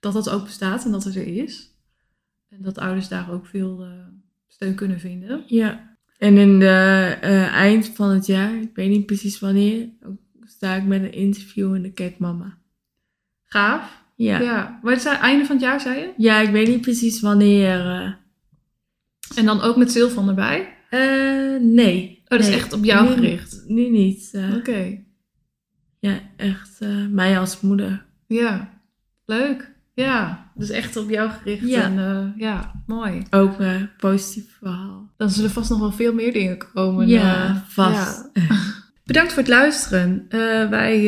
dat 0.00 0.12
dat 0.12 0.30
ook 0.30 0.44
bestaat 0.44 0.84
en 0.84 0.90
dat 0.90 1.04
het 1.04 1.14
er 1.16 1.26
is. 1.42 1.70
En 2.48 2.62
dat 2.62 2.78
ouders 2.78 3.08
daar 3.08 3.30
ook 3.30 3.46
veel 3.46 3.82
eh, 3.82 3.88
steun 4.48 4.74
kunnen 4.74 5.00
vinden. 5.00 5.42
Ja. 5.46 5.96
En 6.18 6.36
in 6.36 6.58
de 6.58 7.16
eh, 7.20 7.52
eind 7.54 7.90
van 7.94 8.10
het 8.10 8.26
jaar, 8.26 8.54
ik 8.56 8.70
weet 8.74 8.88
niet 8.88 9.06
precies 9.06 9.38
wanneer, 9.40 9.88
sta 10.44 10.74
ik 10.74 10.84
met 10.84 11.02
een 11.02 11.12
interview 11.12 11.74
in 11.74 11.82
de 11.82 11.92
Kijk 11.92 12.18
Mama. 12.18 12.58
Gaaf. 13.44 14.04
Ja. 14.16 14.38
Ja. 14.38 14.44
ja. 14.44 14.78
Maar 14.82 14.92
het 14.92 15.04
is 15.04 15.12
einde 15.12 15.44
van 15.44 15.56
het 15.56 15.64
jaar, 15.64 15.80
zei 15.80 16.12
je? 16.16 16.42
ik 16.42 16.50
weet 16.50 16.68
niet 16.68 16.80
precies 16.80 17.20
wanneer. 17.20 17.80
En 19.36 19.44
dan 19.44 19.60
ook 19.60 19.76
met 19.76 19.92
Sylvan 19.92 20.28
erbij? 20.28 20.74
Nee. 21.60 22.15
Oh, 22.28 22.32
dat 22.38 22.40
is 22.40 22.46
Nee. 22.48 22.56
echt 22.56 22.72
op 22.72 22.84
jou 22.84 23.08
Nu- 23.08 23.14
gericht? 23.14 23.64
Nu 23.66 23.90
niet. 23.90 24.28
eh. 24.32 24.54
Oké. 24.56 24.98
Ja, 25.98 26.18
echt 26.36 26.76
eh, 26.80 27.06
mij 27.10 27.38
als 27.38 27.60
moeder. 27.60 28.06
Ja. 28.26 28.70
Leuk. 29.24 29.74
Ja. 29.94 30.50
Dus 30.54 30.70
echt 30.70 30.96
op 30.96 31.10
jou 31.10 31.30
gericht. 31.30 31.68
Ja. 31.68 31.82
En 31.82 31.98
eh, 31.98 32.40
ja, 32.40 32.82
mooi. 32.86 33.22
Ook 33.30 33.58
een 33.58 33.88
positief 33.96 34.56
verhaal. 34.58 35.12
Dan 35.16 35.30
zullen 35.30 35.50
vast 35.50 35.70
nog 35.70 35.78
wel 35.78 35.92
veel 35.92 36.14
meer 36.14 36.32
dingen 36.32 36.58
komen. 36.74 37.06
ja, 37.08 37.62
vast. 37.68 38.30
ja. 38.32 38.42
Bedankt 39.04 39.32
voor 39.32 39.42
het 39.42 39.50
luisteren. 39.50 40.26
Wij, 40.70 41.02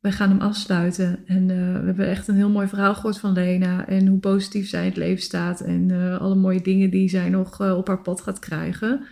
wij 0.00 0.12
gaan 0.12 0.28
hem 0.28 0.40
afsluiten. 0.40 1.26
En 1.26 1.46
we 1.46 1.86
hebben 1.86 2.06
echt 2.08 2.28
een 2.28 2.34
heel 2.36 2.50
mooi 2.50 2.68
verhaal 2.68 2.94
gehoord 2.94 3.18
van 3.18 3.32
Lena. 3.32 3.86
En 3.86 4.06
hoe 4.06 4.18
positief 4.18 4.68
zij 4.68 4.80
in 4.80 4.88
het 4.88 4.96
leven 4.96 5.22
staat. 5.22 5.60
En 5.60 5.90
alle 6.20 6.34
mooie 6.34 6.60
dingen 6.62 6.90
die 6.90 7.08
zij 7.08 7.28
nog 7.28 7.60
op 7.60 7.86
haar 7.86 8.00
pad 8.02 8.20
gaat 8.20 8.38
krijgen. 8.38 9.04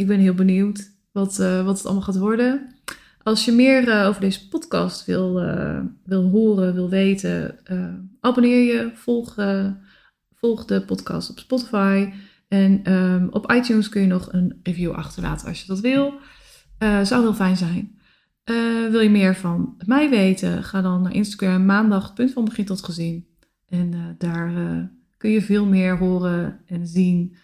Ik 0.00 0.06
ben 0.06 0.18
heel 0.18 0.34
benieuwd 0.34 0.92
wat, 1.12 1.38
eh, 1.38 1.64
wat 1.64 1.76
het 1.76 1.86
allemaal 1.86 2.04
gaat 2.04 2.18
worden. 2.18 2.74
Als 3.22 3.44
je 3.44 3.52
meer 3.52 3.88
eh, 3.88 4.06
over 4.06 4.20
deze 4.20 4.48
podcast 4.48 5.04
wil, 5.04 5.40
eh, 5.40 5.80
wil 6.04 6.28
horen, 6.28 6.74
wil 6.74 6.88
weten, 6.88 7.58
abonneer 8.20 8.74
je. 8.74 8.90
Volg, 8.94 9.34
volg 10.34 10.64
de 10.64 10.84
podcast 10.84 11.30
op 11.30 11.38
Spotify. 11.38 12.12
En 12.48 12.80
ehm, 12.84 13.26
op 13.30 13.52
iTunes 13.52 13.88
kun 13.88 14.00
je 14.00 14.06
nog 14.06 14.32
een 14.32 14.60
review 14.62 14.90
achterlaten 14.90 15.48
als 15.48 15.60
je 15.60 15.66
dat 15.66 15.80
wil. 15.80 16.14
Zou 16.78 17.22
heel 17.22 17.34
fijn 17.34 17.56
zijn. 17.56 17.98
Wil 18.90 19.00
je 19.00 19.10
meer 19.10 19.36
van 19.36 19.74
mij 19.86 20.10
weten? 20.10 20.64
Ga 20.64 20.82
dan 20.82 21.02
naar 21.02 21.14
Instagram 21.14 21.64
maandag, 21.64 22.12
van 22.32 22.44
begin 22.44 22.64
tot 22.64 22.84
gezien. 22.84 23.26
En 23.68 24.14
daar 24.18 24.52
kun 25.16 25.30
je 25.30 25.42
veel 25.42 25.66
meer 25.66 25.98
horen 25.98 26.60
en 26.66 26.86
zien 26.86 27.36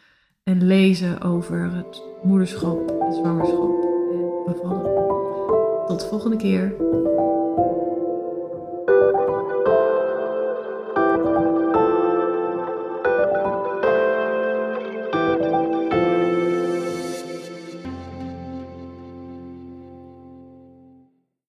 en 0.46 0.66
lezen 0.66 1.22
over 1.22 1.72
het 1.72 2.02
moederschap, 2.22 2.88
het 3.00 3.14
zwangerschap 3.14 3.82
en 4.12 4.52
bevallen. 4.52 4.94
Tot 5.86 6.00
de 6.00 6.06
volgende 6.08 6.36
keer. 6.36 6.74